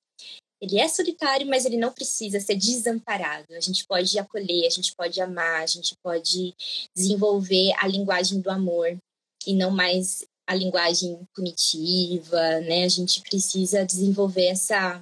Ele 0.62 0.80
é 0.80 0.88
solitário, 0.88 1.46
mas 1.48 1.66
ele 1.66 1.78
não 1.78 1.92
precisa 1.92 2.40
ser 2.40 2.56
desamparado. 2.56 3.54
A 3.54 3.60
gente 3.60 3.86
pode 3.86 4.18
acolher, 4.18 4.66
a 4.66 4.70
gente 4.70 4.94
pode 4.96 5.22
amar, 5.22 5.62
a 5.62 5.68
gente 5.68 5.96
pode 6.04 6.56
desenvolver 6.96 7.74
a 7.78 7.88
linguagem 7.88 8.42
do 8.42 8.50
amor 8.50 8.98
e 9.46 9.54
não 9.54 9.70
mais 9.70 10.26
a 10.48 10.56
linguagem 10.56 11.20
punitiva, 11.36 12.60
né? 12.62 12.86
A 12.86 12.90
gente 12.90 13.22
precisa 13.22 13.86
desenvolver 13.86 14.46
essa, 14.46 15.02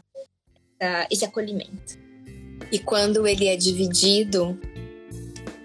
essa, 0.79 1.07
esse 1.09 1.23
acolhimento. 1.23 1.97
E 2.71 2.79
quando 2.79 3.27
ele 3.27 3.47
é 3.47 3.55
dividido, 3.55 4.59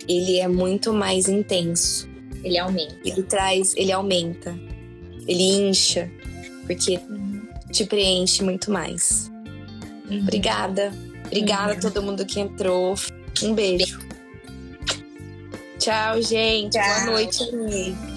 ele 0.07 0.39
é 0.39 0.47
muito 0.47 0.93
mais 0.93 1.29
intenso. 1.29 2.09
Ele 2.45 2.59
aumenta. 2.59 2.97
Ele 3.05 3.23
traz, 3.23 3.75
ele 3.75 3.91
aumenta. 3.91 4.55
Ele 5.27 5.43
incha, 5.43 6.11
porque 6.67 6.99
uhum. 6.99 7.49
te 7.73 7.85
preenche 7.85 8.43
muito 8.43 8.71
mais. 8.71 9.30
Uhum. 10.11 10.21
Obrigada. 10.23 10.93
Obrigada 11.27 11.73
uhum. 11.73 11.79
a 11.79 11.81
todo 11.81 12.03
mundo 12.03 12.27
que 12.27 12.41
entrou. 12.41 12.95
Um 13.43 13.55
beijo. 13.55 14.01
Tchau, 15.79 16.21
gente. 16.21 16.73
Tchau. 16.73 17.05
Boa 17.05 17.13
noite. 17.13 18.10